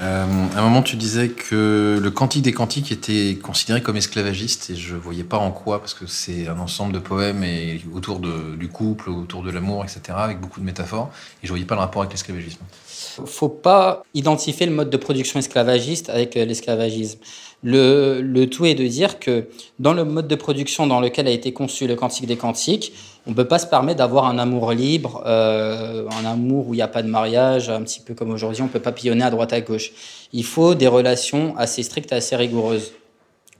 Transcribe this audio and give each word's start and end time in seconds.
Euh, 0.00 0.24
à 0.54 0.58
un 0.60 0.62
moment, 0.62 0.82
tu 0.82 0.96
disais 0.96 1.28
que 1.28 1.98
le 2.00 2.10
Cantique 2.10 2.42
des 2.42 2.52
Cantiques 2.52 2.92
était 2.92 3.36
considéré 3.42 3.82
comme 3.82 3.96
esclavagiste 3.96 4.70
et 4.70 4.76
je 4.76 4.94
voyais 4.94 5.24
pas 5.24 5.38
en 5.38 5.50
quoi, 5.50 5.80
parce 5.80 5.94
que 5.94 6.06
c'est 6.06 6.46
un 6.46 6.58
ensemble 6.60 6.92
de 6.92 7.00
poèmes 7.00 7.42
et 7.42 7.80
autour 7.92 8.20
de, 8.20 8.54
du 8.54 8.68
couple, 8.68 9.10
autour 9.10 9.42
de 9.42 9.50
l'amour, 9.50 9.84
etc., 9.84 10.00
avec 10.16 10.40
beaucoup 10.40 10.60
de 10.60 10.64
métaphores, 10.64 11.10
et 11.42 11.46
je 11.46 11.48
voyais 11.48 11.64
pas 11.64 11.74
le 11.74 11.80
rapport 11.80 12.02
avec 12.02 12.12
l'esclavagisme. 12.12 12.60
Faut 13.26 13.48
pas 13.48 14.04
identifier 14.14 14.66
le 14.66 14.72
mode 14.72 14.90
de 14.90 14.96
production 14.96 15.40
esclavagiste 15.40 16.10
avec 16.10 16.36
euh, 16.36 16.44
l'esclavagisme. 16.44 17.18
Le, 17.64 18.44
tout 18.44 18.66
est 18.66 18.76
de 18.76 18.86
dire 18.86 19.18
que 19.18 19.48
dans 19.80 19.92
le 19.92 20.04
mode 20.04 20.28
de 20.28 20.34
production 20.36 20.86
dans 20.86 21.00
lequel 21.00 21.26
a 21.26 21.30
été 21.30 21.52
conçu 21.52 21.88
le 21.88 21.96
Cantique 21.96 22.26
des 22.26 22.36
Cantiques, 22.36 22.92
on 23.26 23.30
ne 23.30 23.36
peut 23.36 23.48
pas 23.48 23.58
se 23.58 23.66
permettre 23.66 23.98
d'avoir 23.98 24.26
un 24.26 24.38
amour 24.38 24.72
libre, 24.72 25.22
euh, 25.26 26.08
un 26.22 26.24
amour 26.24 26.68
où 26.68 26.74
il 26.74 26.76
n'y 26.76 26.82
a 26.82 26.88
pas 26.88 27.02
de 27.02 27.08
mariage, 27.08 27.68
un 27.68 27.82
petit 27.82 28.00
peu 28.00 28.14
comme 28.14 28.30
aujourd'hui, 28.30 28.62
on 28.62 28.66
ne 28.66 28.70
peut 28.70 28.80
pas 28.80 28.92
pillonner 28.92 29.24
à 29.24 29.30
droite 29.30 29.52
à 29.52 29.60
gauche. 29.60 29.92
Il 30.32 30.44
faut 30.44 30.74
des 30.74 30.86
relations 30.86 31.56
assez 31.56 31.82
strictes, 31.82 32.12
assez 32.12 32.36
rigoureuses. 32.36 32.92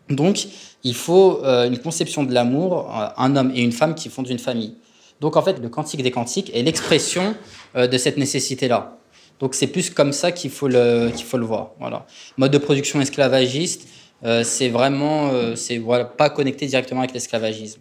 Donc, 0.09 0.47
il 0.85 0.95
faut 0.95 1.45
euh, 1.45 1.67
une 1.67 1.79
conception 1.79 2.23
de 2.23 2.33
l'amour, 2.33 2.95
euh, 2.97 3.09
un 3.17 3.35
homme 3.35 3.51
et 3.53 3.63
une 3.63 3.73
femme 3.73 3.97
qui 3.97 4.09
fondent 4.11 4.31
une 4.31 4.39
famille. 4.39 4.75
Donc, 5.21 5.37
en 5.37 5.43
fait, 5.43 5.59
le 5.61 5.69
Cantique 5.69 6.03
des 6.05 6.13
Cantiques 6.13 6.53
est 6.55 6.63
l'expression 6.63 7.35
de 7.75 7.99
cette 7.99 8.17
nécessité-là. 8.17 8.98
Donc, 9.41 9.55
c'est 9.55 9.67
plus 9.67 9.91
comme 9.91 10.13
ça 10.13 10.33
qu'il 10.33 10.51
faut 10.51 10.69
le, 10.69 11.11
qu'il 11.15 11.25
faut 11.25 11.39
le 11.39 11.47
voir. 11.47 11.73
Voilà. 11.79 12.07
Mode 12.37 12.53
de 12.53 12.59
production 12.59 13.01
esclavagiste, 13.01 13.89
euh, 14.25 14.43
c'est 14.43 14.69
vraiment, 14.69 15.29
euh, 15.29 15.55
c'est 15.55 15.79
voilà, 15.79 16.05
pas 16.05 16.31
connecté 16.31 16.67
directement 16.67 17.01
avec 17.01 17.13
l'esclavagisme. 17.13 17.81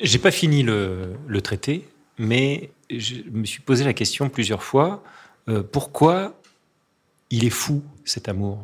J'ai 0.00 0.18
pas 0.18 0.30
fini 0.30 0.62
le, 0.62 1.14
le, 1.26 1.40
traité, 1.40 1.86
mais 2.18 2.70
je 2.90 3.16
me 3.30 3.44
suis 3.44 3.60
posé 3.60 3.84
la 3.84 3.94
question 3.94 4.28
plusieurs 4.28 4.62
fois 4.62 5.02
euh, 5.48 5.62
pourquoi 5.62 6.34
il 7.30 7.44
est 7.44 7.50
fou 7.50 7.82
cet 8.04 8.28
amour? 8.28 8.58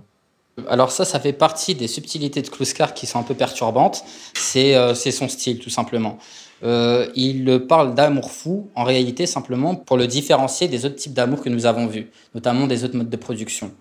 Alors 0.68 0.90
ça, 0.90 1.04
ça 1.04 1.18
fait 1.18 1.32
partie 1.32 1.74
des 1.74 1.88
subtilités 1.88 2.42
de 2.42 2.48
Kluskar 2.48 2.92
qui 2.94 3.06
sont 3.06 3.18
un 3.18 3.22
peu 3.22 3.34
perturbantes. 3.34 4.04
C'est 4.34 4.74
euh, 4.74 4.94
son 4.94 5.28
style, 5.28 5.58
tout 5.58 5.70
simplement. 5.70 6.18
Euh, 6.64 7.08
il 7.16 7.66
parle 7.68 7.94
d'amour 7.94 8.30
fou, 8.30 8.70
en 8.74 8.84
réalité, 8.84 9.26
simplement 9.26 9.74
pour 9.74 9.96
le 9.96 10.06
différencier 10.06 10.68
des 10.68 10.84
autres 10.84 10.96
types 10.96 11.12
d'amour 11.12 11.42
que 11.42 11.48
nous 11.48 11.66
avons 11.66 11.86
vus, 11.86 12.10
notamment 12.34 12.66
des 12.66 12.84
autres 12.84 12.96
modes 12.96 13.10
de 13.10 13.16
production. 13.16 13.72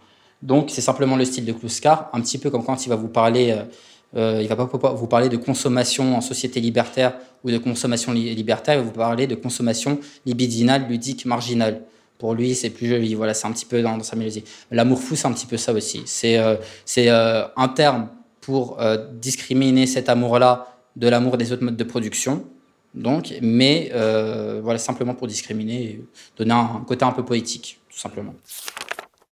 Donc 0.42 0.72
c'est 0.72 0.82
simplement 0.82 1.16
le 1.16 1.26
style 1.26 1.46
de 1.46 1.52
Kluskar, 1.52 2.10
un 2.14 2.22
petit 2.22 2.40
peu 2.40 2.50
comme 2.50 2.64
quand 2.64 2.86
il 2.86 2.90
va 2.90 2.96
vous 2.96 3.10
parler... 3.10 3.52
Euh, 3.52 3.64
euh, 4.14 4.42
il 4.42 4.48
va 4.50 4.58
pas 4.58 4.92
vous 4.92 5.08
parler 5.08 5.30
de 5.30 5.38
consommation 5.38 6.18
en 6.18 6.20
société 6.20 6.60
libertaire 6.60 7.14
ou 7.46 7.52
de 7.52 7.58
consommation 7.58 8.12
li 8.12 8.36
libertaire, 8.36 8.76
il 8.76 8.80
va 8.80 8.84
vous 8.84 8.92
parler 8.92 9.26
de 9.26 9.36
consommation 9.36 10.02
libidinale, 10.26 10.86
ludique, 10.90 11.26
marginale. 11.26 11.84
Pour 12.18 12.34
lui, 12.34 12.54
c'est 12.54 12.72
plus 12.72 12.88
joli. 12.88 13.16
Voilà, 13.16 13.34
c'est 13.34 13.48
un 13.48 13.54
petit 13.54 13.66
peu 13.66 13.82
dans, 13.82 14.04
sa 14.04 14.18
mélodie. 14.18 14.44
L'amour 14.70 15.00
fou, 15.00 15.16
c'est 15.16 15.28
un 15.28 15.32
petit 15.32 15.46
peu 15.46 15.56
ça 15.56 15.72
aussi. 15.72 16.02
C'est 16.06 16.38
un 17.08 17.68
terme 17.70 18.10
pour 18.42 18.78
discriminer 19.14 19.88
cet 19.88 20.10
amour-là 20.10 20.68
de 20.98 21.08
l'amour 21.08 21.38
des 21.38 21.54
autres 21.54 21.64
modes 21.64 21.78
de 21.78 21.84
production. 21.86 22.44
Donc, 22.94 23.34
mais 23.42 23.90
euh, 23.94 24.60
voilà, 24.64 24.80
simplement 24.80 25.14
pour 25.14 25.28
discriminer 25.28 25.84
et 25.84 26.06
donner 26.38 26.54
un, 26.54 26.82
un 26.82 26.84
côté 26.86 27.06
un 27.06 27.12
peu 27.12 27.24
poétique, 27.24 27.80
tout 27.90 27.98
simplement. 27.98 28.34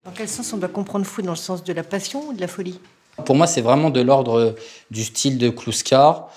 Dans 0.05 0.11
quel 0.11 0.29
sens 0.29 0.53
on 0.53 0.57
doit 0.57 0.69
comprendre 0.69 1.05
fou 1.05 1.21
Dans 1.21 1.31
le 1.31 1.37
sens 1.37 1.63
de 1.63 1.73
la 1.73 1.83
passion 1.83 2.29
ou 2.29 2.33
de 2.33 2.41
la 2.41 2.47
folie? 2.47 2.79
Pour 3.25 3.35
moi, 3.35 3.47
c'est 3.47 3.61
vraiment 3.61 3.89
de 3.89 4.01
l'ordre 4.01 4.55
du 4.91 5.03
style 5.03 5.37
de 5.37 5.49
Kluskar. 5.49 6.29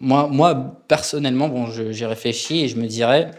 Moi, 0.00 0.28
moi 0.30 0.76
personnellement, 0.86 1.48
bon, 1.48 1.66
j'ai 1.66 2.06
réfléchi 2.06 2.64
et 2.64 2.68
je 2.68 2.76
me 2.76 2.86
dirais 2.86 3.30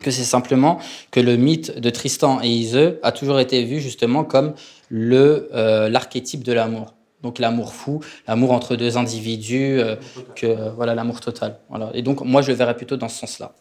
que 0.00 0.10
c'est 0.10 0.24
simplement 0.24 0.78
que 1.10 1.20
le 1.20 1.36
mythe 1.36 1.78
de 1.78 1.90
Tristan 1.90 2.40
et 2.42 2.48
Iseux 2.48 3.00
a 3.02 3.12
toujours 3.12 3.40
été 3.40 3.64
vu 3.64 3.80
justement 3.80 4.24
comme 4.24 4.54
le 4.88 5.48
euh, 5.54 5.88
l'archétype 5.88 6.44
de 6.44 6.52
l'amour. 6.52 6.94
Donc 7.22 7.38
l'amour 7.38 7.74
fou, 7.74 8.00
l'amour 8.26 8.52
entre 8.52 8.76
deux 8.76 8.96
individus, 8.96 9.80
euh, 9.80 9.96
que 10.36 10.70
voilà 10.70 10.94
l'amour 10.94 11.20
total. 11.20 11.58
Voilà. 11.68 11.90
Et 11.94 12.02
donc 12.02 12.22
moi 12.22 12.42
je 12.42 12.50
le 12.50 12.56
verrais 12.56 12.76
plutôt 12.76 12.96
dans 12.96 13.08
ce 13.08 13.18
sens-là 13.18 13.54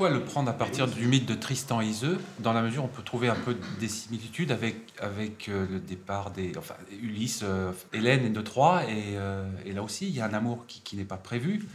pourquoi 0.00 0.18
le 0.18 0.24
prendre 0.24 0.48
à 0.48 0.54
partir 0.54 0.88
du 0.88 1.06
mythe 1.06 1.26
de 1.26 1.34
Tristan 1.34 1.82
et 1.82 1.84
Iseux, 1.84 2.18
dans 2.38 2.54
la 2.54 2.62
mesure 2.62 2.84
où 2.84 2.86
on 2.86 2.88
peut 2.88 3.02
trouver 3.02 3.28
un 3.28 3.34
peu 3.34 3.54
des 3.80 3.88
similitudes 3.88 4.50
avec, 4.50 4.76
avec 4.98 5.50
euh, 5.50 5.66
le 5.70 5.78
départ 5.78 6.30
des. 6.30 6.52
Enfin, 6.56 6.76
Ulysse, 7.02 7.42
euh, 7.42 7.70
Hélène 7.92 8.24
et 8.24 8.30
de 8.30 8.40
Troie, 8.40 8.84
et, 8.84 9.18
euh, 9.18 9.44
et, 9.66 9.74
là 9.74 9.82
aussi, 9.82 10.08
il 10.08 10.16
y 10.16 10.22
a 10.22 10.24
un 10.24 10.32
amour 10.32 10.64
qui, 10.66 10.80
qui 10.80 10.96
n'est 10.96 11.04
pas 11.04 11.18
prévu. 11.18 11.68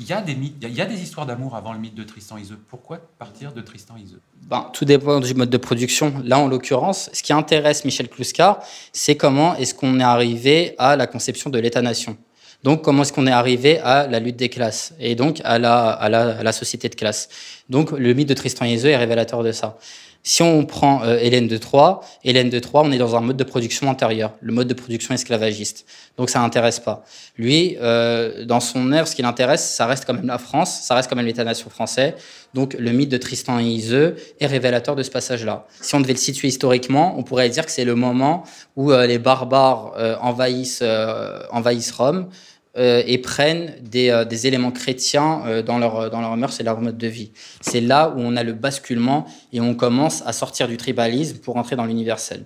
Il 0.00 0.06
y, 0.06 0.12
a 0.12 0.86
des 0.86 1.02
histoires 1.02 1.24
d'amour 1.24 1.54
avant 1.54 1.72
le 1.72 1.78
mythe 1.78 1.94
de 1.94 2.02
Tristan 2.02 2.36
Iseux. 2.36 2.58
Pourquoi 2.68 2.98
partir 3.16 3.52
de 3.52 3.60
Tristan 3.60 3.94
Iseux 3.96 4.20
ben, 4.42 4.68
Tout 4.72 4.84
dépend 4.84 5.20
du 5.20 5.34
mode 5.34 5.50
de 5.50 5.56
production. 5.56 6.12
Là, 6.24 6.40
en 6.40 6.48
l'occurrence, 6.48 7.10
ce 7.12 7.22
qui 7.22 7.32
intéresse 7.32 7.84
Michel 7.84 8.08
Kluskar, 8.08 8.58
c'est 8.92 9.16
comment 9.16 9.54
est-ce 9.54 9.72
qu'on 9.72 10.00
est 10.00 10.04
arrivé 10.04 10.74
à 10.78 10.96
la 10.96 11.06
conception 11.06 11.48
de 11.48 11.60
l'État-nation. 11.60 12.16
Donc, 12.64 12.82
comment 12.82 13.02
est-ce 13.02 13.12
qu'on 13.12 13.28
est 13.28 13.32
arrivé 13.32 13.78
à 13.78 14.08
la 14.08 14.18
lutte 14.18 14.36
des 14.36 14.48
classes 14.48 14.94
et 14.98 15.14
donc 15.14 15.40
à 15.44 15.60
la, 15.60 15.90
à 15.90 16.08
la, 16.08 16.52
société 16.52 16.88
de 16.88 16.96
classe 16.96 17.28
Donc, 17.68 17.92
le 17.92 18.14
mythe 18.14 18.28
de 18.28 18.34
Tristan 18.34 18.64
et 18.64 18.72
Iseult 18.72 18.88
est 18.88 18.96
révélateur 18.96 19.44
de 19.44 19.52
ça. 19.52 19.78
Si 20.26 20.42
on 20.42 20.64
prend 20.64 21.02
euh, 21.04 21.18
Hélène 21.20 21.48
de 21.48 21.58
Troie, 21.58 22.00
Hélène 22.24 22.48
de 22.48 22.58
Troie, 22.58 22.80
on 22.82 22.90
est 22.90 22.98
dans 22.98 23.14
un 23.14 23.20
mode 23.20 23.36
de 23.36 23.44
production 23.44 23.88
antérieur, 23.90 24.32
le 24.40 24.54
mode 24.54 24.66
de 24.68 24.72
production 24.72 25.12
esclavagiste. 25.12 25.84
Donc 26.16 26.30
ça 26.30 26.40
n'intéresse 26.40 26.80
pas. 26.80 27.04
Lui, 27.36 27.76
euh, 27.82 28.46
dans 28.46 28.60
son 28.60 28.90
œuvre, 28.92 29.06
ce 29.06 29.14
qui 29.14 29.20
l'intéresse, 29.20 29.74
ça 29.74 29.84
reste 29.84 30.06
quand 30.06 30.14
même 30.14 30.26
la 30.26 30.38
France, 30.38 30.80
ça 30.82 30.94
reste 30.94 31.10
quand 31.10 31.16
même 31.16 31.26
l'État-nation 31.26 31.68
français. 31.68 32.14
Donc 32.54 32.74
le 32.78 32.92
mythe 32.92 33.10
de 33.10 33.18
Tristan 33.18 33.60
et 33.60 33.64
Iseux 33.64 34.16
est 34.40 34.46
révélateur 34.46 34.96
de 34.96 35.02
ce 35.02 35.10
passage-là. 35.10 35.66
Si 35.82 35.94
on 35.94 36.00
devait 36.00 36.14
le 36.14 36.18
situer 36.18 36.48
historiquement, 36.48 37.14
on 37.18 37.22
pourrait 37.22 37.50
dire 37.50 37.66
que 37.66 37.72
c'est 37.72 37.84
le 37.84 37.94
moment 37.94 38.44
où 38.76 38.92
euh, 38.92 39.06
les 39.06 39.18
barbares 39.18 39.92
euh, 39.98 40.16
envahissent, 40.22 40.80
euh, 40.82 41.40
envahissent 41.50 41.92
Rome 41.92 42.28
et 42.76 43.18
prennent 43.18 43.74
des, 43.80 44.10
euh, 44.10 44.24
éléments 44.24 44.72
chrétiens 44.72 45.42
euh, 45.46 45.62
dans, 45.62 45.78
leur, 45.78 46.10
dans 46.10 46.20
leur 46.20 46.36
mœurs 46.36 46.58
et 46.60 46.62
leur 46.62 46.80
mode 46.80 46.98
de 46.98 47.06
vie. 47.06 47.30
C'est 47.60 47.80
là 47.80 48.12
où 48.16 48.20
on 48.20 48.36
a 48.36 48.42
le 48.42 48.52
basculement 48.52 49.26
et 49.52 49.60
on 49.60 49.74
commence 49.74 50.22
à 50.26 50.32
sortir 50.32 50.68
du 50.68 50.76
tribalisme 50.76 51.38
pour 51.38 51.56
entrer 51.56 51.76
dans 51.76 51.86
l'universel. 51.86 52.44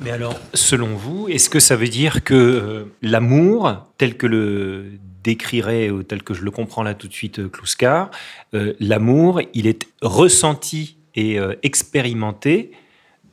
Mais 0.00 0.10
alors, 0.10 0.38
selon 0.54 0.88
vous, 0.88 1.28
est-ce 1.28 1.48
que 1.48 1.60
ça 1.60 1.76
veut 1.76 1.88
dire 1.88 2.24
que 2.24 2.34
euh, 2.34 2.84
l'amour, 3.02 3.86
tel 3.96 4.16
que 4.16 4.26
le 4.26 4.92
décrirait, 5.22 5.90
ou 5.90 6.02
tel 6.02 6.22
que 6.22 6.34
je 6.34 6.42
le 6.42 6.50
comprends 6.50 6.82
là 6.82 6.94
tout 6.94 7.08
de 7.08 7.12
suite, 7.12 7.38
euh, 7.38 8.72
l'amour, 8.80 9.40
il 9.54 9.66
est 9.66 9.88
ressenti 10.02 10.98
et 11.14 11.38
euh, 11.38 11.54
expérimenté 11.62 12.72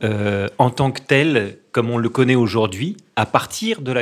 euh, 0.04 0.48
en 0.58 0.70
tant 0.70 0.90
que 0.90 1.00
tel, 1.00 1.58
comme 1.70 1.90
on 1.90 1.98
le 1.98 2.08
connaît 2.08 2.34
aujourd'hui, 2.34 2.96
à 3.16 3.26
partir 3.26 3.82
de 3.82 3.92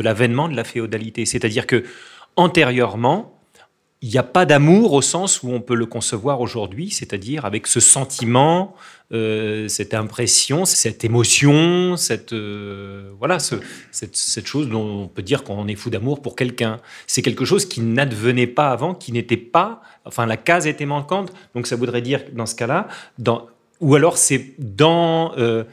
l'avènement 0.00 0.46
la, 0.46 0.52
de, 0.52 0.56
la 0.56 0.64
féodalité. 0.64 1.24
C'est-à-dire 1.24 1.66
que 1.66 1.84
antérieurement, 2.36 3.40
il 4.02 4.08
n'y 4.08 4.18
a 4.18 4.22
pas 4.22 4.46
d'amour 4.46 4.94
au 4.94 5.02
sens 5.02 5.42
où 5.42 5.50
on 5.50 5.60
peut 5.60 5.74
le 5.74 5.84
concevoir 5.84 6.40
aujourd'hui, 6.40 6.90
c'est-à-dire 6.90 7.44
avec 7.44 7.66
ce 7.66 7.80
sentiment, 7.80 8.74
euh, 9.12 9.68
cette 9.68 9.92
impression, 9.92 10.64
cette 10.64 11.04
émotion, 11.04 11.96
cette 11.96 12.32
euh, 12.32 13.10
voilà, 13.18 13.38
ce, 13.38 13.56
cette, 13.90 14.16
cette, 14.16 14.46
chose 14.46 14.70
dont 14.70 15.02
on 15.02 15.08
peut 15.08 15.20
dire 15.22 15.44
qu'on 15.44 15.68
est 15.68 15.74
fou 15.74 15.90
d'amour 15.90 16.22
pour 16.22 16.34
quelqu'un. 16.34 16.78
C'est 17.06 17.20
quelque 17.20 17.44
chose 17.44 17.66
qui 17.66 17.82
n'advenait 17.82 18.46
pas 18.46 18.70
avant, 18.70 18.94
qui 18.94 19.12
n'était 19.12 19.36
pas, 19.36 19.82
enfin 20.06 20.24
la 20.24 20.38
case 20.38 20.66
était 20.66 20.86
manquante. 20.86 21.30
Donc 21.54 21.66
ça 21.66 21.76
voudrait 21.76 22.02
dire 22.02 22.22
dans 22.32 22.46
ce 22.46 22.54
cas-là, 22.54 22.88
dans 23.18 23.48
ou 23.80 23.94
alors 23.94 24.16
c'est 24.18 24.54
dans 24.58 25.32
euh, 25.38 25.64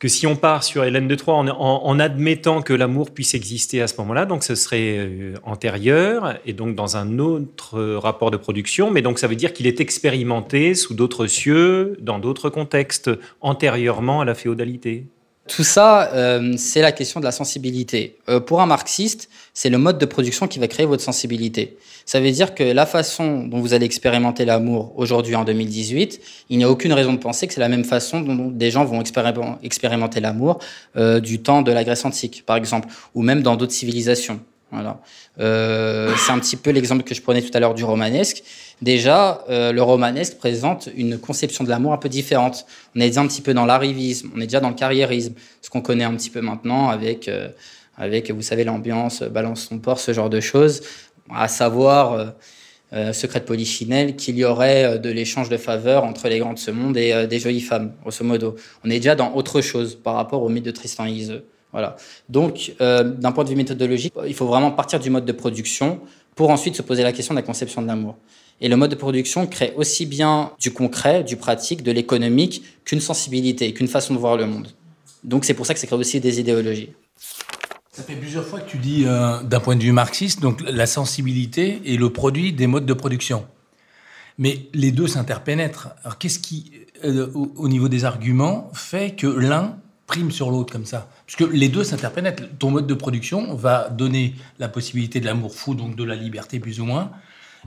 que 0.00 0.08
si 0.08 0.26
on 0.26 0.34
part 0.34 0.64
sur 0.64 0.82
Hélène 0.82 1.08
de 1.08 1.14
Troyes 1.14 1.36
en, 1.36 2.00
admettant 2.00 2.62
que 2.62 2.72
l'amour 2.72 3.10
puisse 3.10 3.34
exister 3.34 3.82
à 3.82 3.86
ce 3.86 3.94
moment-là, 3.98 4.24
donc 4.24 4.42
ce 4.42 4.54
serait 4.54 4.96
euh, 4.96 5.34
antérieur 5.44 6.38
et 6.46 6.54
donc 6.54 6.74
dans 6.74 6.96
un 6.96 7.18
autre 7.18 7.78
euh, 7.78 7.98
rapport 7.98 8.30
de 8.30 8.38
production, 8.38 8.90
mais 8.90 9.02
donc 9.02 9.18
ça 9.18 9.26
veut 9.26 9.36
dire 9.36 9.52
qu'il 9.52 9.66
est 9.66 9.78
expérimenté 9.78 10.74
sous 10.74 10.94
d'autres 10.94 11.26
cieux, 11.26 11.98
dans 12.00 12.18
d'autres 12.18 12.48
contextes, 12.48 13.10
antérieurement 13.42 14.22
à 14.22 14.24
la 14.24 14.34
féodalité. 14.34 15.04
Tout 15.50 15.64
ça, 15.64 16.12
euh, 16.12 16.54
c'est 16.56 16.80
la 16.80 16.92
question 16.92 17.18
de 17.18 17.24
la 17.24 17.32
sensibilité. 17.32 18.18
Euh, 18.28 18.38
pour 18.38 18.60
un 18.60 18.66
marxiste, 18.66 19.28
c'est 19.52 19.68
le 19.68 19.78
mode 19.78 19.98
de 19.98 20.06
production 20.06 20.46
qui 20.46 20.60
va 20.60 20.68
créer 20.68 20.86
votre 20.86 21.02
sensibilité. 21.02 21.76
Ça 22.06 22.20
veut 22.20 22.30
dire 22.30 22.54
que 22.54 22.62
la 22.62 22.86
façon 22.86 23.48
dont 23.48 23.58
vous 23.58 23.74
allez 23.74 23.84
expérimenter 23.84 24.44
l'amour 24.44 24.92
aujourd'hui 24.94 25.34
en 25.34 25.42
2018, 25.42 26.20
il 26.50 26.58
n'y 26.58 26.62
a 26.62 26.70
aucune 26.70 26.92
raison 26.92 27.12
de 27.14 27.18
penser 27.18 27.48
que 27.48 27.52
c'est 27.52 27.60
la 27.60 27.68
même 27.68 27.84
façon 27.84 28.20
dont 28.20 28.46
des 28.46 28.70
gens 28.70 28.84
vont 28.84 29.02
expérimenter 29.62 30.20
l'amour 30.20 30.60
euh, 30.96 31.18
du 31.18 31.42
temps 31.42 31.62
de 31.62 31.72
la 31.72 31.82
Grèce 31.82 32.04
antique, 32.04 32.44
par 32.46 32.56
exemple, 32.56 32.86
ou 33.16 33.22
même 33.22 33.42
dans 33.42 33.56
d'autres 33.56 33.72
civilisations. 33.72 34.40
Voilà. 34.72 35.00
Euh, 35.40 36.14
c'est 36.16 36.30
un 36.30 36.38
petit 36.38 36.56
peu 36.56 36.70
l'exemple 36.70 37.02
que 37.02 37.14
je 37.14 37.22
prenais 37.22 37.42
tout 37.42 37.50
à 37.54 37.60
l'heure 37.60 37.74
du 37.74 37.84
romanesque. 37.84 38.42
Déjà, 38.82 39.44
euh, 39.50 39.72
le 39.72 39.82
romanesque 39.82 40.38
présente 40.38 40.88
une 40.94 41.18
conception 41.18 41.64
de 41.64 41.70
l'amour 41.70 41.92
un 41.92 41.96
peu 41.96 42.08
différente. 42.08 42.66
On 42.94 43.00
est 43.00 43.08
déjà 43.08 43.20
un 43.20 43.26
petit 43.26 43.42
peu 43.42 43.52
dans 43.52 43.66
l'arrivisme, 43.66 44.30
on 44.34 44.40
est 44.40 44.46
déjà 44.46 44.60
dans 44.60 44.68
le 44.68 44.74
carriérisme, 44.74 45.34
ce 45.60 45.70
qu'on 45.70 45.80
connaît 45.80 46.04
un 46.04 46.14
petit 46.14 46.30
peu 46.30 46.40
maintenant 46.40 46.88
avec, 46.88 47.28
euh, 47.28 47.48
avec 47.96 48.30
vous 48.30 48.42
savez, 48.42 48.64
l'ambiance, 48.64 49.22
balance 49.22 49.66
son 49.68 49.78
port, 49.78 49.98
ce 49.98 50.12
genre 50.12 50.30
de 50.30 50.40
choses. 50.40 50.82
À 51.32 51.46
savoir, 51.46 52.34
secret 53.12 53.38
de 53.38 53.44
Polichinelle, 53.44 54.16
qu'il 54.16 54.36
y 54.36 54.44
aurait 54.44 54.98
de 54.98 55.10
l'échange 55.10 55.48
de 55.48 55.56
faveurs 55.56 56.02
entre 56.02 56.26
les 56.28 56.40
grands 56.40 56.54
de 56.54 56.58
ce 56.58 56.72
monde 56.72 56.96
et 56.96 57.28
des 57.28 57.38
jolies 57.38 57.60
femmes, 57.60 57.92
grosso 58.02 58.24
modo. 58.24 58.56
On 58.84 58.90
est 58.90 58.96
déjà 58.96 59.14
dans 59.14 59.32
autre 59.34 59.60
chose 59.60 59.94
par 59.94 60.14
rapport 60.14 60.42
au 60.42 60.48
mythe 60.48 60.64
de 60.64 60.72
Tristan 60.72 61.06
et 61.06 61.12
Iseux. 61.12 61.44
Voilà. 61.72 61.96
Donc, 62.28 62.74
d'un 62.80 63.32
point 63.32 63.44
de 63.44 63.48
vue 63.48 63.56
méthodologique, 63.56 64.12
il 64.26 64.34
faut 64.34 64.46
vraiment 64.46 64.72
partir 64.72 64.98
du 64.98 65.08
mode 65.08 65.24
de 65.24 65.32
production 65.32 66.00
pour 66.34 66.50
ensuite 66.50 66.74
se 66.74 66.82
poser 66.82 67.02
la 67.02 67.12
question 67.12 67.34
de 67.34 67.38
la 67.38 67.46
conception 67.46 67.82
de 67.82 67.86
l'amour. 67.86 68.16
Et 68.60 68.68
le 68.68 68.76
mode 68.76 68.90
de 68.90 68.96
production 68.96 69.46
crée 69.46 69.72
aussi 69.76 70.06
bien 70.06 70.52
du 70.58 70.72
concret, 70.72 71.24
du 71.24 71.36
pratique, 71.36 71.82
de 71.82 71.92
l'économique, 71.92 72.62
qu'une 72.84 73.00
sensibilité, 73.00 73.72
qu'une 73.72 73.88
façon 73.88 74.14
de 74.14 74.18
voir 74.18 74.36
le 74.36 74.46
monde. 74.46 74.68
Donc 75.24 75.44
c'est 75.44 75.54
pour 75.54 75.66
ça 75.66 75.74
que 75.74 75.80
ça 75.80 75.86
crée 75.86 75.96
aussi 75.96 76.20
des 76.20 76.40
idéologies. 76.40 76.90
Ça 77.92 78.02
fait 78.02 78.14
plusieurs 78.14 78.46
fois 78.46 78.60
que 78.60 78.70
tu 78.70 78.78
dis, 78.78 79.04
euh, 79.06 79.42
d'un 79.42 79.60
point 79.60 79.76
de 79.76 79.82
vue 79.82 79.92
marxiste, 79.92 80.40
donc 80.40 80.60
la 80.62 80.86
sensibilité 80.86 81.82
est 81.86 81.96
le 81.96 82.10
produit 82.10 82.52
des 82.52 82.66
modes 82.66 82.86
de 82.86 82.94
production. 82.94 83.46
Mais 84.38 84.68
les 84.72 84.92
deux 84.92 85.06
s'interpénètrent. 85.06 85.88
Alors 86.04 86.16
qu'est-ce 86.16 86.38
qui, 86.38 86.72
euh, 87.04 87.30
au, 87.34 87.68
niveau 87.68 87.88
des 87.88 88.04
arguments, 88.04 88.70
fait 88.72 89.16
que 89.16 89.26
l'un 89.26 89.78
prime 90.10 90.32
sur 90.32 90.50
l'autre 90.50 90.72
comme 90.72 90.86
ça 90.86 91.08
Puisque 91.24 91.48
les 91.52 91.68
deux 91.68 91.84
s'interpénètrent. 91.84 92.42
Ton 92.58 92.72
mode 92.72 92.88
de 92.88 92.94
production 92.94 93.54
va 93.54 93.88
donner 93.88 94.34
la 94.58 94.68
possibilité 94.68 95.20
de 95.20 95.26
l'amour 95.26 95.54
fou, 95.54 95.76
donc 95.76 95.94
de 95.94 96.02
la 96.02 96.16
liberté 96.16 96.58
plus 96.58 96.80
ou 96.80 96.84
moins, 96.84 97.12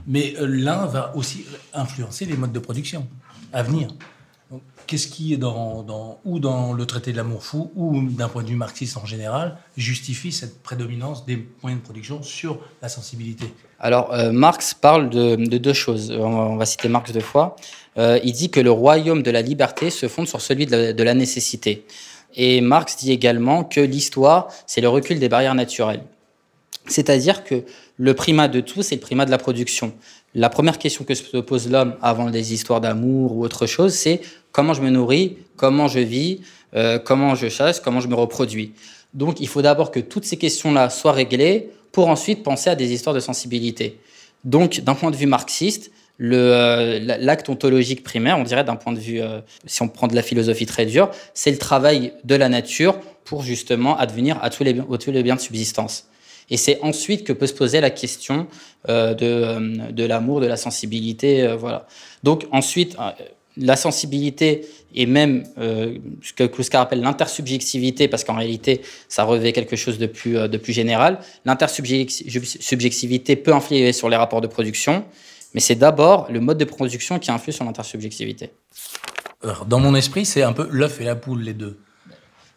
mais 0.06 0.34
euh, 0.38 0.46
l'un 0.46 0.84
va 0.84 1.16
aussi 1.16 1.46
influencer 1.72 2.26
les 2.26 2.36
modes 2.36 2.52
de 2.52 2.58
production 2.58 3.08
à 3.54 3.62
venir. 3.62 3.88
Qu'est-ce 4.86 5.08
qui 5.08 5.32
est 5.32 5.38
dans, 5.38 6.20
ou 6.26 6.38
dans 6.38 6.74
le 6.74 6.84
traité 6.84 7.12
de 7.12 7.16
l'amour 7.16 7.42
fou 7.42 7.72
ou 7.74 8.02
d'un 8.10 8.28
point 8.28 8.42
de 8.42 8.48
vue 8.48 8.56
marxiste 8.56 8.98
en 8.98 9.06
général 9.06 9.56
justifie 9.78 10.30
cette 10.30 10.62
prédominance 10.62 11.24
des 11.24 11.48
moyens 11.62 11.80
de 11.80 11.84
production 11.84 12.22
sur 12.22 12.58
la 12.82 12.90
sensibilité? 12.90 13.46
Alors 13.80 14.12
euh, 14.12 14.32
Marx 14.32 14.74
parle 14.74 15.08
de, 15.08 15.36
deux 15.36 15.72
choses. 15.72 16.10
On 16.10 16.56
va, 16.56 16.66
citer 16.66 16.90
Marx 16.90 17.10
deux 17.12 17.20
fois. 17.20 17.56
Euh, 17.96 18.20
il 18.22 18.32
dit 18.32 18.50
que 18.50 18.60
le 18.60 18.70
royaume 18.70 19.22
de 19.22 19.30
la 19.30 19.40
liberté 19.40 19.88
se 19.88 20.08
fonde 20.08 20.28
sur 20.28 20.42
celui 20.42 20.66
de 20.66 21.02
la 21.02 21.14
nécessité. 21.14 21.86
Et 22.34 22.60
Marx 22.60 22.96
dit 22.96 23.12
également 23.12 23.64
que 23.64 23.80
l'histoire, 23.80 24.48
c'est 24.66 24.80
le 24.80 24.88
recul 24.88 25.18
des 25.18 25.28
barrières 25.28 25.54
naturelles. 25.54 26.02
C'est-à-dire 26.86 27.44
que 27.44 27.64
le 27.96 28.14
primat 28.14 28.48
de 28.48 28.60
tout, 28.60 28.82
c'est 28.82 28.96
le 28.96 29.00
primat 29.00 29.24
de 29.24 29.30
la 29.30 29.38
production. 29.38 29.94
La 30.34 30.50
première 30.50 30.78
question 30.78 31.04
que 31.04 31.14
se 31.14 31.36
pose 31.38 31.70
l'homme 31.70 31.94
avant 32.02 32.28
des 32.30 32.52
histoires 32.52 32.80
d'amour 32.80 33.36
ou 33.36 33.44
autre 33.44 33.66
chose, 33.66 33.94
c'est 33.94 34.20
comment 34.52 34.74
je 34.74 34.82
me 34.82 34.90
nourris, 34.90 35.38
comment 35.56 35.88
je 35.88 36.00
vis, 36.00 36.40
euh, 36.74 36.98
comment 36.98 37.34
je 37.34 37.48
chasse, 37.48 37.80
comment 37.80 38.00
je 38.00 38.08
me 38.08 38.14
reproduis. 38.14 38.72
Donc 39.14 39.40
il 39.40 39.48
faut 39.48 39.62
d'abord 39.62 39.92
que 39.92 40.00
toutes 40.00 40.24
ces 40.24 40.36
questions-là 40.36 40.90
soient 40.90 41.12
réglées 41.12 41.70
pour 41.92 42.08
ensuite 42.08 42.42
penser 42.42 42.68
à 42.68 42.74
des 42.74 42.92
histoires 42.92 43.14
de 43.14 43.20
sensibilité. 43.20 44.00
Donc 44.42 44.80
d'un 44.80 44.94
point 44.94 45.12
de 45.12 45.16
vue 45.16 45.26
marxiste, 45.26 45.92
euh, 46.22 47.00
l'acte 47.00 47.48
ontologique 47.48 48.04
primaire, 48.04 48.38
on 48.38 48.44
dirait 48.44 48.64
d'un 48.64 48.76
point 48.76 48.92
de 48.92 49.00
vue, 49.00 49.20
euh, 49.20 49.40
si 49.66 49.82
on 49.82 49.88
prend 49.88 50.06
de 50.06 50.14
la 50.14 50.22
philosophie 50.22 50.66
très 50.66 50.86
dure, 50.86 51.10
c'est 51.34 51.50
le 51.50 51.58
travail 51.58 52.12
de 52.24 52.36
la 52.36 52.48
nature 52.48 53.00
pour 53.24 53.42
justement 53.42 53.98
advenir 53.98 54.38
à 54.42 54.50
tous 54.50 54.62
les, 54.64 54.74
biens 55.22 55.34
de 55.34 55.40
subsistance. 55.40 56.06
Et 56.50 56.56
c'est 56.56 56.78
ensuite 56.82 57.24
que 57.24 57.32
peut 57.32 57.46
se 57.46 57.54
poser 57.54 57.80
la 57.80 57.90
question 57.90 58.46
euh, 58.88 59.14
de, 59.14 60.04
l'amour, 60.04 60.40
de 60.40 60.46
la 60.46 60.56
sensibilité. 60.56 61.48
Voilà. 61.58 61.86
Donc 62.22 62.46
ensuite, 62.52 62.96
la 63.56 63.76
sensibilité 63.76 64.66
et 64.94 65.06
même 65.06 65.44
ce 65.56 66.32
que 66.34 66.44
Kluskar 66.44 66.82
appelle 66.82 67.00
l'intersubjectivité, 67.00 68.08
parce 68.08 68.24
qu'en 68.24 68.34
réalité, 68.34 68.82
ça 69.08 69.24
revêt 69.24 69.52
quelque 69.52 69.74
chose 69.74 69.98
de 69.98 70.06
plus 70.06 70.72
général. 70.72 71.18
L'intersubjectivité 71.46 73.36
peut 73.36 73.54
influer 73.54 73.92
sur 73.92 74.08
les 74.10 74.16
rapports 74.16 74.42
de 74.42 74.46
production, 74.46 75.04
mais 75.54 75.60
c'est 75.60 75.76
d'abord 75.76 76.26
le 76.30 76.40
mode 76.40 76.58
de 76.58 76.64
production 76.64 77.18
qui 77.18 77.30
influe 77.30 77.52
sur 77.52 77.64
l'intersubjectivité. 77.64 78.50
dans 79.66 79.78
mon 79.78 79.94
esprit, 79.94 80.26
c'est 80.26 80.42
un 80.42 80.52
peu 80.52 80.68
l'œuf 80.70 81.00
et 81.00 81.04
la 81.04 81.16
poule, 81.16 81.42
les 81.42 81.54
deux. 81.54 81.78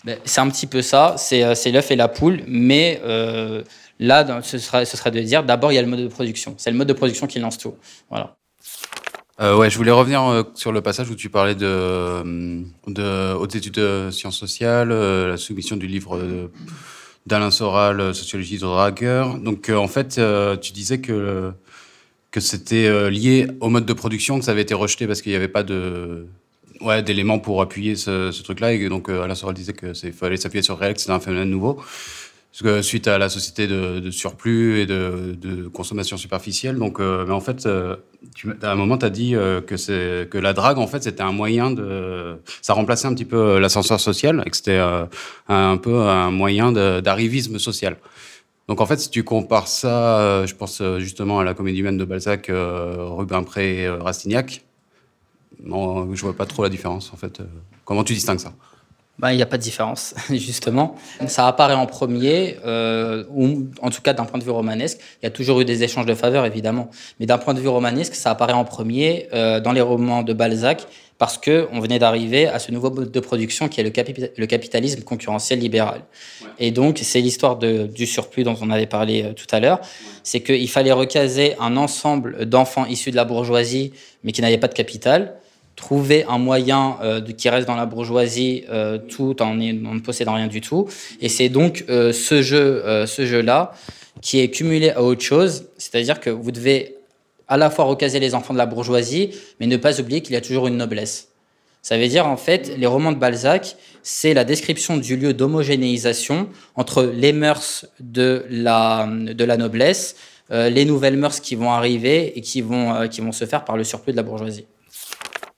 Ben, 0.03 0.19
c'est 0.25 0.41
un 0.41 0.49
petit 0.49 0.67
peu 0.67 0.81
ça, 0.81 1.15
c'est 1.17 1.43
euh, 1.43 1.53
l'œuf 1.71 1.91
et 1.91 1.95
la 1.95 2.07
poule, 2.07 2.41
mais 2.47 3.01
euh, 3.03 3.63
là, 3.99 4.41
ce 4.41 4.57
serait, 4.57 4.85
ce 4.85 4.95
serait 4.95 5.11
de 5.11 5.19
dire 5.19 5.43
d'abord, 5.43 5.71
il 5.71 5.75
y 5.75 5.77
a 5.77 5.81
le 5.81 5.87
mode 5.87 5.99
de 5.99 6.07
production. 6.07 6.55
C'est 6.57 6.71
le 6.71 6.77
mode 6.77 6.87
de 6.87 6.93
production 6.93 7.27
qui 7.27 7.39
lance 7.39 7.57
tout. 7.57 7.75
Voilà. 8.09 8.37
Euh, 9.41 9.55
ouais, 9.55 9.69
je 9.69 9.77
voulais 9.77 9.91
revenir 9.91 10.45
sur 10.55 10.71
le 10.71 10.81
passage 10.81 11.09
où 11.09 11.15
tu 11.15 11.29
parlais 11.29 11.55
de, 11.55 12.63
de 12.87 13.33
hautes 13.33 13.55
études 13.55 13.73
de 13.73 14.09
sciences 14.11 14.37
sociales, 14.37 14.89
la 14.89 15.37
soumission 15.37 15.75
du 15.75 15.87
livre 15.87 16.49
d'Alain 17.25 17.51
Soral, 17.51 18.15
Sociologie 18.15 18.55
de 18.55 18.61
Drager. 18.61 19.25
Donc, 19.43 19.69
en 19.69 19.87
fait, 19.87 20.19
tu 20.61 20.71
disais 20.71 21.01
que, 21.01 21.51
que 22.31 22.39
c'était 22.39 23.09
lié 23.09 23.47
au 23.61 23.69
mode 23.69 23.85
de 23.85 23.93
production, 23.93 24.39
que 24.39 24.45
ça 24.45 24.51
avait 24.51 24.61
été 24.61 24.73
rejeté 24.73 25.07
parce 25.07 25.21
qu'il 25.21 25.31
n'y 25.31 25.35
avait 25.35 25.47
pas 25.47 25.63
de, 25.63 26.27
ouais, 26.81 27.03
d'éléments 27.03 27.39
pour 27.39 27.61
appuyer 27.61 27.95
ce, 27.95 28.41
truc-là. 28.41 28.73
Et 28.73 28.89
donc, 28.89 29.09
euh, 29.09 29.21
Alain 29.21 29.35
Soral 29.35 29.55
disait 29.55 29.73
qu'il 29.73 30.13
fallait 30.13 30.37
s'appuyer 30.37 30.63
sur 30.63 30.79
que 30.79 30.85
c'était 30.97 31.11
un 31.11 31.19
phénomène 31.19 31.49
nouveau. 31.49 31.81
Parce 32.51 32.63
que 32.63 32.81
suite 32.81 33.07
à 33.07 33.19
la 33.19 33.29
société 33.29 33.67
de, 33.67 34.09
surplus 34.09 34.79
et 34.79 34.85
de, 34.87 35.69
consommation 35.71 36.17
superficielle. 36.17 36.77
Donc, 36.77 36.99
euh, 36.99 37.23
mais 37.27 37.33
en 37.33 37.39
fait, 37.39 37.67
euh, 37.67 37.97
à 38.63 38.71
un 38.71 38.75
moment, 38.75 38.97
tu 38.97 39.05
as 39.05 39.11
dit 39.11 39.35
euh, 39.35 39.61
que, 39.61 39.77
c'est, 39.77 40.27
que 40.31 40.39
la 40.39 40.53
drague, 40.53 40.79
en 40.79 40.87
fait, 40.87 41.03
c'était 41.03 41.21
un 41.21 41.33
moyen 41.33 41.69
de. 41.69 42.37
Ça 42.63 42.73
remplaçait 42.73 43.07
un 43.07 43.13
petit 43.13 43.25
peu 43.25 43.59
l'ascenseur 43.59 43.99
social 43.99 44.41
et 44.45 44.49
que 44.49 44.55
c'était 44.55 44.81
un 45.49 45.77
peu 45.77 46.01
un 46.01 46.31
moyen 46.31 46.71
d'arrivisme 46.71 47.59
social. 47.59 47.97
Donc 48.67 48.81
en 48.81 48.85
fait, 48.85 48.97
si 48.97 49.09
tu 49.09 49.23
compares 49.23 49.67
ça, 49.67 50.45
je 50.45 50.53
pense 50.53 50.81
justement 50.97 51.39
à 51.39 51.43
la 51.43 51.53
comédie 51.53 51.79
humaine 51.79 51.97
de 51.97 52.05
Balzac, 52.05 52.51
Rubempré 52.51 53.83
et 53.83 53.89
Rastignac, 53.89 54.63
non, 55.63 56.13
je 56.13 56.21
vois 56.21 56.35
pas 56.35 56.45
trop 56.45 56.63
la 56.63 56.69
différence 56.69 57.13
en 57.13 57.17
fait. 57.17 57.41
Comment 57.85 58.03
tu 58.03 58.13
distingues 58.13 58.39
ça? 58.39 58.51
Ben, 59.19 59.31
il 59.31 59.37
n'y 59.37 59.41
a 59.41 59.47
pas 59.47 59.57
de 59.57 59.63
différence, 59.63 60.13
justement. 60.29 60.95
Ça 61.27 61.47
apparaît 61.47 61.73
en 61.73 61.87
premier, 61.87 62.57
euh, 62.65 63.23
ou 63.31 63.67
en 63.81 63.89
tout 63.89 64.01
cas 64.01 64.13
d'un 64.13 64.25
point 64.25 64.39
de 64.39 64.43
vue 64.43 64.51
romanesque. 64.51 64.99
Il 65.21 65.25
y 65.25 65.27
a 65.27 65.31
toujours 65.31 65.59
eu 65.59 65.65
des 65.65 65.83
échanges 65.83 66.05
de 66.05 66.13
faveurs, 66.13 66.45
évidemment. 66.45 66.89
Mais 67.19 67.25
d'un 67.25 67.39
point 67.39 67.55
de 67.55 67.59
vue 67.59 67.67
romanesque, 67.67 68.13
ça 68.13 68.29
apparaît 68.29 68.53
en 68.53 68.63
premier 68.63 69.27
euh, 69.33 69.59
dans 69.59 69.71
les 69.71 69.81
romans 69.81 70.21
de 70.21 70.33
Balzac, 70.33 70.85
parce 71.17 71.37
qu'on 71.37 71.79
venait 71.79 71.99
d'arriver 71.99 72.47
à 72.47 72.59
ce 72.59 72.71
nouveau 72.71 72.91
mode 72.91 73.11
de 73.11 73.19
production 73.19 73.67
qui 73.67 73.81
est 73.81 73.83
le, 73.83 73.91
le 74.37 74.45
capitalisme 74.45 75.01
concurrentiel 75.01 75.59
libéral. 75.59 76.01
Et 76.59 76.71
donc, 76.71 76.99
c'est 77.01 77.21
l'histoire 77.21 77.57
du 77.57 78.05
surplus 78.05 78.43
dont 78.43 78.57
on 78.61 78.69
avait 78.69 78.85
parlé 78.85 79.23
euh, 79.23 79.33
tout 79.33 79.47
à 79.51 79.59
l'heure. 79.59 79.79
C'est 80.23 80.41
qu'il 80.41 80.69
fallait 80.69 80.91
recaser 80.91 81.55
un 81.59 81.77
ensemble 81.77 82.45
d'enfants 82.45 82.85
issus 82.85 83.11
de 83.11 83.15
la 83.15 83.25
bourgeoisie, 83.25 83.93
mais 84.23 84.31
qui 84.31 84.41
n'avaient 84.41 84.57
pas 84.57 84.67
de 84.67 84.73
capital 84.73 85.35
trouver 85.77 86.25
un 86.27 86.39
moyen 86.39 86.97
euh, 87.01 87.21
de, 87.21 87.31
qui 87.31 87.47
reste 87.47 87.67
dans 87.67 87.75
la 87.75 87.85
bourgeoisie 87.85 88.65
euh, 88.69 88.97
tout 88.97 89.41
en, 89.41 89.53
ne 89.53 89.99
possédant 89.99 90.33
rien 90.33 90.47
du 90.47 90.59
tout. 90.59 90.89
Et 91.21 91.29
c'est 91.29 91.47
donc 91.47 91.85
euh, 91.87 92.11
ce 92.11 92.41
jeu, 92.41 92.83
ce 93.05 93.25
jeu-là 93.25 93.71
qui 94.21 94.39
est 94.39 94.49
cumulé 94.49 94.89
à 94.89 95.03
autre 95.03 95.21
chose, 95.21 95.69
c'est-à-dire 95.77 96.19
que 96.19 96.31
vous 96.31 96.51
devez 96.51 96.96
à 97.47 97.57
la 97.57 97.69
fois 97.69 97.85
recaser 97.85 98.19
les 98.19 98.35
enfants 98.35 98.53
de 98.53 98.57
la 98.57 98.65
bourgeoisie, 98.65 99.31
mais 99.59 99.67
ne 99.67 99.77
pas 99.77 99.99
oublier 99.99 100.21
qu'il 100.21 100.33
y 100.33 100.37
a 100.37 100.41
toujours 100.41 100.67
une 100.67 100.77
noblesse. 100.77 101.29
Ça 101.81 101.97
veut 101.97 102.07
dire 102.07 102.27
en 102.27 102.37
fait, 102.37 102.77
les 102.77 102.87
romans 102.87 103.11
de 103.11 103.17
Balzac, 103.17 103.77
c'est 104.03 104.33
la 104.33 104.43
description 104.43 104.97
du 104.97 105.15
lieu 105.15 105.33
d'homogénéisation 105.33 106.49
entre 106.75 107.03
les 107.03 107.33
mœurs 107.33 107.85
de 107.99 108.45
la, 108.49 109.07
de 109.09 109.43
la 109.43 109.57
noblesse, 109.57 110.15
les 110.49 110.85
nouvelles 110.85 111.17
mœurs 111.17 111.39
qui 111.39 111.55
vont 111.55 111.71
arriver 111.71 112.37
et 112.37 112.41
qui 112.41 112.61
vont, 112.61 113.07
qui 113.07 113.21
vont 113.21 113.31
se 113.31 113.45
faire 113.45 113.63
par 113.63 113.77
le 113.77 113.83
surplus 113.83 114.11
de 114.11 114.17
la 114.17 114.23
bourgeoisie. 114.23 114.65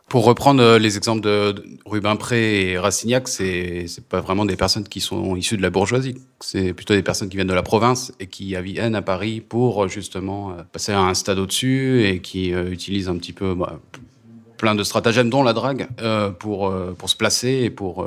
Pour 0.09 0.25
reprendre 0.25 0.63
euh, 0.63 0.79
les 0.79 0.97
exemples 0.97 1.21
de 1.21 1.53
Rubempré 1.85 2.71
et 2.71 2.79
Rassignac, 2.79 3.27
c'est 3.27 3.85
c'est 3.87 4.03
pas 4.03 4.21
vraiment 4.21 4.43
des 4.43 4.55
personnes 4.55 4.87
qui 4.87 5.01
sont 5.01 5.35
issues 5.35 5.55
de 5.55 5.61
la 5.61 5.69
bourgeoisie. 5.69 6.15
C'est 6.39 6.73
plutôt 6.73 6.95
des 6.95 7.03
personnes 7.03 7.29
qui 7.29 7.37
viennent 7.37 7.47
de 7.47 7.53
la 7.53 7.61
province 7.61 8.11
et 8.19 8.25
qui 8.25 8.55
viennent 8.59 8.95
à 8.95 9.03
Paris 9.03 9.39
pour 9.39 9.87
justement 9.87 10.49
euh, 10.49 10.63
passer 10.71 10.93
à 10.93 10.99
un 10.99 11.13
stade 11.13 11.37
au-dessus 11.37 12.05
et 12.07 12.21
qui 12.21 12.55
euh, 12.55 12.71
utilisent 12.71 13.07
un 13.07 13.17
petit 13.17 13.33
peu 13.33 13.53
bah, 13.53 13.79
plein 14.57 14.73
de 14.73 14.83
stratagèmes, 14.83 15.29
dont 15.29 15.43
la 15.43 15.53
drague, 15.53 15.87
pour 16.39 16.73
pour 16.97 17.09
se 17.09 17.15
placer 17.15 17.61
et 17.63 17.69
pour 17.69 18.05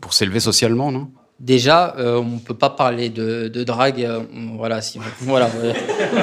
pour 0.00 0.14
s'élever 0.14 0.40
socialement, 0.40 0.90
non? 0.90 1.10
Déjà, 1.38 1.94
on 1.98 2.24
ne 2.24 2.38
peut 2.38 2.54
pas 2.54 2.70
parler 2.70 3.08
de, 3.10 3.62
drague. 3.64 4.08
voilà, 4.56 4.80
si, 4.82 4.98
voilà. 5.20 5.48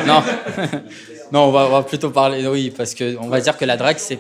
non, 0.06 0.22
non, 1.32 1.40
on 1.44 1.52
va, 1.52 1.68
on 1.68 1.70
va, 1.70 1.84
plutôt 1.84 2.10
parler. 2.10 2.46
Oui, 2.46 2.74
parce 2.76 2.94
que 2.94 3.16
on 3.20 3.30
va 3.30 3.40
dire 3.40 3.58
que 3.58 3.64
la 3.64 3.78
drague, 3.78 4.00
c'est 4.00 4.20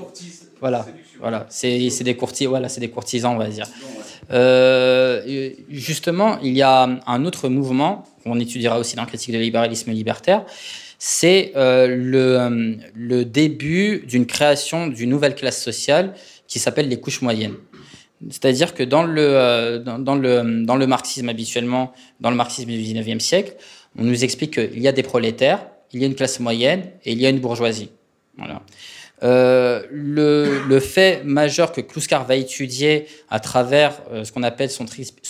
voilà, 0.61 0.85
voilà. 1.19 1.47
C'est 1.49 2.03
des 2.03 2.15
courtiers, 2.15 2.47
voilà, 2.47 2.69
c'est 2.69 2.79
des 2.79 2.89
courtisans, 2.89 3.33
on 3.33 3.37
va 3.37 3.47
dire. 3.47 3.65
Euh, 4.31 5.51
justement, 5.69 6.39
il 6.41 6.53
y 6.53 6.61
a 6.61 6.99
un 7.05 7.25
autre 7.25 7.49
mouvement 7.49 8.05
qu'on 8.23 8.39
étudiera 8.39 8.79
aussi 8.79 8.95
dans 8.95 9.01
la 9.01 9.07
critique 9.07 9.33
de 9.33 9.39
libéralisme 9.39 9.91
libertaire. 9.91 10.45
C'est 10.99 11.51
euh, 11.55 11.87
le, 11.87 12.77
le 12.95 13.25
début 13.25 14.05
d'une 14.07 14.27
création 14.27 14.87
d'une 14.87 15.09
nouvelle 15.09 15.33
classe 15.33 15.61
sociale 15.61 16.13
qui 16.47 16.59
s'appelle 16.59 16.87
les 16.87 16.99
couches 16.99 17.23
moyennes. 17.23 17.55
C'est-à-dire 18.29 18.75
que 18.75 18.83
dans 18.83 19.03
le, 19.03 19.19
euh, 19.19 19.79
dans, 19.79 20.15
le, 20.15 20.63
dans 20.63 20.75
le 20.75 20.85
marxisme 20.85 21.27
habituellement, 21.27 21.91
dans 22.19 22.29
le 22.29 22.35
marxisme 22.35 22.69
du 22.69 22.77
19e 22.77 23.19
siècle, 23.19 23.55
on 23.97 24.03
nous 24.03 24.23
explique 24.23 24.53
qu'il 24.53 24.79
y 24.79 24.87
a 24.87 24.91
des 24.91 25.03
prolétaires 25.03 25.65
il 25.93 25.99
y 25.99 26.03
a 26.03 26.07
une 26.07 26.15
classe 26.15 26.39
moyenne 26.39 26.83
et 27.03 27.11
il 27.11 27.21
y 27.21 27.25
a 27.25 27.29
une 27.29 27.39
bourgeoisie. 27.39 27.89
Voilà. 28.37 28.61
Euh, 29.23 29.83
le, 29.91 30.63
le, 30.67 30.79
fait 30.79 31.21
majeur 31.23 31.71
que 31.71 31.81
Kluskar 31.81 32.25
va 32.25 32.35
étudier 32.35 33.05
à 33.29 33.39
travers 33.39 34.01
euh, 34.11 34.23
ce 34.23 34.31
qu'on 34.31 34.41
appelle 34.41 34.71
son, 34.71 34.85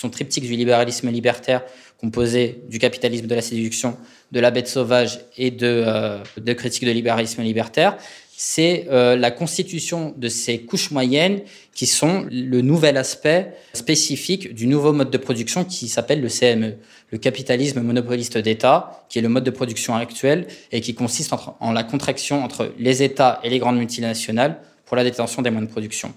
triptyque 0.10 0.45
du 0.45 0.55
libéralisme 0.55 1.10
libertaire, 1.10 1.62
composé 2.00 2.63
du 2.69 2.79
capitalisme 2.79 3.27
de 3.27 3.36
la 3.36 3.41
séduction, 3.41 3.98
de 4.31 4.39
la 4.39 4.50
bête 4.50 4.69
sauvage 4.69 5.19
et 5.38 5.51
de, 5.51 5.83
euh, 5.86 6.53
critique 6.55 6.86
de 6.86 6.91
libéralisme 6.91 7.41
libertaire, 7.41 7.98
c'est 8.43 8.88
euh, 8.89 9.15
la 9.15 9.29
constitution 9.29 10.15
de 10.17 10.27
ces 10.27 10.62
couches 10.62 10.89
moyennes 10.89 11.41
qui 11.75 11.86
sont 11.86 12.25
le 12.31 12.62
nouvel 12.62 12.98
aspect 12.98 13.53
spécifique 13.75 14.55
du 14.55 14.65
nouveau 14.65 14.93
mode 14.93 15.12
de 15.12 15.17
production 15.19 15.63
qui 15.63 15.88
s'appelle 15.88 16.21
le 16.21 16.27
CME, 16.27 16.74
le 17.12 17.17
capitalisme 17.19 17.81
monopoliste 17.81 18.39
d'État, 18.39 19.05
qui 19.10 19.19
est 19.19 19.21
le 19.21 19.29
mode 19.29 19.43
de 19.43 19.51
production 19.51 19.93
actuel 19.95 20.48
et 20.71 20.81
qui 20.81 20.95
consiste 20.95 21.31
en 21.60 21.71
la 21.71 21.83
contraction 21.83 22.43
entre 22.43 22.74
les 22.79 23.03
États 23.03 23.39
et 23.43 23.50
les 23.51 23.60
grandes 23.60 23.77
multinationales 23.77 24.57
pour 24.86 24.98
la 24.98 25.03
détention 25.03 25.43
des 25.43 25.51
moyens 25.51 25.69
de 25.69 25.71
production. 25.71 26.12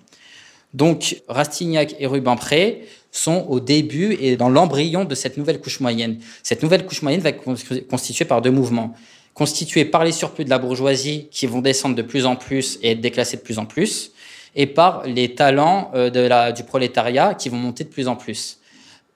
Donc 0.73 1.21
Rastignac 1.29 1.95
et 1.99 2.07
Rubempré 2.07 2.87
sont 3.13 3.45
au 3.51 3.61
début 3.61 4.17
et 4.19 4.39
dans 4.39 4.49
l'embryon 4.49 5.05
de 5.05 5.15
cette 5.15 5.37
nouvelle 5.37 5.61
couche 5.61 5.81
moyenne. 5.81 6.21
Cette 6.43 6.63
nouvelle 6.63 6.87
couche 6.87 7.03
moyenne 7.03 7.21
va 7.21 7.29
être 7.29 7.45
constituée 7.87 8.25
par 8.25 8.41
deux 8.41 8.51
mouvements 8.51 8.95
constitués 9.35 9.85
par 9.85 10.05
les 10.05 10.13
surplus 10.13 10.45
de 10.45 10.51
la 10.51 10.59
bourgeoisie 10.59 11.29
qui 11.31 11.47
vont 11.47 11.61
descendre 11.61 11.97
de 11.97 12.03
plus 12.03 12.25
en 12.25 12.37
plus 12.37 12.79
et 12.83 12.93
être 12.93 13.01
déclassés 13.01 13.37
de 13.37 13.43
plus 13.43 13.59
en 13.59 13.67
plus, 13.67 14.13
et 14.55 14.67
par 14.67 15.03
les 15.05 15.35
talents 15.35 15.91
euh, 15.95 16.53
du 16.53 16.63
prolétariat 16.63 17.35
qui 17.35 17.49
vont 17.49 17.57
monter 17.57 17.85
de 17.85 17.89
plus 17.89 18.09
en 18.09 18.17
plus. 18.17 18.59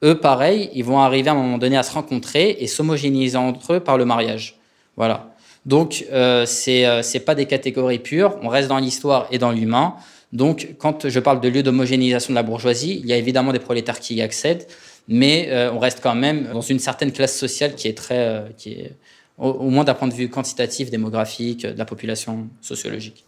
Eux, 0.04 0.18
pareil, 0.18 0.70
ils 0.74 0.84
vont 0.84 1.00
arriver 1.00 1.28
à 1.28 1.32
un 1.32 1.36
moment 1.36 1.58
donné 1.58 1.76
à 1.76 1.82
se 1.82 1.92
rencontrer 1.92 2.56
et 2.60 2.66
s'homogénéiser 2.66 3.36
entre 3.36 3.74
eux 3.74 3.80
par 3.80 3.96
le 3.96 4.04
mariage. 4.04 4.56
Voilà. 4.96 5.34
Donc, 5.66 6.04
euh, 6.12 6.46
euh, 6.68 7.02
c'est 7.02 7.20
pas 7.20 7.34
des 7.34 7.46
catégories 7.46 7.98
pures. 7.98 8.36
On 8.42 8.48
reste 8.48 8.68
dans 8.68 8.78
l'histoire 8.78 9.26
et 9.30 9.38
dans 9.38 9.50
l'humain. 9.50 9.94
Donc, 10.32 10.74
quand 10.78 11.08
je 11.08 11.20
parle 11.20 11.40
de 11.40 11.48
lieu 11.48 11.62
d'homogénéisation 11.62 12.32
de 12.32 12.36
la 12.36 12.42
bourgeoisie, 12.42 13.00
il 13.02 13.06
y 13.06 13.12
a 13.12 13.16
évidemment 13.16 13.52
des 13.52 13.58
prolétaires 13.58 13.98
qui 13.98 14.14
y 14.14 14.22
accèdent, 14.22 14.66
mais 15.08 15.48
euh, 15.50 15.72
on 15.72 15.78
reste 15.78 16.00
quand 16.02 16.14
même 16.14 16.48
dans 16.52 16.60
une 16.60 16.78
certaine 16.78 17.12
classe 17.12 17.36
sociale 17.36 17.74
qui 17.74 17.88
est 17.88 17.96
très, 17.96 18.44
qui 18.56 18.72
est 18.72 18.92
au, 19.38 19.70
moins 19.70 19.84
d'un 19.84 19.94
point 19.94 20.08
de 20.08 20.14
vue 20.14 20.28
quantitatif, 20.28 20.90
démographique, 20.90 21.62
de 21.64 21.78
la 21.78 21.84
population 21.84 22.48
sociologique. 22.60 23.24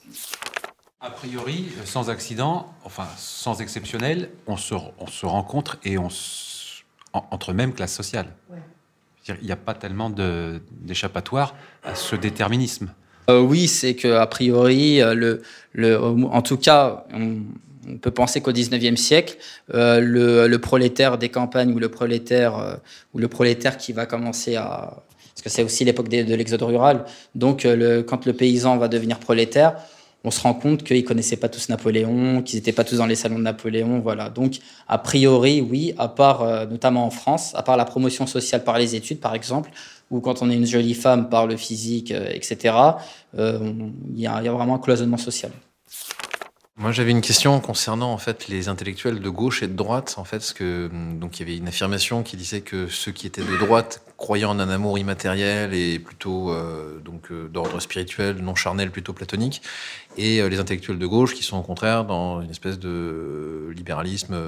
A 1.01 1.11
priori, 1.11 1.67
sans 1.85 2.11
accident, 2.11 2.73
enfin 2.85 3.09
sans 3.17 3.61
exceptionnel, 3.61 4.29
on 4.47 4.57
se, 4.57 4.75
on 4.99 5.07
se 5.07 5.25
rencontre 5.25 5.79
et 5.85 5.97
on 5.97 6.09
entre 7.13 7.53
même 7.53 7.73
classes 7.73 7.95
sociales. 7.95 8.29
Il 9.29 9.47
n'y 9.47 9.53
a 9.53 9.57
pas 9.57 9.75
tellement 9.75 10.11
d'échappatoire 10.11 11.55
à 11.85 11.95
ce 11.95 12.17
déterminisme. 12.17 12.93
Euh, 13.29 13.41
oui, 13.41 13.69
c'est 13.69 13.95
qu'a 13.95 14.27
priori, 14.27 15.01
euh, 15.01 15.15
le, 15.15 15.43
le, 15.73 15.99
en 15.99 16.43
tout 16.43 16.57
cas, 16.57 17.05
on, 17.13 17.43
peut 18.03 18.11
penser 18.11 18.41
qu'au 18.41 18.53
19e 18.53 18.97
siècle, 18.97 19.37
euh, 19.75 20.01
le, 20.01 20.47
le, 20.47 20.59
prolétaire 20.59 21.19
des 21.19 21.29
campagnes 21.29 21.73
ou 21.73 21.79
le 21.79 21.89
prolétaire, 21.89 22.79
ou 23.15 23.19
le 23.19 23.29
prolétaire 23.29 23.77
qui 23.77 23.93
va 23.93 24.07
commencer 24.07 24.57
à, 24.57 25.03
parce 25.35 25.43
que 25.43 25.49
c'est 25.49 25.63
aussi 25.63 25.85
l'époque 25.85 26.09
de, 26.09 26.35
l'exode 26.35 26.63
rural. 26.63 27.05
Donc, 27.35 27.65
euh, 27.65 28.03
quand 28.03 28.27
le 28.27 28.33
paysan 28.33 28.77
va 28.79 28.89
devenir 28.89 29.19
prolétaire, 29.19 29.77
on 30.23 30.31
se 30.31 30.41
rend 30.41 30.53
compte 30.53 30.83
qu'ils 30.83 31.05
connaissaient 31.05 31.39
pas 31.39 31.49
tous 31.49 31.71
Napoléon, 31.71 32.43
qu'ils 32.43 32.59
n'étaient 32.59 32.73
pas 32.73 32.85
tous 32.85 32.97
dans 32.97 33.07
les 33.07 33.15
salons 33.15 33.39
de 33.39 33.45
Napoléon, 33.45 34.01
voilà. 34.01 34.29
Donc, 34.29 34.59
a 34.87 34.99
priori, 34.99 35.63
oui, 35.63 35.95
à 35.97 36.09
part, 36.09 36.43
euh, 36.43 36.67
notamment 36.67 37.07
en 37.07 37.11
France, 37.11 37.55
à 37.55 37.63
part 37.63 37.77
la 37.77 37.87
promotion 37.87 38.27
sociale 38.27 38.63
par 38.63 38.79
les 38.79 38.95
études, 38.95 39.21
par 39.21 39.35
exemple, 39.35 39.71
ou 40.11 40.21
quand 40.21 40.43
on 40.43 40.51
est 40.51 40.57
une 40.57 40.67
jolie 40.67 40.95
femme 40.95 41.29
par 41.31 41.47
le 41.47 41.57
physique, 41.57 42.11
euh, 42.11 42.29
etc., 42.33 42.75
il 43.39 43.93
y, 44.17 44.27
a 44.27 44.41
vraiment 44.41 44.75
un 44.75 44.79
cloisonnement 44.79 45.17
social. 45.17 45.53
Moi, 46.77 46.93
j'avais 46.93 47.11
une 47.11 47.21
question 47.21 47.61
concernant 47.61 48.11
en 48.11 48.17
fait 48.17 48.49
les 48.49 48.69
intellectuels 48.69 49.21
de 49.21 49.29
gauche 49.29 49.63
et 49.63 49.67
de 49.67 49.75
droite. 49.75 50.15
En 50.17 50.25
fait, 50.25 50.39
parce 50.39 50.55
que 50.55 50.89
donc 51.13 51.39
il 51.39 51.47
y 51.47 51.51
avait 51.51 51.59
une 51.59 51.69
affirmation 51.69 52.23
qui 52.23 52.39
disait 52.39 52.63
que 52.63 52.87
ceux 52.89 53.13
qui 53.13 53.27
étaient 53.27 53.45
de 53.45 53.57
droite 53.59 54.03
croyaient 54.17 54.47
en 54.47 54.59
un 54.59 54.71
amour 54.71 54.99
immatériel 54.99 55.75
et 55.75 55.99
plutôt 55.99 56.51
euh, 56.51 56.99
donc 57.01 57.31
euh, 57.33 57.49
d'ordre 57.49 57.81
spirituel, 57.81 58.37
non 58.37 58.55
charnel, 58.55 58.91
plutôt 58.91 59.13
platonique, 59.13 59.61
et 60.17 60.41
euh, 60.41 60.49
les 60.49 60.59
intellectuels 60.59 60.99
de 60.99 61.07
gauche 61.07 61.35
qui 61.35 61.43
sont 61.43 61.59
au 61.59 61.63
contraire 61.63 62.07
dans 62.07 62.41
une 62.41 62.51
espèce 62.51 62.79
de 62.79 63.71
libéralisme, 63.77 64.39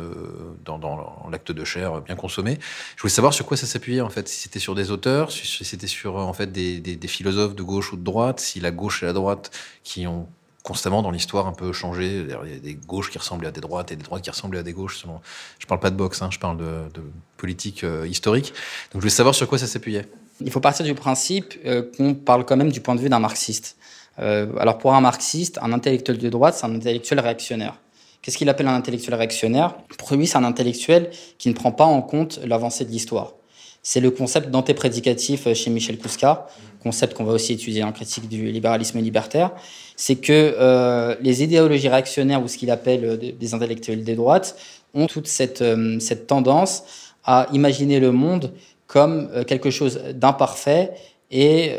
dans, 0.65 1.29
l'acte 1.31 1.53
de 1.53 1.65
chair 1.65 2.01
bien 2.01 2.17
consommé. 2.17 2.59
Je 2.97 3.03
voulais 3.03 3.13
savoir 3.13 3.35
sur 3.35 3.45
quoi 3.45 3.59
ça 3.59 3.67
s'appuyait 3.67 4.01
en 4.01 4.11
fait. 4.11 4.27
Si 4.27 4.41
c'était 4.41 4.59
sur 4.59 4.75
des 4.75 4.91
auteurs, 4.91 5.33
si 5.33 5.65
c'était 5.65 5.87
sur 5.87 6.17
en 6.17 6.33
fait 6.33 6.51
des 6.51 7.09
philosophes 7.09 7.55
de 7.55 7.63
gauche 7.63 7.93
ou 7.93 7.97
de 7.97 8.05
droite, 8.05 8.41
si 8.41 8.59
la 8.59 8.71
gauche 8.71 9.03
et 9.03 9.07
la 9.07 9.13
droite 9.13 9.51
qui 9.85 10.07
ont 10.07 10.29
constamment 10.63 11.03
dans 11.03 11.11
l'histoire 11.11 11.47
un 11.47 11.53
peu 11.53 11.73
changé. 11.73 12.25
Il 12.45 12.51
y 12.51 12.57
a 12.57 12.59
des 12.59 12.75
gauches 12.75 13.11
qui 13.11 13.19
ressemblaient 13.19 13.49
à 13.49 13.51
des 13.51 13.61
droites 13.61 13.91
et 13.93 13.97
des 13.97 14.05
droites 14.05 14.23
qui 14.23 14.31
ressemblaient 14.31 14.61
à 14.61 14.63
des 14.63 14.73
gauches. 14.73 14.99
Selon... 14.99 15.21
Je 15.59 15.67
parle 15.67 15.81
pas 15.81 15.91
de 15.91 15.97
boxe, 15.97 16.23
hein, 16.23 16.29
je 16.31 16.39
parle 16.39 16.59
de, 16.59 17.03
politique 17.37 17.83
euh, 17.85 18.07
historique. 18.07 18.53
Donc 18.93 18.95
je 18.95 18.99
voulais 18.99 19.11
savoir 19.11 19.35
sur 19.35 19.49
quoi 19.49 19.59
ça 19.59 19.67
s'appuyait. 19.67 20.07
Il 20.41 20.51
faut 20.51 20.61
partir 20.61 20.85
du 20.85 20.95
principe 20.95 21.55
euh, 21.65 21.83
qu'on 21.97 22.15
parle 22.15 22.45
quand 22.45 22.57
même 22.57 22.71
du 22.71 22.81
point 22.81 22.95
de 22.95 23.01
vue 23.01 23.09
d'un 23.09 23.19
marxiste. 23.19 23.77
Euh, 24.19 24.53
alors 24.59 24.79
pour 24.79 24.95
un 24.95 25.01
marxiste, 25.01 25.59
un 25.63 25.73
intellectuel 25.73 26.19
de 26.19 26.29
droite, 26.29 26.55
c'est 26.55 26.67
un 26.67 26.75
intellectuel 26.75 27.21
réactionnaire. 27.21 27.79
Qu'est-ce 28.21 28.39
qu'il 28.39 28.49
appelle 28.49 28.69
un 28.69 28.75
intellectuel 28.75 29.17
réactionnaire? 29.17 29.75
Pour 29.99 30.15
lui, 30.17 30.29
c'est 30.29 30.39
un 30.39 30.45
intellectuel 30.45 31.11
qui 31.39 31.49
ne 31.49 31.55
prend 31.55 31.73
pas 31.73 31.85
en 31.85 32.03
compte 32.03 32.39
l'avancée 32.45 32.85
de 32.85 32.91
l'histoire. 32.91 33.33
C'est 33.83 34.01
le 34.01 34.13
concept 34.13 34.51
d'antéprédicatif 34.51 35.53
chez 35.55 35.71
Michel 35.71 35.99
Kouska, 35.99 36.47
concept 36.83 37.15
qu'on 37.15 37.25
va 37.25 37.33
aussi 37.33 37.53
étudier 37.53 37.83
en 37.83 37.91
critique 37.91 38.29
du 38.29 38.51
libéralisme 38.51 39.01
libertaire. 39.01 39.51
C'est 39.97 40.17
que 40.17 40.33
euh, 40.33 41.17
les 41.21 41.43
idéologies 41.43 41.89
réactionnaires 41.89 42.43
ou 42.43 42.49
ce 42.49 42.59
qu'il 42.59 42.71
appelle 42.71 43.05
euh, 43.05 43.17
des 43.17 43.55
intellectuels 43.55 44.05
des 44.05 44.15
droites 44.15 44.57
ont 44.95 45.07
toute 45.07 45.27
cette, 45.27 45.63
euh, 45.63 45.99
tendance 46.29 46.85
à 47.25 47.49
imaginer 47.53 47.99
le 47.99 48.13
monde 48.13 48.53
comme 48.87 49.31
quelque 49.47 49.71
chose 49.71 50.01
d'imparfait 50.15 50.91
et, 51.31 51.71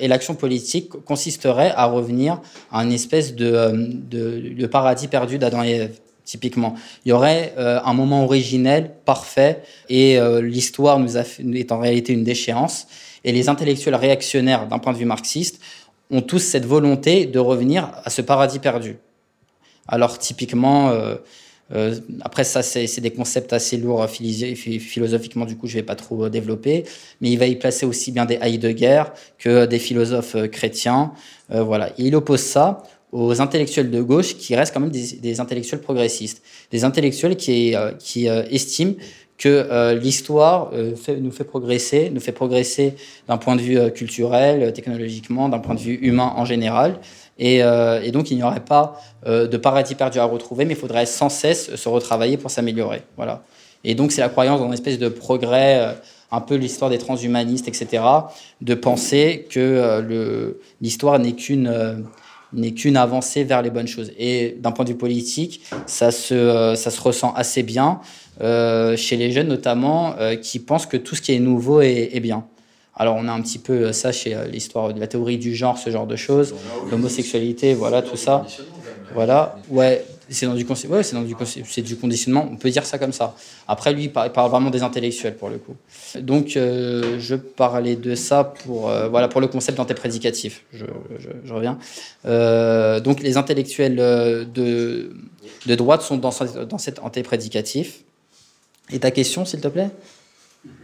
et 0.00 0.08
l'action 0.08 0.34
politique 0.34 0.88
consisterait 1.04 1.70
à 1.76 1.84
revenir 1.84 2.40
à 2.72 2.82
une 2.82 2.92
espèce 2.92 3.34
de, 3.34 3.72
de, 3.74 4.66
paradis 4.66 5.08
perdu 5.08 5.36
d'Adam 5.38 5.62
et 5.64 5.72
Ève 5.72 5.98
typiquement. 6.30 6.74
Il 7.04 7.10
y 7.10 7.12
aurait 7.12 7.54
un 7.56 7.92
moment 7.92 8.24
originel, 8.24 8.92
parfait, 9.04 9.62
et 9.88 10.18
l'histoire 10.40 10.98
nous 10.98 11.16
est 11.16 11.72
en 11.72 11.78
réalité 11.78 12.12
une 12.12 12.24
déchéance. 12.24 12.86
Et 13.24 13.32
les 13.32 13.48
intellectuels 13.48 13.96
réactionnaires, 13.96 14.66
d'un 14.66 14.78
point 14.78 14.92
de 14.92 14.98
vue 14.98 15.04
marxiste, 15.04 15.60
ont 16.10 16.22
tous 16.22 16.38
cette 16.38 16.66
volonté 16.66 17.26
de 17.26 17.38
revenir 17.38 17.92
à 18.04 18.10
ce 18.10 18.22
paradis 18.22 18.58
perdu. 18.58 18.96
Alors 19.86 20.18
typiquement, 20.18 20.90
euh, 20.90 21.16
euh, 21.72 21.96
après 22.22 22.44
ça 22.44 22.62
c'est 22.62 23.00
des 23.00 23.10
concepts 23.10 23.52
assez 23.52 23.76
lourds 23.76 24.08
philosophiquement, 24.08 25.44
du 25.44 25.56
coup 25.56 25.66
je 25.66 25.74
vais 25.74 25.82
pas 25.82 25.94
trop 25.94 26.24
euh, 26.24 26.30
développer, 26.30 26.84
mais 27.20 27.30
il 27.30 27.38
va 27.38 27.46
y 27.46 27.56
placer 27.56 27.86
aussi 27.86 28.12
bien 28.12 28.24
des 28.24 28.38
Heidegger 28.40 29.04
que 29.38 29.66
des 29.66 29.78
philosophes 29.78 30.36
chrétiens. 30.50 31.12
voilà, 31.48 31.90
il 31.98 32.14
oppose 32.14 32.40
ça 32.40 32.82
aux 33.12 33.40
intellectuels 33.40 33.90
de 33.90 34.02
gauche 34.02 34.36
qui 34.36 34.54
restent 34.54 34.72
quand 34.72 34.80
même 34.80 34.90
des, 34.90 35.40
intellectuels 35.40 35.80
progressistes, 35.80 36.42
des 36.70 36.84
intellectuels 36.84 37.36
qui, 37.36 37.74
qui 37.98 38.26
estiment 38.26 38.94
que 39.40 39.48
euh, 39.48 39.94
l'histoire 39.94 40.70
euh, 40.74 40.94
nous 41.18 41.32
fait 41.32 41.44
progresser, 41.44 42.10
nous 42.10 42.20
fait 42.20 42.30
progresser 42.30 42.94
d'un 43.26 43.38
point 43.38 43.56
de 43.56 43.62
vue 43.62 43.78
euh, 43.78 43.88
culturel, 43.88 44.70
technologiquement, 44.74 45.48
d'un 45.48 45.60
point 45.60 45.74
de 45.74 45.80
vue 45.80 45.98
humain 46.02 46.34
en 46.36 46.44
général. 46.44 47.00
Et, 47.38 47.60
et 47.60 48.10
donc, 48.10 48.30
il 48.30 48.36
n'y 48.36 48.42
aurait 48.42 48.60
pas 48.60 49.00
de 49.24 49.56
paradis 49.56 49.94
perdu 49.94 50.18
à 50.18 50.24
retrouver, 50.26 50.66
mais 50.66 50.74
il 50.74 50.78
faudrait 50.78 51.06
sans 51.06 51.30
cesse 51.30 51.74
se 51.74 51.88
retravailler 51.88 52.36
pour 52.36 52.50
s'améliorer. 52.50 53.00
Voilà. 53.16 53.44
Et 53.82 53.94
donc, 53.94 54.12
c'est 54.12 54.20
la 54.20 54.28
croyance 54.28 54.60
dans 54.60 54.66
une 54.66 54.74
espèce 54.74 54.98
de 54.98 55.08
progrès, 55.08 55.96
un 56.30 56.40
peu 56.42 56.56
l'histoire 56.56 56.90
des 56.90 56.98
transhumanistes, 56.98 57.66
etc., 57.66 58.02
de 58.60 58.74
penser 58.74 59.46
que 59.48 60.54
l'histoire 60.82 61.18
n'est 61.18 61.32
qu'une 61.32 62.04
n'est 62.52 62.72
qu'une 62.72 62.96
avancée 62.96 63.44
vers 63.44 63.62
les 63.62 63.70
bonnes 63.70 63.86
choses. 63.86 64.12
Et 64.18 64.56
d'un 64.60 64.72
point 64.72 64.84
de 64.84 64.90
vue 64.90 64.98
politique, 64.98 65.62
ça 65.86 66.10
se, 66.10 66.74
ça 66.76 66.90
se 66.90 67.00
ressent 67.00 67.32
assez 67.34 67.62
bien. 67.62 68.00
Euh, 68.40 68.96
chez 68.96 69.16
les 69.16 69.32
jeunes 69.32 69.48
notamment, 69.48 70.14
euh, 70.18 70.34
qui 70.34 70.60
pensent 70.60 70.86
que 70.86 70.96
tout 70.96 71.14
ce 71.14 71.20
qui 71.20 71.32
est 71.32 71.38
nouveau 71.38 71.82
est, 71.82 72.20
bien. 72.20 72.44
Alors 72.94 73.16
on 73.16 73.28
a 73.28 73.32
un 73.32 73.40
petit 73.42 73.58
peu 73.58 73.72
euh, 73.72 73.92
ça 73.92 74.12
chez 74.12 74.34
l'histoire 74.50 74.94
de 74.94 75.00
la 75.00 75.06
théorie 75.06 75.36
du 75.36 75.54
genre, 75.54 75.76
ce 75.76 75.90
genre 75.90 76.06
de 76.06 76.16
choses, 76.16 76.54
l'homosexualité, 76.90 77.74
voilà, 77.74 78.00
tout 78.00 78.16
ça. 78.16 78.46
Voilà, 79.12 79.58
ouais, 79.68 80.04
c'est 80.30 80.46
dans 80.46 80.54
du 80.54 80.64
ouais, 80.64 81.02
c'est 81.02 81.14
dans 81.14 81.22
du 81.22 81.34
c'est 81.66 81.82
du 81.82 81.96
conditionnement, 81.96 82.48
on 82.50 82.56
peut 82.56 82.70
dire 82.70 82.86
ça 82.86 82.98
comme 82.98 83.12
ça. 83.12 83.34
Après 83.68 83.92
lui 83.92 84.04
il 84.04 84.12
parle, 84.12 84.50
vraiment 84.50 84.70
des 84.70 84.82
intellectuels 84.82 85.36
pour 85.36 85.48
le 85.48 85.58
coup. 85.58 85.76
Donc 86.20 86.48
je 86.50 87.34
parlais 87.34 87.96
de 87.96 88.14
ça 88.14 88.44
pour 88.44 88.90
voilà 89.10 89.28
pour 89.28 89.40
le 89.40 89.48
concept 89.48 89.76
d'antéprédicatif. 89.78 90.64
Je, 90.72 90.86
je, 91.18 91.28
je, 91.44 91.52
reviens. 91.52 91.78
donc 93.00 93.20
les 93.20 93.36
intellectuels 93.36 93.96
de 93.96 95.10
de 95.66 95.74
droite 95.74 96.02
sont 96.02 96.16
dans, 96.16 96.32
dans 96.68 96.78
cet 96.78 96.98
antéprédicatif 97.00 98.02
et 98.92 98.98
ta 98.98 99.10
question, 99.10 99.44
s'il 99.44 99.60
te 99.60 99.68
plaît? 99.68 99.90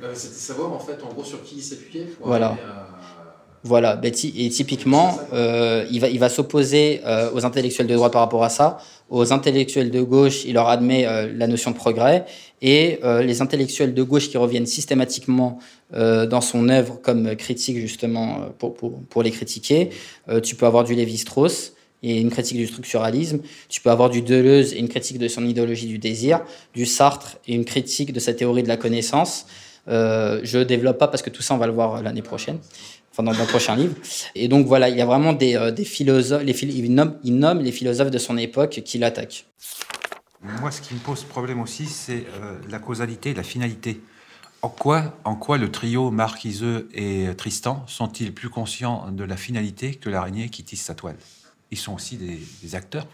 Euh, 0.03 0.13
C'était 0.15 0.35
savoir, 0.35 0.73
en 0.73 0.79
fait, 0.79 0.99
en 1.03 1.13
gros, 1.13 1.25
sur 1.25 1.43
qui 1.43 1.57
il 1.57 1.63
s'appuyait 1.63 2.07
Voilà. 2.21 2.57
Voilà, 3.67 3.97
ben, 3.97 4.13
et 4.13 4.49
typiquement, 4.49 5.19
euh, 5.33 5.85
il 5.91 6.01
va, 6.01 6.09
il 6.09 6.21
va 6.21 6.29
s'opposer 6.29 7.01
euh, 7.05 7.31
aux 7.35 7.45
intellectuels 7.45 7.89
de 7.89 7.95
droite 7.95 8.13
par 8.13 8.23
rapport 8.23 8.45
à 8.45 8.49
ça. 8.49 8.79
Aux 9.11 9.33
intellectuels 9.33 9.91
de 9.91 10.03
gauche, 10.03 10.45
il 10.45 10.55
leur 10.55 10.69
admet 10.69 11.05
euh, 11.05 11.33
la 11.35 11.49
notion 11.49 11.73
de 11.73 11.77
progrès. 11.77 12.27
Et 12.63 13.01
les 13.03 13.43
intellectuels 13.43 13.93
de 13.93 14.03
gauche 14.03 14.31
qui 14.31 14.39
reviennent 14.39 14.65
systématiquement 14.65 15.59
dans 15.93 16.41
son 16.41 16.71
œuvre 16.71 16.99
comme 17.03 17.37
critique, 17.37 17.77
justement, 17.79 18.47
pour, 18.59 18.73
pour, 18.73 18.99
pour 19.03 19.23
les 19.23 19.31
critiquer, 19.31 19.91
tu 20.43 20.57
peux 20.57 20.65
avoir 20.65 20.83
du 20.83 20.95
Lévi-Strauss 20.95 21.75
et 22.03 22.19
une 22.19 22.31
critique 22.31 22.57
du 22.57 22.67
structuralisme. 22.67 23.41
Tu 23.69 23.83
peux 23.83 23.91
avoir 23.91 24.09
du 24.09 24.23
Deleuze 24.23 24.73
et 24.73 24.79
une 24.79 24.89
critique 24.89 25.19
de 25.19 25.29
son 25.29 25.47
idéologie 25.47 25.87
du 25.87 25.99
désir, 25.99 26.41
du 26.75 26.87
Sartre 26.87 27.37
et 27.47 27.55
une 27.55 27.67
critique 27.67 28.15
de 28.15 28.21
sa 28.21 28.33
théorie 28.33 28.63
de 28.63 28.69
la 28.69 28.79
connaissance. 28.79 29.45
Je 29.87 30.63
développe 30.63 30.97
pas 30.97 31.09
parce 31.09 31.23
que 31.23 31.31
tout 31.31 31.43
ça, 31.43 31.55
on 31.55 31.59
va 31.59 31.67
le 31.67 31.75
voir 31.75 32.03
l'année 32.03 32.23
prochaine 32.23 32.59
dans 33.23 33.35
mon 33.35 33.47
prochain 33.47 33.77
livre. 33.77 33.95
Et 34.35 34.49
donc 34.49 34.67
voilà, 34.67 34.89
il 34.89 34.97
y 34.97 35.01
a 35.01 35.07
vraiment 35.07 35.33
des, 35.33 35.57
euh, 35.57 35.71
des 35.71 35.85
philosophes, 35.85 36.43
les, 36.43 36.65
il, 36.65 36.93
nomme, 36.95 37.19
il, 37.25 37.37
nomme, 37.39 37.61
les 37.61 37.73
philosophes 37.73 38.11
de 38.11 38.19
son 38.19 38.37
époque 38.37 38.83
qui 38.85 38.99
l'attaquent. 38.99 39.47
Moi, 40.61 40.71
ce 40.71 40.81
qui 40.81 40.95
me 40.95 41.01
pose 41.01 41.25
problème 41.25 41.61
aussi, 41.61 41.87
c'est 41.87 42.25
euh, 42.41 42.57
la 42.69 42.79
causalité, 42.79 43.35
la 43.35 43.43
finalité. 43.43 44.01
En 44.63 44.69
quoi, 44.69 45.19
en 45.25 45.35
quoi 45.37 45.59
le 45.59 45.71
trio 45.71 46.11
Marc, 46.11 46.45
Iseux 46.45 46.89
et 46.95 47.29
Tristan 47.37 47.85
sont-ils 47.87 48.33
plus 48.33 48.49
conscients 48.49 49.11
de 49.11 49.25
la 49.25 49.37
finalité 49.37 49.95
que 49.95 50.09
l'araignée 50.09 50.49
qui 50.49 50.65
tisse 50.65 50.83
sa 50.83 50.95
toile? 50.95 51.17
Ils 51.71 51.79
sont 51.79 51.95
aussi 51.95 52.17
des, 52.17 52.39
des 52.63 52.75
acteurs, 52.75 53.07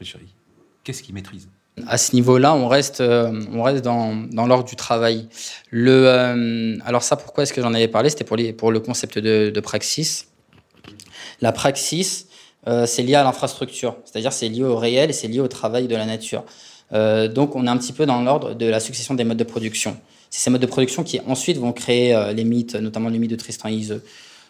Qu'est-ce 0.84 1.02
qu'ils 1.02 1.14
maîtrisent? 1.14 1.48
À 1.86 1.98
ce 1.98 2.14
niveau-là, 2.14 2.54
on 2.54 2.68
reste, 2.68 3.00
euh, 3.00 3.32
on 3.52 3.62
reste 3.62 3.82
dans, 3.82 4.14
dans 4.14 4.46
l'ordre 4.46 4.68
du 4.68 4.76
travail. 4.76 5.28
Le, 5.70 6.04
euh, 6.06 6.76
alors 6.84 7.02
ça, 7.02 7.16
pourquoi 7.16 7.44
est-ce 7.44 7.52
que 7.52 7.62
j'en 7.62 7.72
avais 7.72 7.88
parlé? 7.88 8.10
C'était 8.10 8.24
pour, 8.24 8.36
pour 8.56 8.70
le 8.70 8.80
concept 8.80 9.18
de, 9.18 9.60
praxis. 9.60 10.28
La 11.40 11.52
praxis, 11.52 12.26
euh, 12.68 12.86
c'est 12.86 13.02
lié 13.02 13.14
à 13.14 13.24
l'infrastructure, 13.24 13.96
c'est-à-dire 14.04 14.32
c'est 14.32 14.48
lié 14.48 14.62
au 14.62 14.76
réel 14.76 15.10
et 15.10 15.12
c'est 15.12 15.28
lié 15.28 15.40
au 15.40 15.48
travail 15.48 15.88
de 15.88 15.96
la 15.96 16.06
nature. 16.06 16.44
donc 16.92 17.56
on 17.56 17.66
est 17.66 17.70
un 17.70 17.78
petit 17.78 17.94
peu 17.94 18.04
dans 18.04 18.20
l'ordre 18.22 18.54
de 18.54 18.66
la 18.66 18.78
succession 18.78 19.14
des 19.14 19.24
modes 19.24 19.38
de 19.38 19.44
production. 19.44 19.96
C'est 20.28 20.40
ces 20.40 20.50
modes 20.50 20.60
de 20.60 20.66
production 20.66 21.02
qui 21.04 21.20
ensuite 21.26 21.56
vont 21.56 21.72
créer 21.72 22.32
les 22.34 22.44
mythes, 22.44 22.74
notamment 22.74 23.08
le 23.08 23.18
mythe 23.18 23.30
de 23.30 23.36
Tristan 23.36 23.68
et 23.70 23.72
Iseux. 23.72 24.02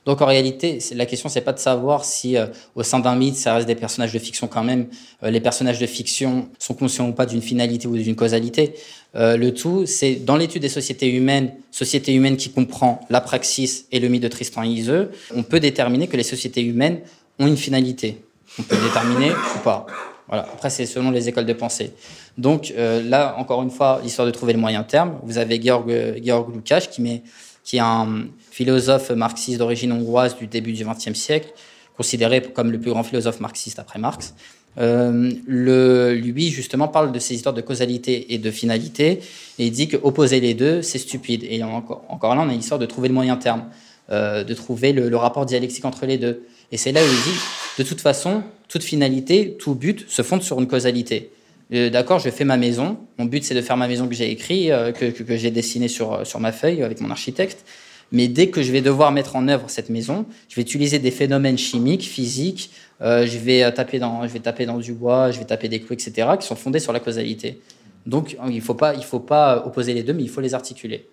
Donc 0.04 0.20
en 0.20 0.26
réalité, 0.26 0.78
la 0.94 1.06
question 1.06 1.28
c'est 1.28 1.42
pas 1.42 1.52
de 1.52 1.60
savoir 1.60 2.04
si 2.04 2.36
euh, 2.36 2.46
au 2.74 2.82
sein 2.82 2.98
d'un 2.98 3.14
mythe 3.14 3.36
ça 3.36 3.54
reste 3.54 3.68
des 3.68 3.76
personnages 3.76 4.12
de 4.12 4.18
fiction 4.18 4.48
quand 4.48 4.64
même. 4.64 4.88
Euh, 5.22 5.30
les 5.30 5.40
personnages 5.40 5.78
de 5.78 5.86
fiction 5.86 6.48
sont 6.58 6.74
conscients 6.74 7.08
ou 7.08 7.12
pas 7.12 7.24
d'une 7.24 7.42
finalité 7.42 7.86
ou 7.86 7.96
d'une 7.96 8.16
causalité. 8.16 8.74
Euh, 9.14 9.36
le 9.36 9.54
tout, 9.54 9.86
c'est 9.86 10.16
dans 10.16 10.36
l'étude 10.36 10.62
des 10.62 10.68
sociétés 10.68 11.08
humaines, 11.08 11.52
sociétés 11.70 12.12
humaines 12.14 12.36
qui 12.36 12.50
comprend 12.50 13.00
la 13.10 13.20
praxis 13.20 13.86
et 13.92 14.00
le 14.00 14.08
mythe 14.08 14.24
de 14.24 14.28
Tristan 14.28 14.64
et 14.64 14.68
Iseux, 14.68 15.10
on 15.34 15.44
peut 15.44 15.60
déterminer 15.60 16.08
que 16.08 16.16
les 16.16 16.24
sociétés 16.24 16.62
humaines 16.62 17.00
ont 17.38 17.46
une 17.46 17.56
finalité. 17.56 18.18
On 18.58 18.62
peut 18.62 18.76
déterminer 18.76 19.30
ou 19.30 19.58
pas. 19.62 19.86
Voilà. 20.26 20.42
Après, 20.52 20.70
c'est 20.70 20.86
selon 20.86 21.10
les 21.10 21.28
écoles 21.28 21.46
de 21.46 21.52
pensée. 21.52 21.92
Donc 22.38 22.72
là, 22.76 23.34
encore 23.38 23.62
une 23.62 23.70
fois, 23.70 24.00
l'histoire 24.02 24.26
de 24.26 24.32
trouver 24.32 24.52
le 24.52 24.58
moyen 24.58 24.82
terme. 24.82 25.18
Vous 25.22 25.38
avez 25.38 25.60
Georg, 25.60 25.90
Georg 26.22 26.54
Lukács 26.54 26.90
qui 26.90 27.02
met 27.02 27.22
qui 27.64 27.76
est 27.76 27.80
un 27.80 28.26
philosophe 28.52 29.10
marxiste 29.10 29.58
d'origine 29.58 29.92
hongroise 29.92 30.36
du 30.36 30.46
début 30.46 30.74
du 30.74 30.84
XXe 30.84 31.14
siècle, 31.18 31.48
considéré 31.96 32.42
comme 32.42 32.70
le 32.70 32.78
plus 32.78 32.90
grand 32.90 33.02
philosophe 33.02 33.40
marxiste 33.40 33.78
après 33.78 33.98
Marx. 33.98 34.34
Euh, 34.78 35.32
le, 35.46 36.12
lui, 36.12 36.50
justement, 36.50 36.86
parle 36.86 37.12
de 37.12 37.18
ces 37.18 37.34
histoires 37.34 37.54
de 37.54 37.62
causalité 37.62 38.34
et 38.34 38.38
de 38.38 38.50
finalité, 38.50 39.20
et 39.58 39.66
il 39.66 39.70
dit 39.70 39.88
qu'opposer 39.88 40.40
les 40.40 40.52
deux, 40.52 40.82
c'est 40.82 40.98
stupide. 40.98 41.44
Et 41.48 41.62
encore, 41.62 42.34
là, 42.34 42.42
on 42.42 42.48
a 42.50 42.52
l'histoire 42.52 42.78
de 42.78 42.84
trouver 42.84 43.08
le 43.08 43.14
moyen 43.14 43.36
terme, 43.36 43.64
euh, 44.10 44.44
de 44.44 44.52
trouver 44.52 44.92
le, 44.92 45.16
rapport 45.16 45.46
dialectique 45.46 45.86
entre 45.86 46.04
les 46.04 46.18
deux. 46.18 46.42
Et 46.72 46.76
c'est 46.76 46.92
là 46.92 47.00
où 47.00 47.06
il 47.06 47.32
dit, 47.32 47.38
de 47.78 47.84
toute 47.84 48.02
façon, 48.02 48.42
toute 48.68 48.82
finalité, 48.82 49.56
tout 49.58 49.74
but 49.74 50.04
se 50.10 50.20
fonde 50.20 50.42
sur 50.42 50.60
une 50.60 50.66
causalité. 50.66 51.30
Euh, 51.72 51.88
d'accord, 51.88 52.18
je 52.18 52.28
fais 52.28 52.44
ma 52.44 52.58
maison. 52.58 52.98
Mon 53.16 53.24
but, 53.24 53.44
c'est 53.44 53.54
de 53.54 53.62
faire 53.62 53.78
ma 53.78 53.88
maison 53.88 54.06
que 54.08 54.14
j'ai 54.14 54.30
écrit, 54.30 54.70
euh, 54.70 54.92
que, 54.92 55.06
que, 55.06 55.36
j'ai 55.38 55.50
dessinée 55.50 55.88
sur, 55.88 56.26
sur 56.26 56.38
ma 56.38 56.52
feuille 56.52 56.82
avec 56.82 57.00
mon 57.00 57.10
architecte. 57.10 57.64
Mais 58.12 58.28
dès 58.28 58.48
que 58.48 58.62
je 58.62 58.70
vais 58.72 58.82
devoir 58.82 59.10
mettre 59.10 59.36
en 59.36 59.48
œuvre 59.48 59.64
cette 59.68 59.90
maison, 59.90 60.26
je 60.48 60.56
vais 60.56 60.62
utiliser 60.62 60.98
des 60.98 61.10
phénomènes 61.10 61.58
chimiques, 61.58 62.02
physiques. 62.02 62.70
Euh, 63.00 63.26
je 63.26 63.38
vais 63.38 63.72
taper 63.72 63.98
dans, 63.98 64.22
je 64.26 64.32
vais 64.32 64.40
taper 64.40 64.66
dans 64.66 64.78
du 64.78 64.92
bois, 64.92 65.30
je 65.30 65.38
vais 65.38 65.44
taper 65.44 65.68
des 65.68 65.80
clous, 65.80 65.94
etc., 65.94 66.28
qui 66.38 66.46
sont 66.46 66.56
fondés 66.56 66.78
sur 66.78 66.92
la 66.92 67.00
causalité. 67.00 67.60
Donc, 68.06 68.36
il 68.48 68.54
il 68.54 68.60
faut 68.60 68.74
pas 69.20 69.64
opposer 69.66 69.94
les 69.94 70.02
deux, 70.02 70.12
mais 70.12 70.22
il 70.22 70.28
faut 70.30 70.40
les 70.40 70.54
articuler. 70.54 71.08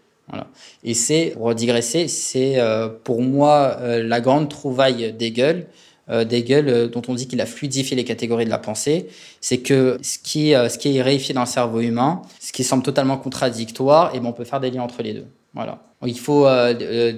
Et 0.83 0.93
c'est, 0.93 1.33
pour 1.35 1.55
digresser, 1.55 2.07
c'est 2.07 2.57
pour 3.03 3.23
moi 3.23 3.79
la 3.81 4.21
grande 4.21 4.47
trouvaille 4.47 5.11
d'Hegel, 5.13 5.65
euh, 6.09 6.25
Hegel, 6.27 6.67
euh, 6.67 6.87
dont 6.87 7.01
on 7.07 7.13
dit 7.13 7.27
qu'il 7.27 7.41
a 7.41 7.45
fluidifié 7.45 7.95
les 7.95 8.03
catégories 8.03 8.45
de 8.45 8.49
la 8.49 8.57
pensée, 8.57 9.07
c'est 9.41 9.59
que 9.59 9.99
ce 10.01 10.17
qui, 10.17 10.55
euh, 10.55 10.69
ce 10.69 10.77
qui 10.77 10.97
est 10.97 11.01
réifié 11.01 11.33
dans 11.33 11.41
le 11.41 11.47
cerveau 11.47 11.81
humain, 11.81 12.21
ce 12.39 12.51
qui 12.51 12.63
semble 12.63 12.83
totalement 12.83 13.17
contradictoire, 13.17 14.13
et 14.13 14.17
eh 14.17 14.19
ben 14.19 14.27
on 14.27 14.33
peut 14.33 14.43
faire 14.43 14.59
des 14.59 14.71
liens 14.71 14.83
entre 14.83 15.03
les 15.03 15.13
deux. 15.13 15.27
Voilà. 15.53 15.83
Il 16.05 16.19
faut 16.19 16.47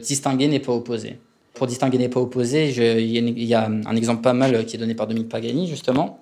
distinguer 0.02 0.48
n'est 0.48 0.60
pas 0.60 0.74
opposé. 0.74 1.20
Pour 1.54 1.68
distinguer 1.68 1.98
n'est 1.98 2.10
pas 2.10 2.20
opposé, 2.20 2.70
il 2.70 3.44
y, 3.44 3.54
a 3.54 3.66
un 3.66 3.96
exemple 3.96 4.22
pas 4.22 4.34
mal 4.34 4.66
qui 4.66 4.76
est 4.76 4.80
donné 4.80 4.96
par 4.96 5.08
Dominique 5.08 5.30
Pagani, 5.30 5.68
justement. 5.68 6.22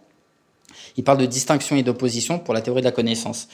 Il 0.98 1.04
parle 1.04 1.20
de 1.20 1.26
distinction 1.26 1.76
et 1.76 1.84
d'opposition 1.84 2.40
pour 2.40 2.54
la 2.54 2.62
théorie 2.62 2.82
de 2.82 2.86
la 2.86 2.92
connaissance. 2.92 3.48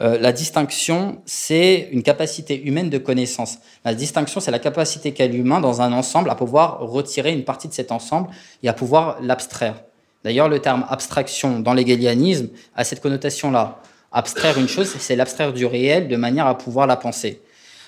Euh, 0.00 0.18
la 0.18 0.32
distinction, 0.32 1.20
c'est 1.26 1.88
une 1.90 2.02
capacité 2.02 2.62
humaine 2.62 2.90
de 2.90 2.98
connaissance. 2.98 3.58
La 3.84 3.94
distinction, 3.94 4.40
c'est 4.40 4.50
la 4.50 4.58
capacité 4.58 5.12
qu'a 5.12 5.26
l'humain 5.26 5.60
dans 5.60 5.82
un 5.82 5.92
ensemble 5.92 6.30
à 6.30 6.34
pouvoir 6.34 6.80
retirer 6.80 7.32
une 7.32 7.44
partie 7.44 7.68
de 7.68 7.72
cet 7.72 7.92
ensemble 7.92 8.28
et 8.62 8.68
à 8.68 8.72
pouvoir 8.72 9.18
l'abstraire. 9.20 9.82
D'ailleurs, 10.24 10.48
le 10.48 10.60
terme 10.60 10.86
abstraction 10.88 11.58
dans 11.58 11.74
l'hégélianisme 11.74 12.48
a 12.76 12.84
cette 12.84 13.00
connotation-là. 13.00 13.80
Abstraire 14.12 14.58
une 14.58 14.68
chose, 14.68 14.94
c'est 14.98 15.16
l'abstraire 15.16 15.52
du 15.52 15.66
réel 15.66 16.06
de 16.06 16.16
manière 16.16 16.46
à 16.46 16.56
pouvoir 16.56 16.86
la 16.86 16.96
penser. 16.96 17.40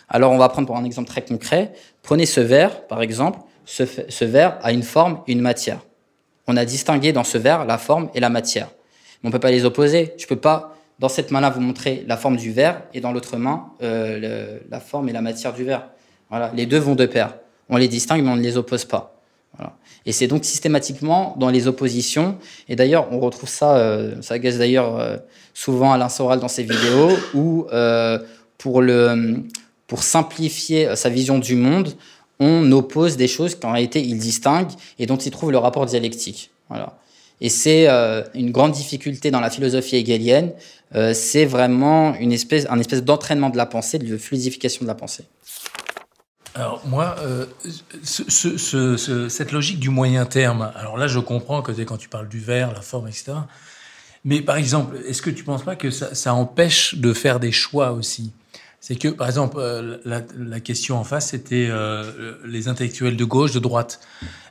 Alors, 0.08 0.32
on 0.32 0.38
va 0.38 0.48
prendre 0.48 0.66
pour 0.66 0.76
un 0.76 0.84
exemple 0.84 1.08
très 1.08 1.22
concret. 1.22 1.72
Prenez 2.02 2.26
ce 2.26 2.40
verre, 2.40 2.86
par 2.86 3.02
exemple. 3.02 3.38
Ce, 3.64 4.24
verre 4.24 4.58
a 4.62 4.72
une 4.72 4.82
forme 4.82 5.20
et 5.26 5.32
une 5.32 5.40
matière. 5.40 5.80
On 6.46 6.56
a 6.56 6.64
distingué 6.64 7.12
dans 7.12 7.24
ce 7.24 7.38
verre 7.38 7.64
la 7.64 7.78
forme 7.78 8.10
et 8.14 8.20
la 8.20 8.28
matière. 8.28 8.68
Mais 9.22 9.28
on 9.28 9.28
ne 9.28 9.32
peut 9.32 9.40
pas 9.40 9.50
les 9.50 9.64
opposer. 9.64 10.12
Je 10.18 10.24
ne 10.24 10.28
peux 10.28 10.36
pas 10.36 10.74
dans 10.98 11.08
cette 11.08 11.30
main-là, 11.30 11.50
vous 11.50 11.60
montrez 11.60 12.04
la 12.06 12.16
forme 12.16 12.36
du 12.36 12.52
verre 12.52 12.82
et 12.92 13.00
dans 13.00 13.12
l'autre 13.12 13.36
main, 13.36 13.66
euh, 13.82 14.58
la 14.68 14.80
forme 14.80 15.08
et 15.08 15.12
la 15.12 15.22
matière 15.22 15.52
du 15.52 15.64
verre. 15.64 15.88
Voilà. 16.30 16.52
Les 16.54 16.66
deux 16.66 16.78
vont 16.78 16.94
de 16.94 17.06
pair. 17.06 17.34
On 17.68 17.76
les 17.76 17.88
distingue, 17.88 18.22
mais 18.22 18.30
on 18.30 18.36
ne 18.36 18.42
les 18.42 18.56
oppose 18.56 18.84
pas. 18.84 19.10
Et 20.06 20.12
c'est 20.12 20.26
donc 20.26 20.44
systématiquement 20.44 21.34
dans 21.38 21.48
les 21.48 21.66
oppositions. 21.66 22.36
Et 22.68 22.76
d'ailleurs, 22.76 23.08
on 23.10 23.20
retrouve 23.20 23.48
ça, 23.48 23.76
euh, 23.76 24.20
ça 24.20 24.34
agace 24.34 24.58
d'ailleurs 24.58 24.98
euh, 24.98 25.16
souvent 25.54 25.92
Alain 25.92 26.08
Soral 26.08 26.40
dans 26.40 26.48
ses 26.48 26.64
vidéos, 26.64 27.10
où 27.32 27.66
pour, 28.58 28.82
le, 28.82 29.44
pour 29.94 30.02
simplifier 30.02 30.96
sa 30.96 31.08
vision 31.08 31.38
du 31.38 31.54
monde, 31.54 31.94
on 32.40 32.72
oppose 32.72 33.16
des 33.16 33.28
choses 33.28 33.54
qu'en 33.54 33.70
réalité 33.70 34.02
il 34.02 34.18
distingue 34.18 34.72
et 34.98 35.06
dont 35.06 35.16
il 35.16 35.30
trouve 35.30 35.52
le 35.52 35.58
rapport 35.58 35.86
dialectique. 35.86 36.50
Voilà. 36.68 36.98
Et 37.40 37.48
c'est 37.48 37.88
euh, 37.88 38.24
une 38.34 38.50
grande 38.50 38.72
difficulté 38.72 39.30
dans 39.30 39.38
la 39.38 39.50
philosophie 39.50 39.94
hegelienne. 39.94 40.50
Euh, 40.96 41.14
c'est 41.14 41.44
vraiment 41.44 42.12
une 42.16 42.32
espèce, 42.32 42.66
un 42.70 42.80
espèce 42.80 43.04
d'entraînement 43.04 43.50
de 43.50 43.56
la 43.56 43.66
pensée, 43.66 44.00
de 44.00 44.16
fluidification 44.16 44.82
de 44.82 44.88
la 44.88 44.96
pensée. 44.96 45.26
Alors 46.56 46.82
moi, 46.84 47.14
euh, 47.20 47.46
cette 48.02 49.52
logique 49.52 49.78
du 49.78 49.90
moyen 49.90 50.26
terme, 50.26 50.72
alors 50.74 50.98
là 50.98 51.06
je 51.06 51.20
comprends 51.20 51.62
que 51.62 51.70
quand 51.82 51.98
tu 51.98 52.08
parles 52.08 52.28
du 52.28 52.40
verre, 52.40 52.72
la 52.72 52.80
forme, 52.80 53.06
etc. 53.06 53.34
Mais 54.24 54.40
par 54.40 54.56
exemple, 54.56 54.96
est-ce 55.06 55.22
que 55.22 55.30
tu 55.30 55.42
ne 55.42 55.46
penses 55.46 55.62
pas 55.62 55.76
que 55.76 55.92
ça, 55.92 56.34
empêche 56.34 56.96
de 56.96 57.12
faire 57.12 57.38
des 57.38 57.52
choix 57.52 57.92
aussi? 57.92 58.32
C'est 58.86 58.96
que, 58.96 59.08
par 59.08 59.28
exemple, 59.28 59.56
la, 60.04 60.20
la, 60.36 60.60
question 60.60 60.98
en 60.98 61.04
face, 61.04 61.30
c'était 61.30 61.70
les 62.44 62.68
intellectuels 62.68 63.16
de 63.16 63.24
gauche, 63.24 63.52
de 63.52 63.58
droite. 63.58 63.98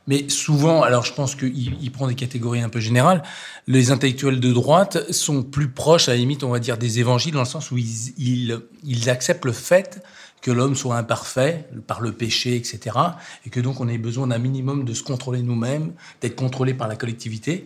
Mais 0.08 0.28
souvent, 0.28 0.82
alors 0.82 1.06
je 1.06 1.13
pense 1.13 1.36
qu'il 1.36 1.78
il 1.80 1.91
prend 1.91 2.08
des 2.08 2.15
catégories 2.15 2.62
un 2.62 2.69
peu 2.69 2.80
générales, 2.80 3.22
les 3.67 3.91
intellectuels 3.91 4.39
de 4.39 4.52
droite 4.52 5.12
sont 5.12 5.43
plus 5.43 5.69
proches, 5.69 6.10
à 6.10 6.13
la 6.13 6.17
limite, 6.17 6.43
on 6.43 6.50
va 6.50 6.58
dire, 6.58 6.80
des 6.80 7.00
évangiles, 7.00 7.34
dans 7.34 7.41
le 7.41 7.46
sens 7.46 7.69
où 7.69 7.78
ils, 7.78 8.10
ils, 8.17 8.60
ils 8.84 9.12
acceptent 9.12 9.46
le 9.46 9.52
fait 9.52 10.04
que 10.41 10.50
l'homme 10.50 10.76
soit 10.76 10.98
imparfait 10.98 11.69
par 11.86 12.02
le 12.02 12.12
péché, 12.12 12.56
etc. 12.56 12.98
Et 13.46 13.52
que 13.52 13.60
donc 13.60 13.82
on 13.82 13.88
ait 13.88 14.00
besoin 14.00 14.26
d'un 14.26 14.39
minimum 14.39 14.84
de 14.84 14.96
se 14.96 15.04
contrôler 15.04 15.43
nous-mêmes, 15.43 15.93
d'être 16.22 16.36
contrôlé 16.36 16.74
par 16.74 16.88
la 16.88 16.96
collectivité. 16.96 17.65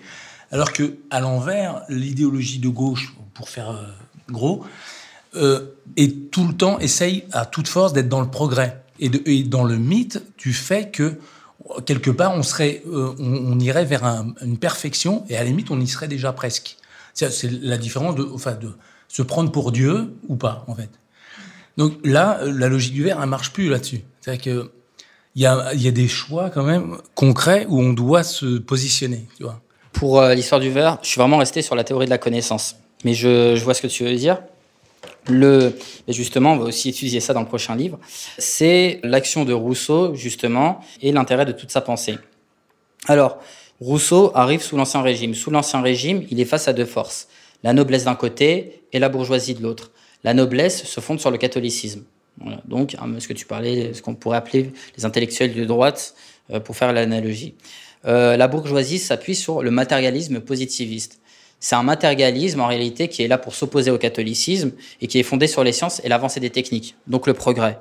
Alors 0.51 0.73
que, 0.73 0.97
à 1.12 1.21
l'envers, 1.21 1.84
l'idéologie 1.88 2.60
de 2.60 2.67
gauche, 2.67 3.15
pour 3.34 3.47
faire 3.47 3.71
euh, 3.71 3.84
gros, 4.30 4.65
euh, 5.38 5.78
est 5.95 6.32
tout 6.32 6.47
le 6.47 6.54
temps 6.54 6.80
essaye 6.80 7.23
à 7.32 7.45
toute 7.45 7.67
force 7.67 7.93
d'être 7.93 8.10
dans 8.10 8.21
le 8.21 8.30
progrès. 8.30 8.84
Et, 9.00 9.12
et 9.26 9.43
dans 9.43 9.63
le 9.63 9.78
mythe, 9.78 10.21
tu 10.38 10.54
fais 10.54 10.89
que 10.89 11.17
quelque 11.86 12.12
part, 12.12 12.34
on, 12.36 12.41
euh, 12.60 13.60
irait 13.60 13.86
vers 13.86 14.04
une 14.41 14.58
perfection 14.58 15.23
et 15.30 15.36
à 15.36 15.39
la 15.39 15.50
limite, 15.50 15.71
on 15.71 15.80
y 15.80 15.88
serait 15.88 16.08
déjà 16.08 16.32
presque. 16.34 16.78
C'est 17.13 17.52
la 17.62 17.78
différence 17.78 18.15
de, 18.15 18.28
se 19.08 19.21
prendre 19.21 19.52
pour 19.52 19.71
Dieu 19.71 20.13
ou 20.28 20.36
pas, 20.36 20.65
en 20.67 20.76
fait. 20.76 20.89
Donc 21.78 21.93
là, 22.04 22.39
la 22.43 22.67
logique 22.67 22.93
du 22.93 23.04
verre, 23.04 23.19
elle 23.21 23.30
marche 23.30 23.54
plus 23.54 23.69
là-dessus. 23.69 24.02
C'est-à-dire 24.19 24.43
que 24.43 24.71
il 25.36 25.43
y 25.43 25.45
a, 25.45 25.91
des 25.91 26.08
choix 26.08 26.50
quand 26.50 26.63
même 26.63 26.97
concrets 27.13 27.67
où 27.69 27.80
on 27.80 27.93
doit 27.93 28.23
se 28.23 28.58
positionner. 28.58 29.28
Pour 29.93 30.19
euh, 30.19 30.34
l'histoire 30.34 30.60
du 30.60 30.71
verre, 30.71 30.97
je 31.04 31.10
suis 31.10 31.19
vraiment 31.19 31.38
resté 31.38 31.62
sur 31.62 31.76
la 31.76 31.84
théorie 31.84 32.06
de 32.06 32.10
la 32.10 32.17
connaissance. 32.17 32.76
Mais 33.06 33.13
je 33.13 33.63
vois 33.63 33.76
ce 33.76 33.84
que 33.84 33.88
tu 33.88 34.04
veux 34.04 34.15
dire. 34.15 34.39
Le, 35.30 35.74
justement, 36.08 36.54
on 36.54 36.58
va 36.58 36.66
aussi 36.66 36.90
étudier 36.90 37.20
ça 37.20 37.34
dans 37.34 37.42
le 37.42 37.48
prochain 37.48 37.76
livre. 37.76 38.00
C'est 38.38 39.00
l'action 39.04 39.46
de 39.46 39.54
Rousseau, 39.54 40.16
justement, 40.16 40.80
et 41.02 41.12
l'intérêt 41.12 41.46
de 41.46 41.52
toute 41.52 41.72
sa 41.72 41.82
pensée. 41.82 42.18
Alors, 43.08 43.38
Rousseau 43.80 44.32
arrive 44.36 44.62
sous 44.62 44.78
l'Ancien 44.78 45.02
Régime. 45.02 45.36
Sous 45.36 45.52
l'Ancien 45.52 45.82
Régime, 45.82 46.26
il 46.30 46.40
est 46.40 46.46
face 46.46 46.68
à 46.68 46.74
deux 46.74 46.86
forces. 46.86 47.28
La 47.63 47.74
noblesse 47.74 48.06
d'un 48.06 48.16
côté 48.16 48.82
et 48.94 49.00
la 49.00 49.10
bourgeoisie 49.10 49.54
de 49.54 49.62
l'autre. 49.62 49.92
La 50.24 50.34
noblesse 50.34 50.84
se 50.86 51.00
fonde 51.00 51.20
sur 51.20 51.32
le 51.32 51.38
catholicisme. 51.38 52.04
Donc, 52.66 52.96
hein, 53.00 53.08
ce 53.20 53.28
que 53.28 53.34
tu 53.34 53.46
parlais, 53.46 53.94
ce 53.94 54.02
qu'on 54.02 54.16
pourrait 54.16 54.38
appeler 54.38 54.72
les 54.96 55.06
intellectuels 55.06 55.54
de 55.54 55.66
droite, 55.66 56.16
euh, 56.52 56.60
pour 56.60 56.78
faire 56.78 56.94
l'analogie. 56.94 57.56
Euh, 58.06 58.38
la 58.38 58.48
bourgeoisie 58.48 59.00
s'appuie 59.00 59.36
sur 59.36 59.62
le 59.62 59.72
matérialisme 59.72 60.40
positiviste. 60.40 61.20
C'est 61.60 61.76
un 61.76 61.84
matérialisme 61.84 62.62
en 62.62 62.67
réalité 62.67 63.08
qui 63.08 63.24
est 63.24 63.28
là 63.28 63.38
pour 63.38 63.56
s'opposer 63.56 63.91
au 63.91 63.98
catholicisme 63.98 64.72
et 65.02 65.08
qui 65.08 65.20
est 65.20 65.24
fondé 65.24 65.48
sur 65.48 65.63
les 65.63 65.72
sciences 65.72 66.02
et 66.04 66.10
l'avancée 66.10 66.39
des 66.39 66.52
techniques, 66.52 66.96
donc 67.08 67.26
le 67.26 67.34
progrès. 67.34 67.80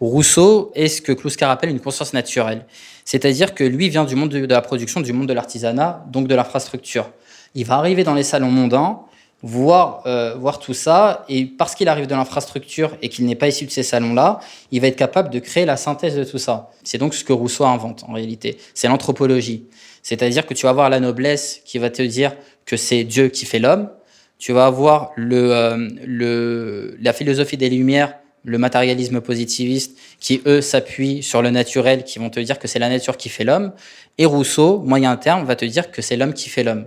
Rousseau 0.00 0.72
est 0.74 0.88
ce 0.88 1.00
que 1.00 1.12
Kluskar 1.12 1.50
appelle 1.50 1.70
une 1.70 1.80
conscience 1.80 2.12
naturelle. 2.12 2.66
C'est-à-dire 3.04 3.54
que 3.54 3.64
lui 3.64 3.88
vient 3.88 4.04
du 4.04 4.14
monde 4.14 4.30
de 4.30 4.46
la 4.46 4.60
production, 4.60 5.00
du 5.00 5.12
monde 5.12 5.28
de 5.28 5.32
l'artisanat, 5.32 6.04
donc 6.08 6.28
de 6.28 6.34
l'infrastructure. 6.34 7.10
Il 7.54 7.64
va 7.64 7.76
arriver 7.76 8.04
dans 8.04 8.12
les 8.12 8.22
salons 8.22 8.50
mondains, 8.50 9.00
voir, 9.42 10.02
euh, 10.06 10.34
voir 10.34 10.58
tout 10.58 10.74
ça, 10.74 11.24
et 11.28 11.46
parce 11.46 11.74
qu'il 11.74 11.88
arrive 11.88 12.06
de 12.06 12.14
l'infrastructure 12.14 12.96
et 13.00 13.08
qu'il 13.08 13.24
n'est 13.24 13.36
pas 13.36 13.48
issu 13.48 13.64
de 13.64 13.70
ces 13.70 13.82
salons-là, 13.82 14.40
il 14.70 14.80
va 14.80 14.88
être 14.88 14.96
capable 14.96 15.30
de 15.30 15.38
créer 15.38 15.64
la 15.64 15.76
synthèse 15.76 16.16
de 16.16 16.24
tout 16.24 16.38
ça. 16.38 16.70
C'est 16.84 16.98
donc 16.98 17.14
ce 17.14 17.24
que 17.24 17.32
Rousseau 17.32 17.64
invente 17.64 18.04
en 18.06 18.12
réalité. 18.12 18.58
C'est 18.74 18.88
l'anthropologie. 18.88 19.64
C'est-à-dire 20.08 20.46
que 20.46 20.54
tu 20.54 20.66
vas 20.66 20.70
avoir 20.70 20.88
la 20.88 21.00
noblesse 21.00 21.60
qui 21.64 21.78
va 21.78 21.90
te 21.90 22.00
dire 22.00 22.36
que 22.64 22.76
c'est 22.76 23.02
Dieu 23.02 23.26
qui 23.26 23.44
fait 23.44 23.58
l'homme. 23.58 23.90
Tu 24.38 24.52
vas 24.52 24.66
avoir 24.66 25.10
le, 25.16 25.52
euh, 25.52 25.88
le, 26.06 26.96
la 27.00 27.12
philosophie 27.12 27.56
des 27.56 27.68
Lumières, 27.68 28.14
le 28.44 28.56
matérialisme 28.56 29.20
positiviste, 29.20 29.98
qui 30.20 30.42
eux 30.46 30.60
s'appuient 30.60 31.24
sur 31.24 31.42
le 31.42 31.50
naturel, 31.50 32.04
qui 32.04 32.20
vont 32.20 32.30
te 32.30 32.38
dire 32.38 32.60
que 32.60 32.68
c'est 32.68 32.78
la 32.78 32.88
nature 32.88 33.16
qui 33.16 33.28
fait 33.28 33.42
l'homme. 33.42 33.72
Et 34.16 34.26
Rousseau, 34.26 34.78
moyen 34.78 35.16
terme, 35.16 35.44
va 35.44 35.56
te 35.56 35.64
dire 35.64 35.90
que 35.90 36.02
c'est 36.02 36.16
l'homme 36.16 36.34
qui 36.34 36.50
fait 36.50 36.62
l'homme. 36.62 36.86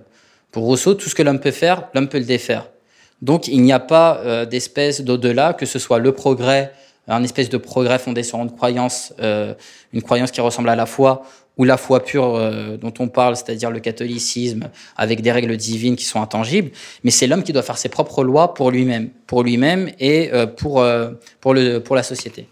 Pour 0.51 0.63
Rousseau, 0.63 0.93
tout 0.93 1.09
ce 1.09 1.15
que 1.15 1.21
l'homme 1.21 1.41
peut 1.41 1.51
faire, 1.51 1.89
l'homme 1.93 2.07
peut 2.07 2.19
le 2.19 2.23
défaire. 2.23 2.69
Donc 3.21 3.49
il 3.49 3.61
n'y 3.61 3.73
a 3.73 3.79
pas 3.79 4.19
euh, 4.19 4.45
d'espèce 4.45 5.01
d'au-delà, 5.01 5.51
que 5.51 5.65
ce 5.65 5.77
soit 5.77 5.99
le 5.99 6.13
progrès, 6.13 6.71
un 7.09 7.23
espèce 7.23 7.49
de 7.49 7.57
progrès 7.57 7.99
fondé 7.99 8.23
sur 8.23 8.39
une 8.39 8.51
croyance, 8.51 9.13
euh, 9.19 9.53
une 9.91 10.01
croyance 10.03 10.31
qui 10.31 10.39
ressemble 10.39 10.69
à 10.69 10.77
la 10.77 10.85
foi, 10.85 11.23
ou 11.59 11.65
la 11.65 11.77
foi 11.77 11.99
pure 11.99 12.35
euh, 12.35 12.77
dont 12.77 12.93
on 12.99 13.09
parle, 13.09 13.35
c'est-à-dire 13.35 13.69
le 13.69 13.81
catholicisme, 13.81 14.69
avec 14.95 15.21
des 15.21 15.31
règles 15.31 15.55
divines 15.57 15.97
qui 15.97 16.05
sont 16.05 16.21
intangibles. 16.21 16.71
Mais 17.03 17.11
c'est 17.11 17.27
l'homme 17.27 17.43
qui 17.43 17.53
doit 17.53 17.61
faire 17.61 17.77
ses 17.77 17.89
propres 17.89 18.23
lois 18.23 18.53
pour 18.53 18.71
lui-même, 18.71 19.09
pour 19.27 19.43
lui-même 19.43 19.91
et 19.99 20.31
euh, 20.33 20.47
pour, 20.47 20.79
euh, 20.79 21.11
pour, 21.41 21.53
le, 21.53 21.79
pour 21.79 21.97
la 21.97 22.03
société. 22.03 22.47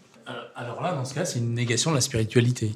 Alors, 0.56 0.82
là, 0.82 0.92
dans 0.92 1.06
ce 1.06 1.14
cas, 1.14 1.24
c'est 1.24 1.40
une 1.40 1.54
négation 1.54 1.92
de 1.92 1.96
la 1.96 2.02
spiritualité. 2.02 2.74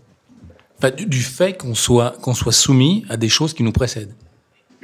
Enfin, 0.78 0.92
du, 0.92 1.06
du 1.06 1.22
fait 1.22 1.58
qu'on 1.58 1.76
soit, 1.76 2.14
qu'on 2.22 2.34
soit 2.34 2.54
soumis 2.54 3.06
à 3.10 3.18
des 3.18 3.30
choses 3.30 3.54
qui 3.54 3.64
nous 3.64 3.74
précèdent. 3.74 4.14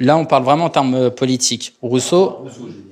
Là, 0.00 0.16
on 0.16 0.26
parle 0.26 0.44
vraiment 0.44 0.66
en 0.66 0.70
termes 0.70 1.10
politiques. 1.10 1.74
Rousseau, 1.82 2.46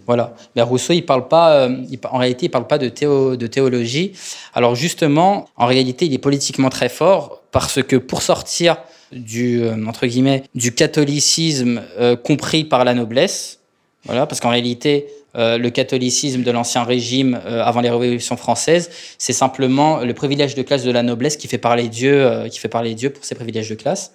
voilà. 0.07 0.35
Mais 0.55 0.63
Rousseau, 0.63 0.93
il 0.93 1.03
parle 1.03 1.29
pas, 1.29 1.53
euh, 1.53 1.85
il, 1.89 2.01
en 2.11 2.19
réalité, 2.19 2.47
il 2.47 2.49
parle 2.49 2.67
pas 2.67 2.79
de, 2.79 2.89
théo, 2.89 3.37
de 3.37 3.47
théologie. 3.47 4.13
Alors 4.55 4.75
justement, 4.75 5.49
en 5.57 5.67
réalité, 5.67 6.07
il 6.07 6.15
est 6.15 6.19
politiquement 6.19 6.69
très 6.69 6.89
fort 6.89 7.43
parce 7.59 7.83
que 7.83 7.97
pour 7.97 8.21
sortir 8.21 8.77
du 9.13 9.63
euh, 9.63 9.87
entre 9.87 10.07
guillemets 10.07 10.43
du 10.55 10.75
catholicisme 10.75 11.81
euh, 11.99 12.15
compris 12.15 12.65
par 12.65 12.85
la 12.85 12.93
noblesse, 12.93 13.61
voilà, 14.05 14.27
parce 14.27 14.43
qu'en 14.43 14.51
réalité, 14.51 15.07
euh, 15.37 15.57
le 15.57 15.71
catholicisme 15.71 16.43
de 16.43 16.51
l'ancien 16.51 16.85
régime 16.85 17.41
avant 17.47 17.81
les 17.81 17.89
révolutions 17.89 18.37
françaises, 18.37 18.91
c'est 19.17 19.33
simplement 19.33 20.01
le 20.01 20.13
privilège 20.13 20.55
de 20.55 20.61
classe 20.61 20.85
de 20.85 20.91
la 20.91 21.03
noblesse 21.03 21.39
qui 21.39 21.49
fait 21.49 21.57
parler 21.57 21.89
Dieu, 21.89 22.45
qui 22.51 22.59
fait 22.59 22.69
parler 22.69 22.95
Dieu 22.95 23.09
pour 23.09 23.25
ses 23.25 23.35
privilèges 23.35 23.71
de 23.71 23.75
classe 23.75 24.13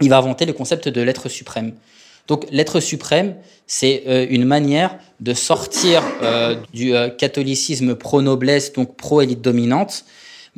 il 0.00 0.08
va 0.08 0.16
inventer 0.16 0.46
le 0.46 0.54
concept 0.54 0.88
de 0.88 1.02
l'être 1.02 1.28
suprême. 1.28 1.72
Donc 2.28 2.46
l'être 2.50 2.78
suprême, 2.80 3.34
c'est 3.66 4.28
une 4.30 4.44
manière 4.44 4.96
de 5.18 5.34
sortir 5.34 6.02
du 6.72 6.92
catholicisme 7.18 7.96
pro-noblesse, 7.96 8.72
donc 8.72 8.96
pro-élite 8.96 9.42
dominante, 9.42 10.04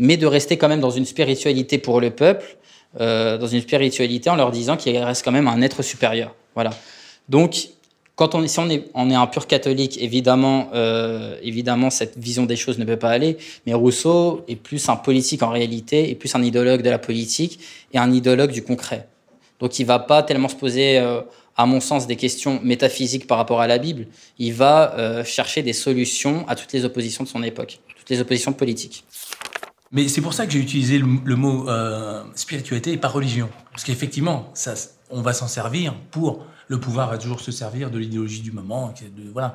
mais 0.01 0.17
de 0.17 0.27
rester 0.27 0.57
quand 0.57 0.69
même 0.69 0.81
dans 0.81 0.91
une 0.91 1.05
spiritualité 1.05 1.77
pour 1.77 2.01
le 2.01 2.11
peuple, 2.11 2.57
euh, 2.99 3.37
dans 3.37 3.47
une 3.47 3.61
spiritualité 3.61 4.31
en 4.31 4.35
leur 4.35 4.51
disant 4.51 4.79
qu'il 4.79 4.97
reste 4.97 5.23
quand 5.23 5.31
même 5.31 5.47
un 5.47 5.61
être 5.61 5.83
supérieur. 5.83 6.35
Voilà. 6.55 6.71
Donc 7.29 7.69
quand 8.17 8.35
on, 8.35 8.47
si 8.47 8.59
on 8.59 8.71
est, 8.71 9.15
un 9.15 9.27
pur 9.27 9.47
catholique, 9.47 9.99
évidemment, 10.01 10.71
euh, 10.75 11.37
évidemment, 11.43 11.91
cette 11.91 12.17
vision 12.17 12.47
des 12.47 12.57
choses 12.57 12.79
ne 12.79 12.85
peut 12.87 12.97
pas 12.97 13.11
aller. 13.11 13.37
Mais 13.67 13.75
Rousseau 13.75 14.43
est 14.49 14.57
plus 14.57 14.89
un 14.89 14.97
politique 14.97 15.43
en 15.43 15.51
réalité, 15.51 16.11
est 16.11 16.15
plus 16.15 16.35
un 16.35 16.43
idéologue 16.43 16.81
de 16.81 16.91
la 16.91 16.99
politique 16.99 17.61
et 17.93 17.99
un 17.99 18.11
idéologue 18.11 18.53
du 18.53 18.63
concret. 18.63 19.07
Donc 19.59 19.79
il 19.79 19.85
va 19.85 19.99
pas 19.99 20.23
tellement 20.23 20.49
se 20.49 20.57
poser, 20.57 20.99
euh, 20.99 21.21
à 21.59 21.67
mon 21.67 21.81
sens, 21.81 22.07
des 22.07 22.17
questions 22.17 22.59
métaphysiques 22.65 23.27
par 23.27 23.37
rapport 23.37 23.61
à 23.61 23.67
la 23.67 23.77
Bible. 23.77 24.07
Il 24.39 24.55
va 24.55 25.23
chercher 25.25 25.63
des 25.63 25.75
solutions 25.75 26.49
à 26.49 26.55
toutes 26.55 26.73
les 26.73 26.87
oppositions 26.87 27.25
de 27.25 27.29
son 27.29 27.43
époque, 27.43 27.81
toutes 27.99 28.09
les 28.09 28.21
oppositions 28.21 28.55
politiques. 28.55 29.05
Mais 29.93 30.07
c'est 30.07 30.21
pour 30.21 30.35
ça 30.35 30.47
que 30.47 30.53
j'ai 30.53 30.61
utilisé 30.61 30.99
le, 30.99 31.37
mot 31.37 31.69
euh, 31.69 32.23
spiritualité 32.37 32.93
et 32.93 32.97
pas 32.97 33.09
religion. 33.09 33.49
Parce 33.73 33.83
qu'effectivement, 33.83 34.51
ça, 34.55 34.75
on 35.11 35.21
va 35.21 35.33
s'en 35.33 35.49
servir 35.49 35.95
pour. 36.11 36.47
Le 36.69 36.79
pouvoir 36.79 37.11
va 37.11 37.19
toujours 37.19 37.41
se 37.41 37.51
servir 37.51 37.91
de 37.91 37.99
l'idéologie 37.99 38.43
du 38.43 38.53
moment. 38.53 38.95
Voilà. 39.33 39.55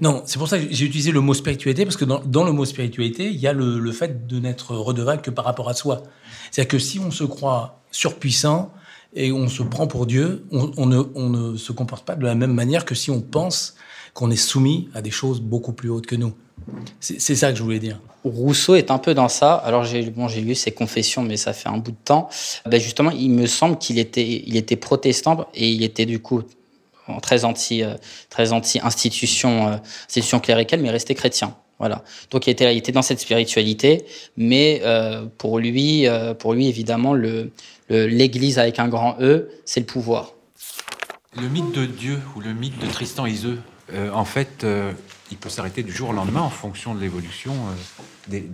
Non, 0.00 0.24
c'est 0.26 0.36
pour 0.36 0.48
ça 0.48 0.58
que 0.58 0.66
j'ai 0.68 0.84
utilisé 0.84 1.12
le 1.12 1.20
mot 1.20 1.32
spiritualité, 1.32 1.84
parce 1.84 1.96
que 1.96 2.04
dans, 2.04 2.18
dans 2.18 2.42
le 2.42 2.50
mot 2.50 2.64
spiritualité, 2.64 3.30
il 3.30 3.36
y 3.36 3.46
a 3.46 3.52
le, 3.52 3.78
le 3.78 3.92
fait 3.92 4.26
de 4.26 4.40
n'être 4.40 4.74
redevable 4.74 5.22
que 5.22 5.30
par 5.30 5.44
rapport 5.44 5.68
à 5.68 5.74
soi. 5.74 6.02
C'est-à-dire 6.50 6.68
que 6.68 6.80
si 6.80 6.98
on 6.98 7.12
se 7.12 7.22
croit 7.22 7.80
surpuissant, 7.92 8.72
et 9.14 9.32
on 9.32 9.48
se 9.48 9.62
prend 9.62 9.86
pour 9.86 10.06
Dieu, 10.06 10.44
on, 10.50 10.86
ne, 10.86 11.56
se 11.56 11.72
comporte 11.72 12.04
pas 12.04 12.16
de 12.16 12.24
la 12.24 12.34
même 12.34 12.52
manière 12.52 12.84
que 12.84 12.94
si 12.94 13.10
on 13.10 13.20
pense 13.20 13.74
qu'on 14.14 14.30
est 14.30 14.36
soumis 14.36 14.88
à 14.94 15.02
des 15.02 15.10
choses 15.10 15.40
beaucoup 15.40 15.72
plus 15.72 15.90
hautes 15.90 16.06
que 16.06 16.16
nous. 16.16 16.34
C'est 17.00 17.36
ça 17.36 17.52
que 17.52 17.58
je 17.58 17.62
voulais 17.62 17.78
dire. 17.78 18.00
Rousseau 18.24 18.74
est 18.74 18.90
un 18.90 18.98
peu 18.98 19.14
dans 19.14 19.28
ça. 19.28 19.54
Alors 19.54 19.84
j'ai 19.84 20.02
lu 20.02 20.54
ses 20.54 20.72
confessions, 20.72 21.22
mais 21.22 21.36
ça 21.36 21.52
fait 21.52 21.68
un 21.68 21.78
bout 21.78 21.92
de 21.92 21.96
temps. 22.04 22.28
Ben 22.66 22.80
justement, 22.80 23.10
il 23.10 23.30
me 23.30 23.46
semble 23.46 23.78
qu'il 23.78 23.98
était, 23.98 24.76
protestant 24.76 25.46
et 25.54 25.70
il 25.70 25.84
était 25.84 26.06
du 26.06 26.18
coup 26.18 26.42
euh, 27.08 27.12
très 27.20 27.44
anti 27.44 27.82
institution, 28.82 29.68
euh, 29.68 29.76
institution 30.06 30.40
cléricale, 30.40 30.80
mais 30.80 30.90
restait 30.90 31.14
chrétien. 31.14 31.54
Voilà. 31.78 32.02
Donc 32.30 32.46
il 32.46 32.50
était, 32.50 32.92
dans 32.92 33.02
cette 33.02 33.20
spiritualité, 33.20 34.06
mais 34.36 34.80
euh, 34.84 35.26
pour 35.36 35.58
lui 35.58 36.04
évidemment, 36.04 37.12
le, 37.12 37.50
l'Église 37.88 38.58
avec 38.58 38.78
un 38.78 38.88
grand 38.88 39.16
E, 39.20 39.48
c'est 39.64 39.80
le 39.80 39.86
pouvoir. 39.86 40.32
Le 41.40 41.48
mythe 41.48 41.72
de 41.72 41.84
Dieu 41.84 42.18
ou 42.34 42.40
le 42.40 42.54
mythe 42.54 42.78
de 42.78 42.86
Tristan 42.86 43.26
Iseux, 43.26 43.58
euh, 43.92 44.10
en 44.10 44.24
fait, 44.24 44.64
euh, 44.64 44.92
il 45.30 45.36
peut 45.36 45.48
s'arrêter 45.48 45.82
du 45.82 45.92
jour 45.92 46.10
au 46.10 46.12
lendemain 46.12 46.40
en 46.40 46.50
fonction 46.50 46.94
de 46.94 47.00
l'évolution 47.00 47.52
euh, 47.52 47.72
des, 48.28 48.48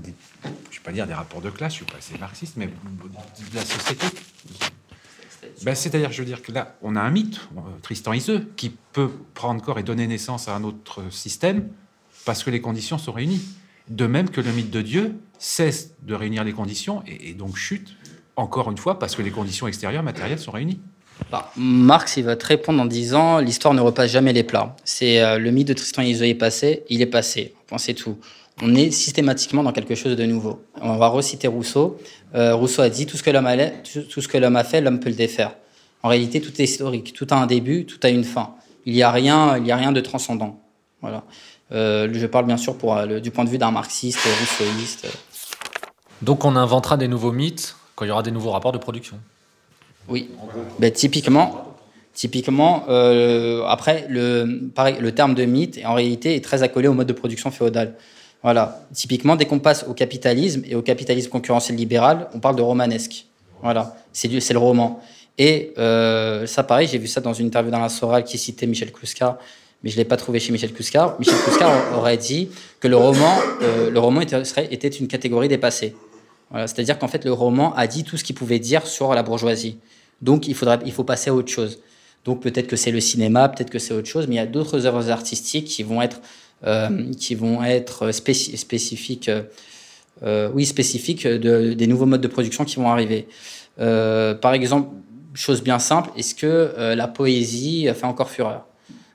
pas 0.83 0.91
dire 0.91 1.07
des 1.07 1.15
rapports 1.15 1.41
de 1.41 1.51
classe, 1.51 1.73
je 1.73 1.77
suis 1.77 1.85
pas 1.85 1.99
assez 1.99 2.19
marxiste, 2.19 2.55
mais 2.57 2.67
de 2.67 3.55
la 3.55 3.65
société. 3.65 4.05
Ben, 5.63 5.77
C'est-à-dire, 5.77 6.11
je 6.11 6.19
veux 6.19 6.27
dire 6.27 6.43
que 6.43 6.51
là, 6.51 6.77
on 6.83 6.97
a 6.97 7.01
un 7.01 7.11
mythe, 7.11 7.41
Tristan 7.83 8.13
Iseux, 8.13 8.51
qui 8.57 8.71
peut 8.93 9.11
prendre 9.33 9.63
corps 9.63 9.79
et 9.79 9.85
donner 9.85 10.09
naissance 10.09 10.49
à 10.49 10.57
un 10.57 10.65
autre 10.65 11.03
système 11.13 11.69
parce 12.25 12.43
que 12.43 12.51
les 12.51 12.61
conditions 12.61 12.99
sont 12.99 13.13
réunies. 13.13 13.43
De 13.89 14.07
même 14.07 14.29
que 14.29 14.41
le 14.41 14.51
mythe 14.51 14.71
de 14.71 14.83
Dieu 14.83 15.15
cesse 15.39 15.93
de 16.03 16.15
réunir 16.15 16.43
les 16.43 16.53
conditions 16.53 17.05
et 17.07 17.35
donc 17.35 17.57
chute, 17.57 17.97
encore 18.37 18.71
une 18.71 18.79
fois, 18.79 18.99
parce 18.99 19.15
que 19.15 19.23
les 19.23 19.31
conditions 19.31 19.67
extérieures 19.67 20.03
matérielles 20.03 20.39
sont 20.39 20.53
réunies. 20.53 20.81
Bah, 21.31 21.53
Marx, 21.57 22.17
il 22.17 22.25
va 22.25 22.37
te 22.37 22.47
répondre 22.47 22.81
en 22.81 22.87
disant 22.87 23.39
l'histoire 23.39 23.75
ne 23.75 23.81
repasse 23.81 24.11
jamais 24.11 24.33
les 24.33 24.43
plats. 24.43 24.75
C'est 24.85 25.23
euh, 25.23 25.39
le 25.39 25.51
mythe 25.51 25.69
de 25.69 25.75
Tristan 25.75 26.03
et 26.03 26.11
Isolde 26.11 26.31
est 26.31 26.35
passé, 26.35 26.85
il 26.89 27.03
est 27.03 27.07
passé. 27.07 27.55
C'est 27.77 27.95
tout. 27.95 28.19
On 28.61 28.75
est 28.75 28.91
systématiquement 28.91 29.63
dans 29.63 29.73
quelque 29.73 29.95
chose 29.95 30.17
de 30.17 30.25
nouveau. 30.25 30.63
On 30.81 30.97
va 30.97 31.09
reciter 31.09 31.49
Rousseau. 31.49 31.99
Euh, 32.35 32.55
Rousseau 32.55 32.83
a 32.83 32.89
dit 32.89 33.07
tout 33.07 33.17
ce 33.17 33.23
que 33.23 33.31
l'homme 33.31 33.47
a, 33.47 33.57
tout 34.11 34.21
ce 34.21 34.29
que 34.29 34.39
l'homme 34.39 34.57
a 34.57 34.65
fait, 34.65 34.81
l'homme 34.81 35.01
peut 35.01 35.09
le 35.09 35.15
défaire. 35.15 35.55
En 36.03 36.09
réalité, 36.09 36.41
tout 36.41 36.53
est 36.61 36.65
historique. 36.65 37.13
Tout 37.13 37.27
a 37.31 37.37
un 37.37 37.47
début, 37.47 37.87
tout 37.87 37.99
a 38.03 38.09
une 38.09 38.25
fin. 38.25 38.55
Il 38.85 38.93
n'y 38.93 39.03
a 39.03 39.11
rien, 39.11 39.57
il 39.57 39.67
y 39.67 39.73
a 39.73 39.77
rien 39.77 39.93
de 39.93 40.01
transcendant. 40.01 40.61
Voilà. 41.01 41.25
Euh, 41.73 42.09
je 42.13 42.27
parle 42.27 42.47
bien 42.47 42.57
sûr 42.57 42.77
pour, 42.77 42.97
euh, 42.97 43.07
le, 43.07 43.21
du 43.21 43.31
point 43.31 43.45
de 43.45 43.51
vue 43.51 43.59
d'un 43.59 43.71
marxiste, 43.71 44.21
rousseauiste. 44.21 45.07
Donc 46.21 46.45
on 46.45 46.57
inventera 46.57 46.97
des 46.97 47.09
nouveaux 47.09 47.33
mythes 47.33 47.77
il 48.05 48.09
y 48.09 48.11
aura 48.11 48.23
des 48.23 48.31
nouveaux 48.31 48.51
rapports 48.51 48.73
de 48.73 48.79
production. 48.79 49.19
Oui. 50.09 50.31
Ben, 50.79 50.91
typiquement, 50.91 51.77
typiquement 52.13 52.85
euh, 52.89 53.65
après, 53.67 54.07
le, 54.09 54.71
le 54.77 55.13
terme 55.13 55.35
de 55.35 55.45
mythe, 55.45 55.81
en 55.85 55.95
réalité, 55.95 56.35
est 56.35 56.45
très 56.45 56.63
accolé 56.63 56.89
au 56.89 56.95
mode 56.95 57.07
de 57.07 57.13
production 57.13 57.51
féodal. 57.51 57.95
Voilà. 58.43 58.83
Typiquement, 58.93 59.37
dès 59.37 59.45
qu'on 59.45 59.61
passe 59.61 59.85
au 59.89 59.95
capitalisme 59.95 60.63
et 60.67 60.75
au 60.75 60.83
capitalisme 60.83 61.31
concurrentiel 61.31 61.79
libéral, 61.79 62.29
on 62.35 62.41
parle 62.41 62.57
de 62.57 62.63
romanesque. 62.63 63.27
Voilà. 63.63 63.97
C'est 64.13 64.29
le 64.29 64.59
roman. 64.59 65.01
Et 65.39 65.73
euh, 65.79 66.47
ça, 66.47 66.63
pareil, 66.63 66.89
j'ai 66.89 66.99
vu 66.99 67.07
ça 67.07 67.21
dans 67.21 67.33
une 67.33 67.47
interview 67.47 67.71
d'Alain 67.71 67.89
Soral 67.89 68.25
qui 68.25 68.37
citait 68.37 68.67
Michel 68.67 68.93
Kluska, 68.93 69.39
mais 69.83 69.91
je 69.91 69.95
ne 69.97 69.99
l'ai 69.99 70.05
pas 70.05 70.17
trouvé 70.17 70.41
chez 70.41 70.53
Michel 70.53 70.73
Kluska. 70.73 71.17
Michel 71.19 71.37
Kluska 71.39 71.71
aurait 71.97 72.19
dit 72.19 72.51
que 72.81 72.89
le 72.89 72.97
roman, 72.97 73.35
euh, 73.63 73.91
le 73.91 73.99
roman 73.99 74.21
était, 74.21 74.43
était 74.71 74.89
une 74.89 75.07
catégorie 75.07 75.49
dépassée. 75.49 75.95
C'est-à-dire 76.55 76.99
qu'en 76.99 77.09
fait, 77.09 77.25
le 77.25 77.33
roman 77.33 77.75
a 77.75 77.87
dit 77.87 78.05
tout 78.05 78.17
ce 78.17 78.25
qu'il 78.25 78.35
pouvait 78.35 78.59
dire 78.59 78.87
sur 78.87 79.15
la 79.15 79.23
bourgeoisie. 79.23 79.79
Donc, 80.21 80.47
il, 80.49 80.55
faudrait, 80.55 80.79
il 80.85 80.93
faut 80.93 81.05
passer 81.05 81.31
à 81.31 81.35
autre 81.35 81.51
chose. 81.51 81.79
Donc, 82.25 82.41
peut-être 82.41 82.69
que 82.69 82.77
c'est 82.77 82.91
le 82.93 83.01
cinéma, 83.01 83.49
peut-être 83.49 83.71
que 83.71 83.79
c'est 83.79 83.95
autre 83.95 84.09
chose, 84.09 84.27
mais 84.29 84.37
il 84.37 84.39
y 84.39 84.43
a 84.43 84.47
d'autres 84.47 84.87
œuvres 84.87 85.11
artistiques 85.11 85.67
qui 85.67 85.83
vont 85.83 86.01
être, 86.03 86.21
euh, 86.65 87.11
qui 87.15 87.35
vont 87.35 87.65
être 87.65 88.11
spéci- 88.11 88.57
spécifiques, 88.57 89.29
euh, 89.29 89.43
euh, 90.23 90.51
oui, 90.55 90.65
spécifiques 90.67 91.27
de- 91.27 91.73
des 91.73 91.87
nouveaux 91.87 92.07
modes 92.07 92.21
de 92.21 92.29
production 92.29 92.65
qui 92.65 92.77
vont 92.77 92.89
arriver. 92.91 93.27
Par 93.77 94.53
exemple, 94.53 94.91
chose 95.35 95.63
bien 95.63 95.79
simple, 95.79 96.11
est-ce 96.17 96.35
que 96.35 96.75
la 96.95 97.09
poésie 97.09 97.89
fait 97.95 98.05
encore 98.05 98.31
fureur? 98.31 98.67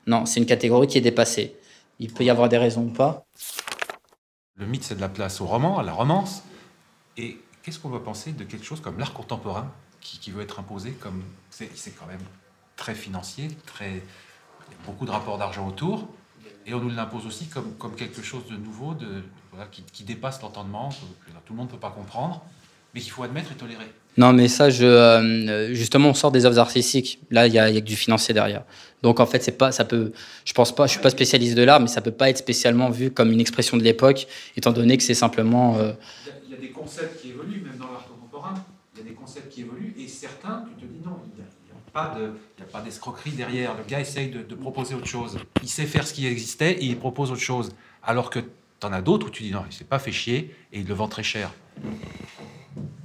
Non, 0.06 0.26
c'est 0.26 0.40
une 0.40 0.46
catégorie 0.46 0.88
qui 0.88 0.98
est 0.98 1.02
dépassée. 1.02 1.54
Il 2.00 2.12
peut 2.12 2.24
y 2.24 2.30
avoir 2.30 2.48
des 2.48 2.58
raisons 2.58 2.82
ou 2.82 2.90
pas. 2.90 3.24
Le 4.56 4.66
mythe, 4.66 4.84
c'est 4.84 4.96
de 4.96 5.00
la 5.00 5.08
place 5.08 5.40
au 5.40 5.46
roman, 5.46 5.78
à 5.78 5.82
la 5.82 5.92
romance. 5.92 6.42
Et 7.18 7.36
qu'est-ce 7.62 7.78
qu'on 7.78 7.90
va 7.90 7.98
penser 7.98 8.32
de 8.32 8.44
quelque 8.44 8.64
chose 8.64 8.80
comme 8.80 8.98
l'art 8.98 9.12
contemporain, 9.12 9.70
qui, 10.00 10.18
qui 10.18 10.30
veut 10.30 10.42
être 10.42 10.60
imposé 10.60 10.92
comme. 10.92 11.22
C'est 11.50 11.68
quand 11.98 12.06
même 12.06 12.20
très 12.76 12.94
financier, 12.94 13.48
très, 13.66 13.90
il 13.90 13.96
y 13.96 14.74
a 14.74 14.86
beaucoup 14.86 15.04
de 15.04 15.10
rapports 15.10 15.36
d'argent 15.36 15.66
autour. 15.66 16.08
Et 16.66 16.74
on 16.74 16.80
nous 16.80 16.90
l'impose 16.90 17.26
aussi 17.26 17.46
comme, 17.46 17.74
comme 17.78 17.96
quelque 17.96 18.22
chose 18.22 18.42
de 18.50 18.56
nouveau, 18.56 18.94
de, 18.94 19.24
voilà, 19.50 19.66
qui, 19.70 19.82
qui 19.92 20.04
dépasse 20.04 20.40
l'entendement, 20.42 20.90
que, 20.90 21.30
tout 21.44 21.52
le 21.54 21.56
monde 21.56 21.66
ne 21.66 21.72
peut 21.72 21.78
pas 21.78 21.90
comprendre, 21.90 22.44
mais 22.94 23.00
qu'il 23.00 23.10
faut 23.10 23.22
admettre 23.22 23.50
et 23.50 23.54
tolérer. 23.54 23.90
Non, 24.18 24.32
mais 24.32 24.48
ça, 24.48 24.68
je, 24.68 24.84
euh, 24.84 25.74
justement, 25.74 26.10
on 26.10 26.14
sort 26.14 26.30
des 26.30 26.44
œuvres 26.44 26.58
artistiques. 26.58 27.20
Là, 27.30 27.46
il 27.46 27.52
y 27.52 27.56
y 27.56 27.58
a 27.58 27.72
que 27.72 27.78
du 27.78 27.96
financier 27.96 28.34
derrière. 28.34 28.64
Donc, 29.02 29.18
en 29.18 29.26
fait, 29.26 29.42
c'est 29.42 29.56
pas, 29.56 29.72
ça 29.72 29.84
peut, 29.84 30.12
je 30.44 30.52
pense 30.52 30.74
pas, 30.74 30.86
je 30.86 30.92
suis 30.92 31.00
pas 31.00 31.10
spécialiste 31.10 31.56
de 31.56 31.62
l'art, 31.62 31.80
mais 31.80 31.88
ça 31.88 32.00
peut 32.00 32.12
pas 32.12 32.28
être 32.28 32.38
spécialement 32.38 32.90
vu 32.90 33.10
comme 33.10 33.32
une 33.32 33.40
expression 33.40 33.76
de 33.76 33.82
l'époque, 33.82 34.26
étant 34.56 34.72
donné 34.72 34.96
que 34.96 35.02
c'est 35.02 35.14
simplement. 35.14 35.78
euh, 35.78 35.92
y, 36.60 36.64
a, 36.64 36.68
des 36.68 36.72
concepts 36.72 37.20
qui 37.20 37.30
évoluent, 37.30 37.60
même 37.60 37.76
dans 37.76 37.90
l'art 37.92 38.06
contemporain. 38.06 38.54
Il 38.94 39.00
y 39.00 39.06
a 39.06 39.08
des 39.10 39.14
concepts 39.14 39.52
qui 39.52 39.60
évoluent, 39.62 39.94
et 39.98 40.08
certains, 40.08 40.64
tu 40.78 40.86
te 40.86 40.92
dis 40.92 41.00
non, 41.04 41.18
il 41.24 41.42
n'y 41.42 41.46
a, 41.94 42.00
a 42.00 42.64
pas 42.72 42.80
d'escroquerie 42.80 43.32
derrière. 43.32 43.76
Le 43.76 43.84
gars 43.84 44.00
essaye 44.00 44.30
de, 44.30 44.42
de 44.42 44.54
proposer 44.54 44.94
autre 44.94 45.06
chose. 45.06 45.38
Il 45.62 45.68
sait 45.68 45.86
faire 45.86 46.06
ce 46.06 46.12
qui 46.12 46.26
existait 46.26 46.72
et 46.72 46.84
il 46.84 46.98
propose 46.98 47.30
autre 47.30 47.40
chose. 47.40 47.74
Alors 48.02 48.30
que 48.30 48.40
tu 48.40 48.86
en 48.86 48.92
as 48.92 49.02
d'autres 49.02 49.26
où 49.28 49.30
tu 49.30 49.42
dis 49.42 49.50
non, 49.52 49.64
il 49.68 49.72
s'est 49.74 49.84
pas 49.84 49.98
fait 49.98 50.12
chier 50.12 50.54
et 50.72 50.80
il 50.80 50.86
le 50.86 50.94
vend 50.94 51.08
très 51.08 51.22
cher. 51.22 51.52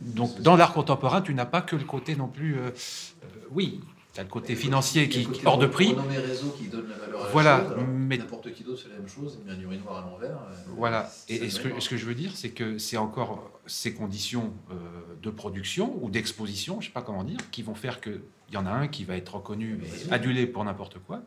Donc, 0.01 0.39
dans 0.41 0.55
l'art 0.55 0.73
contemporain, 0.73 1.21
tu 1.21 1.33
n'as 1.33 1.45
pas 1.45 1.61
que 1.61 1.75
le 1.75 1.83
côté 1.85 2.15
non 2.15 2.27
plus. 2.27 2.57
euh, 2.57 2.67
euh, 2.69 3.27
oui, 3.51 3.81
tu 4.13 4.19
as 4.19 4.23
le 4.23 4.29
côté 4.29 4.55
financier 4.55 5.09
qui, 5.09 5.25
qui- 5.25 5.41
hors 5.45 5.57
de 5.57 5.65
prix. 5.65 5.89
Renommé 5.93 6.17
réseau 6.19 6.49
qui 6.57 6.67
donne 6.67 6.87
la 6.89 6.97
valeur 6.97 7.21
à 7.21 7.25
la 7.25 7.29
Voilà, 7.31 7.59
chose, 7.63 7.71
alors 7.71 7.83
mais- 7.87 8.17
n'importe 8.17 8.53
qui 8.53 8.63
d'autre 8.63 8.81
fait 8.83 8.89
la 8.89 8.95
même 8.97 9.07
chose, 9.07 9.39
il 9.39 9.45
met 9.45 9.57
un 9.57 9.59
urinoir 9.59 9.97
à 10.05 10.09
l'envers. 10.09 10.37
euh, 10.37 10.53
Voilà. 10.77 11.11
Et, 11.29 11.49
ce, 11.49 11.59
que, 11.59 11.69
même. 11.69 11.81
ce 11.81 11.89
que 11.89 11.97
je 11.97 12.05
veux 12.05 12.13
dire, 12.15 12.31
c'est 12.35 12.51
que 12.51 12.77
c'est 12.77 12.97
encore 12.97 13.51
ces 13.65 13.93
conditions 13.93 14.53
euh, 14.71 14.75
de 15.21 15.29
production 15.31 15.97
ou 16.03 16.09
d'exposition, 16.11 16.79
je 16.79 16.87
sais 16.87 16.93
pas 16.93 17.01
comment 17.01 17.23
dire, 17.23 17.39
qui 17.51 17.63
vont 17.63 17.75
faire 17.75 18.01
qu'il 18.01 18.21
y 18.51 18.57
en 18.57 18.65
a 18.67 18.71
un 18.71 18.87
qui 18.87 19.03
va 19.03 19.15
être 19.17 19.35
reconnu 19.35 19.79
et 20.09 20.11
adulé 20.13 20.45
pour 20.45 20.63
n'importe 20.63 20.99
quoi, 20.99 21.21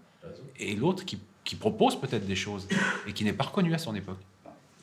et 0.59 0.75
l'autre 0.77 1.05
qui, 1.05 1.19
qui 1.45 1.57
propose 1.57 2.01
peut-être 2.01 2.27
des 2.27 2.37
choses 2.37 2.69
et 3.07 3.13
qui 3.13 3.25
n'est 3.25 3.33
pas 3.33 3.45
reconnu 3.45 3.75
à 3.75 3.79
son 3.79 3.95
époque. 3.97 4.19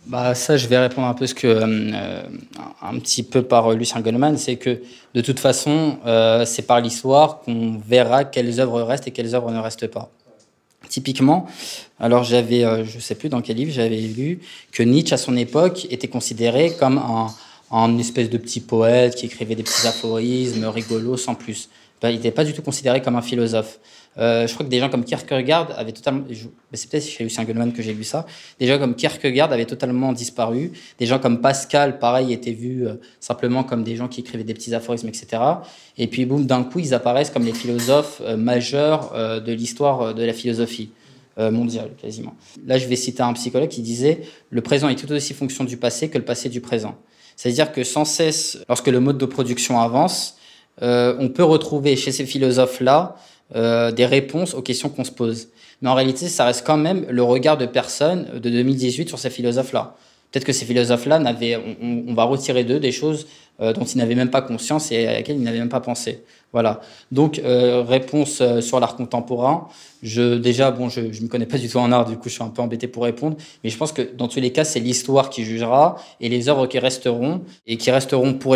Bah, 0.05 0.35
ça, 0.35 0.57
je 0.57 0.67
vais 0.67 0.77
répondre 0.77 1.07
un 1.07 1.13
peu 1.13 1.25
ce 1.27 1.33
que, 1.33 1.47
euh, 1.47 2.21
un 2.81 2.99
petit 2.99 3.23
peu 3.23 3.41
par 3.41 3.71
euh, 3.71 3.75
Lucien 3.75 4.01
Goldman, 4.01 4.37
c'est 4.37 4.57
que 4.57 4.81
de 5.13 5.21
toute 5.21 5.39
façon, 5.39 5.97
euh, 6.05 6.43
c'est 6.45 6.63
par 6.63 6.81
l'histoire 6.81 7.39
qu'on 7.39 7.77
verra 7.77 8.25
quelles 8.25 8.59
œuvres 8.59 8.81
restent 8.81 9.07
et 9.07 9.11
quelles 9.11 9.33
œuvres 9.33 9.51
ne 9.51 9.59
restent 9.59 9.87
pas. 9.87 10.11
Typiquement, 10.89 11.47
alors 11.99 12.25
j'avais, 12.25 12.65
euh, 12.65 12.83
je 12.83 12.99
sais 12.99 13.15
plus 13.15 13.29
dans 13.29 13.41
quel 13.41 13.55
livre, 13.55 13.71
j'avais 13.71 13.95
lu 13.95 14.41
que 14.73 14.83
Nietzsche 14.83 15.13
à 15.13 15.17
son 15.17 15.37
époque 15.37 15.87
était 15.89 16.09
considéré 16.09 16.73
comme 16.77 16.97
un, 16.97 17.27
un 17.71 17.97
espèce 17.97 18.29
de 18.29 18.37
petit 18.37 18.59
poète 18.59 19.15
qui 19.15 19.27
écrivait 19.27 19.55
des 19.55 19.63
petits 19.63 19.87
aphorismes 19.87 20.65
rigolos 20.65 21.17
sans 21.17 21.35
plus. 21.35 21.69
Ben, 22.03 22.09
il 22.09 22.15
n'était 22.15 22.31
pas 22.31 22.43
du 22.43 22.51
tout 22.51 22.61
considéré 22.61 23.01
comme 23.01 23.15
un 23.15 23.21
philosophe. 23.21 23.79
Euh, 24.17 24.45
je 24.45 24.53
crois 24.53 24.65
que 24.65 24.69
des 24.69 24.79
gens 24.79 24.89
comme 24.89 25.05
Kierkegaard 25.05 25.71
avaient 25.77 25.93
totalement. 25.93 26.25
C'est 26.73 26.89
peut-être 26.89 27.07
chez 27.07 27.23
Lucien 27.23 27.45
que 27.45 27.81
j'ai 27.81 27.93
lu 27.93 28.03
ça. 28.03 28.25
Des 28.59 28.67
gens 28.67 28.77
comme 28.77 28.93
Kierkegaard 28.93 29.53
avaient 29.53 29.65
totalement 29.65 30.11
disparu. 30.11 30.73
Des 30.99 31.05
gens 31.05 31.17
comme 31.17 31.39
Pascal, 31.39 31.99
pareil, 31.99 32.33
étaient 32.33 32.51
vus 32.51 32.85
euh, 32.85 32.95
simplement 33.21 33.63
comme 33.63 33.85
des 33.85 33.95
gens 33.95 34.09
qui 34.09 34.19
écrivaient 34.19 34.43
des 34.43 34.53
petits 34.53 34.75
aphorismes, 34.75 35.07
etc. 35.07 35.41
Et 35.97 36.07
puis, 36.07 36.25
boum, 36.25 36.45
d'un 36.45 36.65
coup, 36.65 36.79
ils 36.79 36.93
apparaissent 36.93 37.29
comme 37.29 37.45
les 37.45 37.53
philosophes 37.53 38.21
euh, 38.25 38.35
majeurs 38.35 39.13
de 39.13 39.53
l'histoire 39.53 40.13
de 40.13 40.23
la 40.25 40.33
philosophie 40.33 40.89
mondiale, 41.37 41.91
quasiment. 41.99 42.35
Là, 42.67 42.77
je 42.77 42.85
vais 42.85 42.97
citer 42.97 43.23
un 43.23 43.33
psychologue 43.33 43.69
qui 43.69 43.81
disait 43.81 44.21
Le 44.49 44.61
présent 44.61 44.89
est 44.89 44.95
tout 44.95 45.11
aussi 45.11 45.33
fonction 45.33 45.63
du 45.63 45.77
passé 45.77 46.09
que 46.09 46.17
le 46.17 46.25
passé 46.25 46.49
du 46.49 46.59
présent. 46.59 46.95
C'est-à-dire 47.37 47.71
que 47.71 47.83
sans 47.83 48.05
cesse, 48.05 48.59
lorsque 48.67 48.89
le 48.89 48.99
mode 48.99 49.17
de 49.17 49.25
production 49.25 49.79
avance, 49.79 50.37
euh, 50.81 51.15
on 51.19 51.29
peut 51.29 51.43
retrouver 51.43 51.95
chez 51.95 52.11
ces 52.11 52.25
philosophes-là 52.25 53.15
euh, 53.55 53.91
des 53.91 54.05
réponses 54.05 54.53
aux 54.53 54.61
questions 54.61 54.89
qu'on 54.89 55.03
se 55.03 55.11
pose. 55.11 55.49
Mais 55.81 55.89
en 55.89 55.93
réalité, 55.95 56.27
ça 56.27 56.45
reste 56.45 56.65
quand 56.65 56.77
même 56.77 57.05
le 57.09 57.23
regard 57.23 57.57
de 57.57 57.65
personnes 57.65 58.27
de 58.33 58.49
2018 58.49 59.09
sur 59.09 59.19
ces 59.19 59.29
philosophes-là. 59.29 59.95
Peut-être 60.31 60.45
que 60.45 60.53
ces 60.53 60.65
philosophes-là, 60.65 61.19
n'avaient- 61.19 61.59
on 61.81 62.13
va 62.13 62.23
retirer 62.23 62.63
d'eux 62.63 62.79
des 62.79 62.91
choses 62.91 63.27
euh, 63.61 63.71
dont 63.71 63.83
ils 63.83 63.99
n'avaient 63.99 64.15
même 64.15 64.31
pas 64.31 64.41
conscience 64.41 64.91
et 64.91 65.05
à 65.07 65.13
laquelle 65.13 65.35
ils 65.35 65.43
n'avaient 65.43 65.59
même 65.59 65.69
pas 65.69 65.79
pensé. 65.81 66.23
Voilà. 66.53 66.81
Donc, 67.11 67.39
euh, 67.39 67.81
réponse 67.81 68.39
euh, 68.39 68.61
sur 68.61 68.79
l'art 68.79 68.95
contemporain. 68.95 69.67
Je, 70.03 70.35
déjà, 70.35 70.69
bon, 70.69 70.87
je 70.89 70.99
ne 70.99 71.07
me 71.07 71.27
connais 71.27 71.47
pas 71.47 71.57
du 71.57 71.67
tout 71.67 71.77
en 71.77 71.91
art, 71.91 72.05
du 72.05 72.15
coup, 72.17 72.29
je 72.29 72.33
suis 72.33 72.43
un 72.43 72.49
peu 72.49 72.61
embêté 72.61 72.87
pour 72.87 73.03
répondre. 73.03 73.37
Mais 73.63 73.71
je 73.71 73.77
pense 73.77 73.91
que 73.91 74.01
dans 74.01 74.27
tous 74.27 74.39
les 74.39 74.51
cas, 74.51 74.63
c'est 74.63 74.79
l'histoire 74.79 75.31
qui 75.31 75.45
jugera 75.45 75.95
et 76.21 76.29
les 76.29 76.49
œuvres 76.49 76.67
qui 76.67 76.77
resteront 76.77 77.41
et 77.65 77.77
qui 77.77 77.89
resteront 77.89 78.35
pour, 78.35 78.55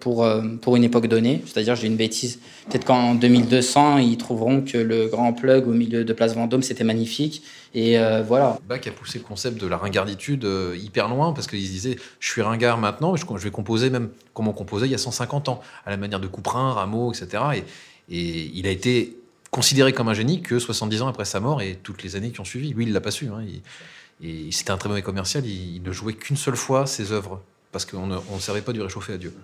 pour, 0.00 0.24
euh, 0.24 0.42
pour 0.60 0.74
une 0.74 0.84
époque 0.84 1.06
donnée. 1.06 1.42
C'est-à-dire, 1.46 1.76
j'ai 1.76 1.86
une 1.86 1.96
bêtise. 1.96 2.40
Peut-être 2.68 2.84
qu'en 2.84 3.14
2200, 3.14 3.98
ils 3.98 4.16
trouveront 4.16 4.62
que 4.62 4.78
le 4.78 5.06
grand 5.06 5.32
plug 5.32 5.68
au 5.68 5.72
milieu 5.72 6.04
de 6.04 6.12
Place 6.12 6.34
Vendôme, 6.34 6.62
c'était 6.62 6.82
magnifique. 6.82 7.42
Et 7.74 7.98
voilà. 8.26 8.58
Bach 8.66 8.80
a 8.86 8.90
poussé 8.90 9.18
le 9.18 9.24
concept 9.24 9.60
de 9.60 9.66
la 9.66 9.76
ringarditude 9.76 10.48
hyper 10.82 11.10
loin 11.10 11.34
parce 11.34 11.46
qu'il 11.46 11.60
se 11.60 11.70
disait 11.70 11.96
je 12.20 12.30
suis 12.30 12.40
ringard 12.40 12.78
maintenant, 12.78 13.14
je, 13.16 13.26
je 13.26 13.44
vais 13.44 13.50
composer 13.50 13.90
même 13.90 14.08
comme 14.36 14.48
on 14.48 14.52
composait 14.52 14.86
il 14.86 14.92
y 14.92 14.94
a 14.94 14.98
150 14.98 15.48
ans, 15.48 15.60
à 15.86 15.90
la 15.90 15.96
manière 15.96 16.20
de 16.20 16.26
Couperin, 16.26 16.72
Rameau, 16.72 17.10
etc. 17.10 17.35
Et, 17.54 17.64
il 18.08 18.66
a 18.66 18.70
été 18.70 19.16
considéré 19.50 19.92
comme 19.92 20.08
un 20.08 20.14
génie 20.14 20.42
que 20.42 20.58
70 20.58 21.02
ans 21.02 21.08
après 21.08 21.24
sa 21.24 21.40
mort 21.40 21.60
et 21.60 21.78
toutes 21.82 22.02
les 22.02 22.14
années 22.14 22.30
qui 22.30 22.40
ont 22.40 22.44
suivi. 22.44 22.72
Lui, 22.72 22.84
il 22.84 22.92
l'a 22.92 23.00
pas 23.00 23.10
su. 23.10 23.26
hein. 23.28 23.42
Et 24.22 24.50
c'était 24.52 24.70
un 24.70 24.76
très 24.76 24.88
mauvais 24.88 25.02
commercial. 25.02 25.44
Il, 25.44 25.82
ne 25.82 25.92
jouait 25.92 26.14
qu'une 26.14 26.36
seule 26.36 26.56
fois 26.56 26.86
ses 26.86 27.12
œuvres 27.12 27.42
parce 27.72 27.84
qu'on 27.84 28.06
ne 28.06 28.40
servait 28.40 28.62
pas 28.62 28.72
du 28.72 28.80
réchauffé 28.80 29.14
à 29.14 29.18
Dieu. 29.18 29.34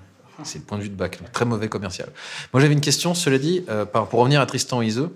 C'est 0.45 0.59
le 0.59 0.65
point 0.65 0.79
de 0.79 0.83
vue 0.83 0.89
de 0.89 0.95
Bach. 0.95 1.11
Très 1.33 1.45
mauvais 1.45 1.69
commercial. 1.69 2.09
Moi, 2.53 2.61
j'avais 2.61 2.73
une 2.73 2.81
question, 2.81 3.15
cela 3.15 3.39
dit, 3.39 3.65
euh, 3.69 3.85
pour 3.85 4.19
revenir 4.19 4.41
à 4.41 4.47
Tristan 4.47 4.83
et 4.83 4.87
Iseux. 4.87 5.11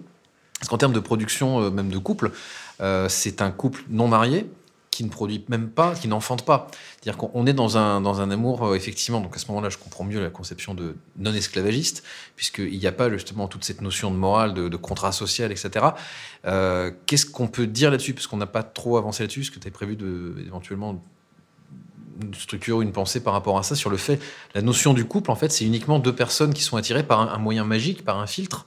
Parce 0.59 0.69
qu'en 0.69 0.79
termes 0.79 0.93
de 0.93 1.01
production, 1.01 1.61
euh, 1.61 1.71
même 1.71 1.91
de 1.91 1.99
couple, 1.99 2.33
euh, 2.81 3.09
c'est 3.09 3.43
un 3.43 3.51
couple 3.51 3.83
non 3.91 4.09
marié 4.09 4.47
qui 4.97 5.05
ne 5.05 5.11
produit 5.11 5.45
même 5.49 5.69
pas, 5.69 5.95
qui 5.95 6.09
n'enfante 6.09 6.47
pas. 6.47 6.69
C'est-à-dire 6.71 7.19
qu'on 7.19 7.31
on 7.35 7.47
est 7.47 7.53
dans 7.53 7.77
un, 7.77 8.01
dans 8.01 8.23
un 8.23 8.31
amour, 8.31 8.67
euh, 8.67 8.75
effectivement, 8.75 9.21
donc 9.21 9.37
à 9.37 9.39
ce 9.39 9.47
moment-là, 9.49 9.69
je 9.69 9.77
comprends 9.77 10.05
mieux 10.05 10.23
la 10.23 10.31
conception 10.31 10.73
de 10.73 10.97
non-esclavagiste, 11.19 12.03
puisqu'il 12.35 12.79
n'y 12.79 12.87
a 12.87 12.93
pas 12.93 13.11
justement 13.11 13.47
toute 13.47 13.63
cette 13.63 13.83
notion 13.83 14.11
de 14.11 14.17
morale, 14.17 14.55
de, 14.55 14.77
contrat 14.77 15.13
social, 15.13 15.53
etc. 15.53 15.89
Euh, 16.47 16.91
Qu'est-ce 17.05 17.27
qu'on 17.27 17.47
peut 17.47 17.67
dire 17.67 17.91
là-dessus 17.91 18.15
Parce 18.15 18.27
qu'on 18.27 18.39
n'a 18.39 18.47
pas 18.47 18.63
trop 18.63 18.97
avancé 18.97 19.23
là-dessus, 19.23 19.43
est-ce 19.43 19.51
que 19.51 19.59
tu 19.59 19.69
as 19.69 19.71
prévu 19.71 19.99
éventuellement 20.47 21.03
une 22.23 22.33
structure 22.33 22.81
une 22.81 22.93
pensée 22.93 23.23
par 23.23 23.35
rapport 23.35 23.59
à 23.59 23.63
ça, 23.63 23.75
sur 23.75 23.91
le 23.91 23.99
fait, 23.99 24.19
la 24.55 24.63
notion 24.63 24.95
du 24.95 25.05
couple, 25.05 25.31
en 25.31 25.37
fait, 25.37 25.53
c'est 25.53 25.67
uniquement 25.67 25.99
deux 25.99 26.15
personnes 26.15 26.55
qui 26.55 26.63
sont 26.63 26.79
attirées 26.79 27.03
par 27.03 27.21
un, 27.21 27.39
moyen 27.39 27.65
magique, 27.65 28.03
par 28.03 28.19
un 28.19 28.27
filtre. 28.27 28.65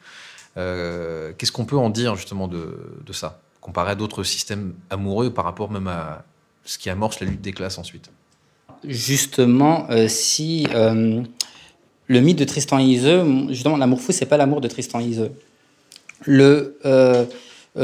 Euh, 0.57 1.33
Qu'est-ce 1.35 1.51
qu'on 1.51 1.65
peut 1.65 1.77
en 1.77 1.89
dire 1.89 2.15
justement 2.15 2.47
de 2.47 3.13
ça, 3.13 3.41
comparé 3.69 3.91
à 3.91 3.95
d'autres 3.95 4.23
systèmes 4.23 4.73
amoureux 4.89 5.29
par 5.29 5.45
rapport 5.45 5.69
même 5.69 5.87
à 5.87 6.25
ce 6.65 6.79
qui 6.79 6.89
amorce 6.89 7.19
la 7.19 7.27
lutte 7.27 7.41
des 7.41 7.51
classes 7.51 7.77
ensuite 7.77 8.09
Justement, 8.83 9.85
euh, 9.91 10.07
si 10.07 10.65
euh, 10.73 11.21
le 12.07 12.19
mythe 12.19 12.39
de 12.39 12.45
Tristan 12.45 12.79
Iseux, 12.79 13.23
justement, 13.49 13.77
l'amour 13.77 14.01
fou, 14.01 14.11
c'est 14.11 14.25
pas 14.25 14.37
l'amour 14.37 14.59
de 14.59 14.67
Tristan 14.67 14.99
Iseux. 14.99 15.31
Le, 16.25 16.79
euh, 16.83 17.25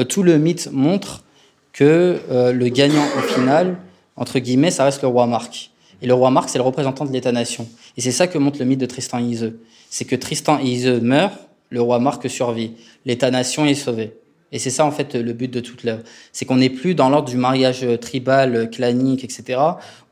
tout 0.10 0.24
le 0.24 0.40
mythe 0.40 0.72
montre 0.72 1.24
que 1.72 2.20
le 2.30 2.68
gagnant 2.70 3.06
au 3.20 3.22
final, 3.22 3.78
entre 4.16 4.40
guillemets, 4.40 4.72
ça 4.72 4.86
reste 4.86 5.04
le 5.04 5.08
roi 5.08 5.28
Marc. 5.28 5.70
Et 6.02 6.08
le 6.08 6.16
roi 6.16 6.32
Marc, 6.32 6.50
c'est 6.50 6.58
le 6.58 6.64
représentant 6.64 7.06
de 7.06 7.12
l'État-nation. 7.12 7.68
Et 7.96 8.02
c'est 8.02 8.12
ça 8.12 8.26
que 8.28 8.40
montre 8.40 8.58
le 8.60 8.66
mythe 8.66 8.80
de 8.80 8.88
Tristan 8.88 9.20
Iseux. 9.20 9.60
C'est 9.90 10.06
que 10.06 10.16
Tristan 10.16 10.58
Iseux 10.60 11.00
meurent, 11.00 11.38
le 11.70 11.82
roi 11.82 12.00
Marc 12.00 12.28
survit. 12.30 12.72
L'État-nation 13.06 13.66
est 13.66 13.76
sauvé. 13.76 14.14
Et 14.56 14.58
c'est 14.58 14.70
ça, 14.70 14.86
en 14.86 14.92
fait, 14.92 15.16
le 15.16 15.34
but 15.34 15.52
de 15.52 15.60
toute 15.60 15.84
l'œuvre. 15.84 16.04
C'est 16.32 16.46
qu'on 16.46 16.56
n'est 16.56 16.70
plus 16.70 16.96
dans 16.96 17.10
l'ordre 17.10 17.28
du 17.28 17.36
mariage 17.36 17.86
tribal, 18.00 18.70
clanique, 18.70 19.26
etc., 19.26 19.60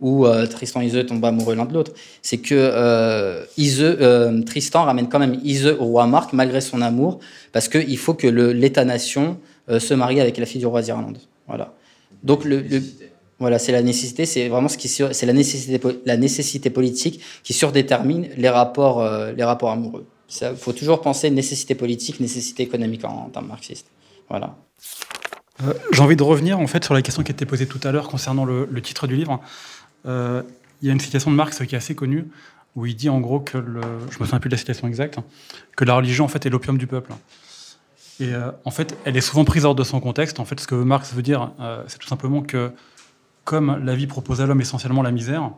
où 0.02 0.26
euh, 0.26 0.46
Tristan 0.48 0.82
et 0.82 0.88
Iseux 0.88 1.06
tombent 1.06 1.24
amoureux 1.24 1.56
l'un 1.56 1.64
de 1.64 1.74
l'autre. 1.74 1.94
C'est 2.22 2.40
que 2.40 2.54
euh, 2.54 3.46
euh, 3.58 4.42
Tristan 4.42 4.84
ramène 4.84 5.08
quand 5.08 5.20
même 5.20 5.40
Iseux 5.46 5.78
au 5.80 5.86
roi 5.86 6.08
Marc, 6.08 6.34
malgré 6.34 6.60
son 6.60 6.82
amour, 6.82 7.20
parce 7.54 7.70
qu'il 7.70 7.98
faut 7.98 8.16
que 8.16 8.28
l'État-nation 8.28 9.38
se 9.70 9.94
marie 9.94 10.20
avec 10.20 10.38
la 10.38 10.46
fille 10.46 10.60
du 10.60 10.68
roi 10.68 10.82
d'Irlande. 10.82 11.20
Voilà. 11.48 11.74
Donc, 12.22 12.44
le, 12.44 12.66
voilà, 13.40 13.60
c'est 13.60 13.72
la 13.72 13.82
nécessité, 13.82 14.26
c'est 14.26 14.50
vraiment 14.50 14.68
ce 14.68 14.78
qui 14.78 14.90
c'est 14.90 15.26
la 15.26 15.32
nécessité, 15.32 15.80
la 16.06 16.18
nécessité 16.18 16.70
politique 16.70 17.22
qui 17.44 17.54
surdétermine 17.54 18.28
les 18.36 18.50
rapports, 18.50 19.10
les 19.38 19.44
rapports 19.46 19.72
amoureux. 19.72 20.06
Il 20.42 20.58
faut 20.58 20.74
toujours 20.74 21.00
penser 21.00 21.30
nécessité 21.30 21.76
politique, 21.76 22.20
nécessité 22.20 22.64
économique 22.64 23.06
en, 23.06 23.28
en 23.28 23.30
termes 23.30 23.48
marxistes. 23.48 23.88
Voilà. 24.30 24.56
Euh, 25.64 25.74
j'ai 25.92 26.02
envie 26.02 26.16
de 26.16 26.24
revenir 26.24 26.60
en 26.60 26.68
fait 26.68 26.84
sur 26.84 26.94
la 26.94 27.02
question 27.02 27.24
qui 27.24 27.32
a 27.32 27.34
été 27.34 27.46
posée 27.46 27.68
tout 27.68 27.80
à 27.84 27.92
l'heure 27.92 28.08
concernant 28.08 28.46
le, 28.46 28.68
titre 28.82 29.08
du 29.08 29.16
livre. 29.16 29.40
Euh, 30.06 30.42
il 30.82 30.88
y 30.88 30.90
a 30.90 30.94
une 30.94 31.00
citation 31.00 31.32
de 31.32 31.36
Marx 31.36 31.66
qui 31.66 31.76
est 31.76 31.78
assez 31.78 31.96
connue 31.96 32.28
où 32.76 32.86
il 32.86 32.96
dit 32.96 33.10
en 33.10 33.20
gros 33.20 33.40
que 33.40 33.58
le, 33.58 33.82
je 34.10 34.20
me 34.20 34.26
souviens 34.26 34.40
plus 34.40 34.50
de 34.50 34.56
la 34.56 34.58
citation 34.58 34.88
exacte, 34.88 35.20
que 35.78 35.86
la 35.86 35.96
religion 35.96 36.26
en 36.26 36.28
fait 36.28 36.46
est 36.46 36.50
l'opium 36.50 36.78
du 36.78 36.88
peuple. 36.88 37.14
Et 38.20 38.34
euh, 38.34 38.52
en 38.66 38.72
fait, 38.72 38.98
elle 39.06 39.16
est 39.16 39.22
souvent 39.22 39.46
prise 39.46 39.66
hors 39.66 39.76
de 39.76 39.84
son 39.84 40.00
contexte. 40.00 40.40
En 40.40 40.46
fait, 40.46 40.60
ce 40.60 40.68
que 40.68 40.76
Marx 40.76 41.14
veut 41.14 41.22
dire, 41.22 41.52
c'est 41.88 42.00
tout 42.00 42.08
simplement 42.08 42.42
que 42.42 42.72
comme 43.44 43.84
la 43.84 43.96
vie 43.96 44.08
propose 44.08 44.42
à 44.42 44.46
l'homme 44.46 44.62
essentiellement 44.62 45.02
la 45.02 45.12
misère, 45.12 45.52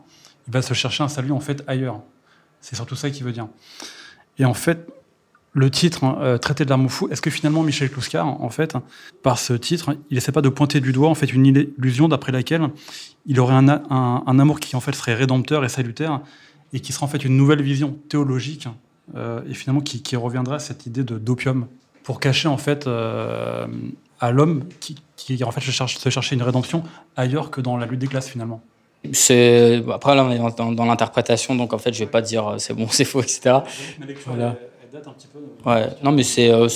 il 0.47 0.53
va 0.53 0.61
se 0.61 0.73
chercher 0.73 1.03
un 1.03 1.07
salut 1.07 1.31
en 1.31 1.39
fait 1.39 1.63
ailleurs. 1.67 2.01
C'est 2.61 2.75
surtout 2.75 2.95
ça 2.95 3.09
qu'il 3.09 3.23
veut 3.23 3.31
dire. 3.31 3.47
Et 4.37 4.45
en 4.45 4.53
fait, 4.53 4.87
le 5.55 5.71
titre 5.71 6.03
hein, 6.03 6.17
euh, 6.19 6.37
Traité 6.37 6.65
de 6.65 6.69
l'arme 6.69 6.89
fou, 6.89 7.07
est-ce 7.09 7.21
que 7.21 7.29
finalement 7.29 7.63
Michel 7.63 7.89
Clouscar, 7.89 8.27
en 8.27 8.49
fait, 8.49 8.75
par 9.23 9.39
ce 9.39 9.53
titre, 9.53 9.95
il 10.11 10.17
essaie 10.17 10.33
pas 10.33 10.41
de 10.41 10.49
pointer 10.49 10.81
du 10.81 10.91
doigt 10.91 11.09
en 11.09 11.15
fait 11.15 11.31
une 11.31 11.45
illusion 11.45 12.09
d'après 12.09 12.33
laquelle 12.33 12.69
il 13.25 13.39
aurait 13.39 13.55
un, 13.55 14.39
amour 14.39 14.59
qui 14.59 14.75
en 14.75 14.81
fait 14.81 14.93
serait 14.93 15.15
rédempteur 15.15 15.63
et 15.63 15.69
salutaire 15.69 16.19
et 16.73 16.81
qui 16.81 16.91
serait 16.91 17.05
en 17.05 17.07
fait 17.07 17.23
une 17.23 17.37
nouvelle 17.37 17.61
vision 17.61 17.97
théologique 18.09 18.67
euh, 19.15 19.41
et 19.49 19.53
finalement 19.53 19.81
qui, 19.81 20.15
reviendrait 20.17 20.57
à 20.57 20.59
cette 20.59 20.85
idée 20.85 21.03
de 21.03 21.17
d'opium 21.17 21.67
pour 22.03 22.19
cacher 22.19 22.49
en 22.49 22.57
fait 22.57 22.85
euh, 22.85 23.65
à 24.19 24.31
l'homme 24.31 24.65
qui, 24.81 25.43
en 25.43 25.51
fait 25.51 25.61
se, 25.61 25.71
cherche, 25.71 25.97
se 25.97 26.09
chercher 26.09 26.35
une 26.35 26.43
rédemption 26.43 26.83
ailleurs 27.15 27.49
que 27.49 27.61
dans 27.61 27.77
la 27.77 27.85
lutte 27.85 27.99
des 27.99 28.07
classes 28.07 28.27
finalement. 28.27 28.61
C'est 29.13 29.83
après 29.91 30.15
là 30.15 30.25
on 30.25 30.31
est 30.31 30.75
dans, 30.75 30.85
l'interprétation 30.85 31.55
donc 31.55 31.71
en 31.71 31.77
fait 31.77 31.93
je 31.93 31.99
vais 31.99 32.09
pas 32.09 32.21
dire 32.21 32.55
c'est 32.57 32.73
bon 32.73 32.87
c'est 32.91 33.05
faux 33.05 33.21
etc. 33.21 33.59
Voilà 34.25 34.57
un 35.05 35.13
petit 35.13 35.27
peu. 35.27 35.39
Ouais, 35.69 35.87
non, 36.03 36.11
mais 36.11 36.23
c'est 36.23 36.49
euh, 36.49 36.67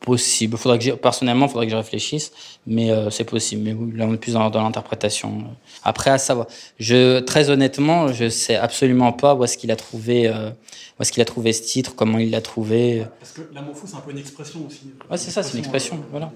possible. 0.00 0.56
Faudrait 0.56 0.78
que 0.78 0.90
personnellement, 0.92 1.46
il 1.46 1.48
faudrait 1.50 1.66
que 1.66 1.72
je 1.72 1.76
réfléchisse, 1.76 2.32
mais 2.66 2.90
euh, 2.90 3.10
c'est 3.10 3.24
possible. 3.24 3.62
Mais 3.62 3.96
là, 3.96 4.06
on 4.06 4.14
est 4.14 4.18
plus 4.18 4.34
dans, 4.34 4.48
l'interprétation. 4.48 5.44
Après, 5.82 6.10
à 6.10 6.18
savoir, 6.18 6.46
je, 6.78 7.20
très 7.20 7.50
honnêtement, 7.50 8.12
je 8.12 8.28
sais 8.28 8.56
absolument 8.56 9.12
pas 9.12 9.34
où 9.34 9.44
est-ce 9.44 9.58
qu'il 9.58 9.70
a 9.70 9.76
trouvé, 9.76 10.28
euh, 10.28 10.50
où 10.98 11.02
est-ce 11.02 11.12
qu'il 11.12 11.22
a 11.22 11.26
trouvé 11.26 11.52
ce 11.52 11.62
titre, 11.62 11.94
comment 11.94 12.18
il 12.18 12.30
l'a 12.30 12.40
trouvé. 12.40 13.04
Parce 13.20 13.32
que 13.32 13.42
l'amour 13.52 13.76
fou, 13.76 13.86
c'est 13.86 13.96
un 13.96 14.00
peu 14.00 14.10
une 14.10 14.18
expression 14.18 14.60
aussi. 14.66 14.92
Ouais, 15.10 15.16
c'est 15.16 15.30
ça, 15.30 15.42
c'est 15.42 15.54
une 15.54 15.60
expression. 15.60 16.02
voilà. 16.10 16.30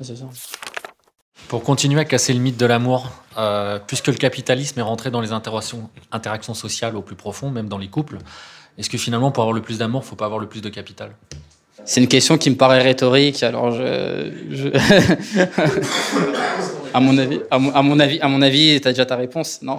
c'est 0.00 0.16
ça. 0.16 0.24
Pour 1.46 1.62
continuer 1.62 2.00
à 2.00 2.04
casser 2.04 2.34
le 2.34 2.40
mythe 2.40 2.58
de 2.58 2.66
l'amour, 2.66 3.10
puisque 3.86 4.08
le 4.08 4.14
capitalisme 4.14 4.78
est 4.78 4.82
rentré 4.82 5.10
dans 5.10 5.20
les 5.20 5.32
interactions, 5.32 5.88
interactions 6.12 6.52
sociales 6.52 6.94
au 6.96 7.00
plus 7.00 7.16
profond, 7.16 7.50
même 7.50 7.68
dans 7.68 7.78
les 7.78 7.88
couples, 7.88 8.18
est-ce 8.78 8.88
que 8.88 8.98
finalement, 8.98 9.32
pour 9.32 9.42
avoir 9.42 9.54
le 9.54 9.60
plus 9.60 9.78
d'amour, 9.78 10.02
il 10.02 10.04
ne 10.04 10.08
faut 10.08 10.16
pas 10.16 10.26
avoir 10.26 10.40
le 10.40 10.46
plus 10.46 10.62
de 10.62 10.68
capital? 10.68 11.10
C'est 11.84 12.00
une 12.00 12.08
question 12.08 12.38
qui 12.38 12.50
me 12.50 12.56
paraît 12.56 12.80
rhétorique. 12.80 13.42
Alors, 13.42 13.72
je, 13.72 14.70
à 16.94 17.00
mon 17.00 17.18
avis, 17.18 17.40
à 17.50 17.58
mon, 17.58 17.98
avis, 17.98 18.20
à 18.20 18.28
mon 18.28 18.42
avis, 18.42 18.80
t'as 18.80 18.90
déjà 18.90 19.06
ta 19.06 19.16
réponse, 19.16 19.60
non? 19.62 19.78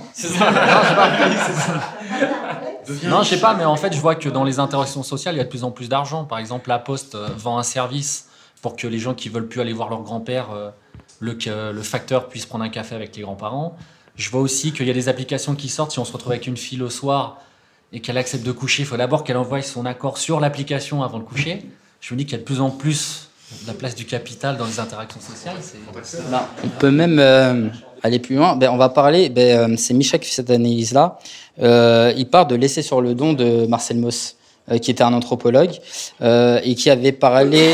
Non, 3.03 3.23
je 3.23 3.29
sais 3.29 3.39
pas, 3.39 3.53
mais 3.53 3.65
en 3.65 3.75
fait, 3.75 3.93
je 3.93 3.99
vois 3.99 4.15
que 4.15 4.29
dans 4.29 4.43
les 4.43 4.59
interactions 4.59 5.03
sociales, 5.03 5.35
il 5.35 5.37
y 5.37 5.41
a 5.41 5.43
de 5.43 5.49
plus 5.49 5.63
en 5.63 5.71
plus 5.71 5.89
d'argent. 5.89 6.25
Par 6.25 6.39
exemple, 6.39 6.69
la 6.69 6.79
Poste 6.79 7.15
euh, 7.15 7.27
vend 7.37 7.59
un 7.59 7.63
service 7.63 8.27
pour 8.61 8.75
que 8.75 8.87
les 8.87 8.97
gens 8.97 9.13
qui 9.13 9.29
veulent 9.29 9.47
plus 9.47 9.61
aller 9.61 9.73
voir 9.73 9.89
leur 9.89 10.01
grand-père, 10.01 10.47
euh, 10.51 10.71
le, 11.19 11.37
le 11.71 11.81
facteur 11.83 12.27
puisse 12.27 12.45
prendre 12.45 12.63
un 12.63 12.69
café 12.69 12.95
avec 12.95 13.15
les 13.15 13.21
grands-parents. 13.21 13.77
Je 14.15 14.29
vois 14.31 14.41
aussi 14.41 14.73
qu'il 14.73 14.87
y 14.87 14.89
a 14.89 14.93
des 14.93 15.07
applications 15.07 15.55
qui 15.55 15.69
sortent. 15.69 15.91
Si 15.91 15.99
on 15.99 16.05
se 16.05 16.11
retrouve 16.11 16.31
avec 16.31 16.47
une 16.47 16.57
fille 16.57 16.79
le 16.79 16.89
soir, 16.89 17.37
et 17.91 17.99
qu'elle 18.01 18.17
accepte 18.17 18.45
de 18.45 18.51
coucher, 18.51 18.83
il 18.83 18.85
faut 18.85 18.97
d'abord 18.97 19.23
qu'elle 19.23 19.37
envoie 19.37 19.61
son 19.61 19.85
accord 19.85 20.17
sur 20.17 20.39
l'application 20.39 21.03
avant 21.03 21.19
de 21.19 21.23
coucher. 21.23 21.65
Je 22.01 22.13
me 22.13 22.19
dis 22.19 22.25
qu'il 22.25 22.33
y 22.33 22.35
a 22.35 22.39
de 22.39 22.43
plus 22.43 22.61
en 22.61 22.69
plus 22.69 23.29
la 23.67 23.73
place 23.73 23.95
du 23.95 24.05
capital 24.05 24.57
dans 24.57 24.65
les 24.65 24.79
interactions 24.79 25.19
sociales. 25.19 25.55
on 26.63 26.67
peut 26.79 26.91
même 26.91 27.17
euh, 27.19 27.67
aller 28.03 28.19
plus 28.19 28.35
loin. 28.35 28.55
Ben, 28.55 28.69
on 28.69 28.77
va 28.77 28.89
parler, 28.89 29.29
ben, 29.29 29.71
euh, 29.71 29.75
c'est 29.77 29.93
Michel 29.93 30.19
qui 30.19 30.27
fait 30.27 30.35
cette 30.35 30.51
analyse-là. 30.51 31.17
Euh, 31.59 32.13
il 32.15 32.27
part 32.27 32.45
de 32.45 32.55
l'essai 32.55 32.81
sur 32.81 33.01
le 33.01 33.15
don 33.15 33.33
de 33.33 33.65
Marcel 33.65 33.97
Mauss 33.97 34.35
qui 34.83 34.91
était 34.91 35.01
un 35.01 35.13
anthropologue, 35.13 35.71
et 36.21 36.75
qui 36.75 36.91
avait 36.91 37.11
parlé, 37.11 37.73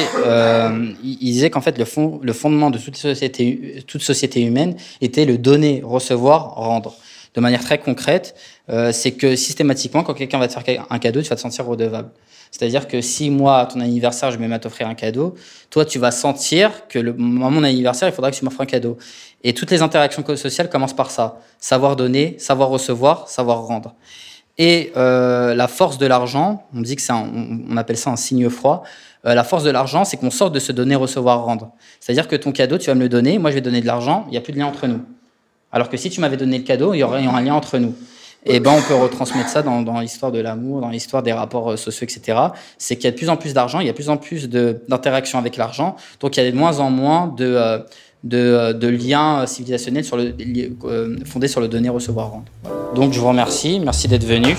il, 1.03 1.17
disait 1.19 1.49
qu'en 1.49 1.59
fait 1.59 1.77
le, 1.77 1.83
fond, 1.83 2.21
le 2.23 2.31
fondement 2.31 2.69
de 2.69 2.77
toute 2.77 2.95
société 2.95 4.41
humaine 4.41 4.77
était 5.01 5.25
le 5.25 5.37
donner, 5.37 5.81
recevoir, 5.83 6.55
rendre 6.55 6.95
de 7.35 7.41
manière 7.41 7.63
très 7.63 7.77
concrète, 7.77 8.35
euh, 8.69 8.91
c'est 8.91 9.11
que 9.11 9.35
systématiquement, 9.35 10.03
quand 10.03 10.13
quelqu'un 10.13 10.39
va 10.39 10.47
te 10.47 10.53
faire 10.53 10.85
un 10.89 10.99
cadeau, 10.99 11.21
tu 11.21 11.29
vas 11.29 11.35
te 11.35 11.41
sentir 11.41 11.65
redevable. 11.65 12.09
C'est-à-dire 12.51 12.87
que 12.87 13.01
si 13.01 13.29
moi, 13.29 13.59
à 13.59 13.65
ton 13.65 13.81
anniversaire, 13.81 14.31
je 14.31 14.37
mets 14.37 14.53
à 14.53 14.59
t'offrir 14.59 14.87
un 14.87 14.95
cadeau, 14.95 15.35
toi, 15.69 15.83
tu 15.83 15.99
vas 15.99 16.11
sentir 16.11 16.87
que 16.87 16.99
le, 16.99 17.11
à 17.11 17.15
mon 17.17 17.63
anniversaire, 17.63 18.07
il 18.07 18.13
faudra 18.13 18.31
que 18.31 18.37
tu 18.37 18.45
m'offres 18.45 18.61
un 18.61 18.65
cadeau. 18.65 18.97
Et 19.43 19.53
toutes 19.53 19.71
les 19.71 19.81
interactions 19.81 20.23
sociales 20.37 20.69
commencent 20.69 20.95
par 20.95 21.11
ça. 21.11 21.39
Savoir 21.59 21.97
donner, 21.97 22.35
savoir 22.39 22.69
recevoir, 22.69 23.27
savoir 23.27 23.63
rendre. 23.63 23.93
Et 24.57 24.93
euh, 24.95 25.53
la 25.53 25.67
force 25.67 25.97
de 25.97 26.05
l'argent, 26.05 26.63
on 26.73 26.79
dit 26.79 26.95
que 26.95 27.01
c'est 27.01 27.11
on, 27.11 27.75
appelle 27.75 27.97
ça 27.97 28.09
un 28.09 28.15
signe 28.15 28.49
froid. 28.49 28.83
Euh, 29.25 29.33
la 29.33 29.43
force 29.43 29.63
de 29.63 29.69
l'argent, 29.69 30.05
c'est 30.05 30.15
qu'on 30.15 30.31
sort 30.31 30.51
de 30.51 30.59
se 30.59 30.71
donner, 30.71 30.95
recevoir, 30.95 31.43
rendre. 31.43 31.73
C'est-à-dire 31.99 32.29
que 32.29 32.37
ton 32.37 32.53
cadeau, 32.53 32.77
tu 32.77 32.87
vas 32.87 32.95
me 32.95 33.01
le 33.01 33.09
donner, 33.09 33.37
moi 33.37 33.49
je 33.49 33.55
vais 33.55 33.61
donner 33.61 33.81
de 33.81 33.87
l'argent, 33.87 34.23
il 34.27 34.31
n'y 34.31 34.37
a 34.37 34.41
plus 34.41 34.53
de 34.53 34.59
lien 34.59 34.67
entre 34.67 34.87
nous. 34.87 35.01
Alors 35.75 35.89
que 35.89 35.97
si 35.97 36.09
tu 36.09 36.21
m'avais 36.21 36.37
donné 36.37 36.57
le 36.57 36.63
cadeau, 36.63 36.93
il 36.93 36.99
y 36.99 37.03
aurait 37.03 37.25
un 37.25 37.41
lien 37.41 37.53
entre 37.53 37.77
nous. 37.79 37.93
Et 38.45 38.61
ben, 38.61 38.71
on 38.77 38.81
peut 38.81 38.95
retransmettre 38.95 39.49
ça 39.49 39.61
dans, 39.61 39.99
l'histoire 39.99 40.31
de 40.31 40.39
l'amour, 40.39 40.79
dans 40.79 40.89
l'histoire 40.89 41.21
des 41.21 41.33
rapports 41.33 41.71
euh, 41.71 41.75
sociaux, 41.75 42.07
etc. 42.07 42.39
C'est 42.77 42.95
qu'il 42.95 43.03
y 43.03 43.07
a 43.07 43.11
de 43.11 43.17
plus 43.17 43.27
en 43.27 43.35
plus 43.35 43.53
d'argent, 43.53 43.81
il 43.81 43.85
y 43.85 43.89
a 43.89 43.91
de 43.91 43.95
plus 43.95 44.09
en 44.09 44.15
plus 44.15 44.47
d'interactions 44.47 45.37
avec 45.37 45.57
l'argent, 45.57 45.97
donc 46.21 46.37
il 46.37 46.43
y 46.43 46.47
a 46.47 46.49
de 46.49 46.55
moins 46.55 46.79
en 46.79 46.91
moins 46.91 47.27
de, 47.27 47.45
euh, 47.45 47.79
euh, 48.33 48.91
liens 48.91 49.45
civilisationnels 49.47 50.05
fondés 51.25 51.47
sur 51.49 51.59
le 51.59 51.67
donner, 51.67 51.89
recevoir, 51.89 52.29
rendre. 52.29 52.45
Donc 52.95 53.11
je 53.11 53.19
vous 53.19 53.27
remercie, 53.27 53.81
merci 53.81 54.07
d'être 54.07 54.25
venu. 54.25 54.55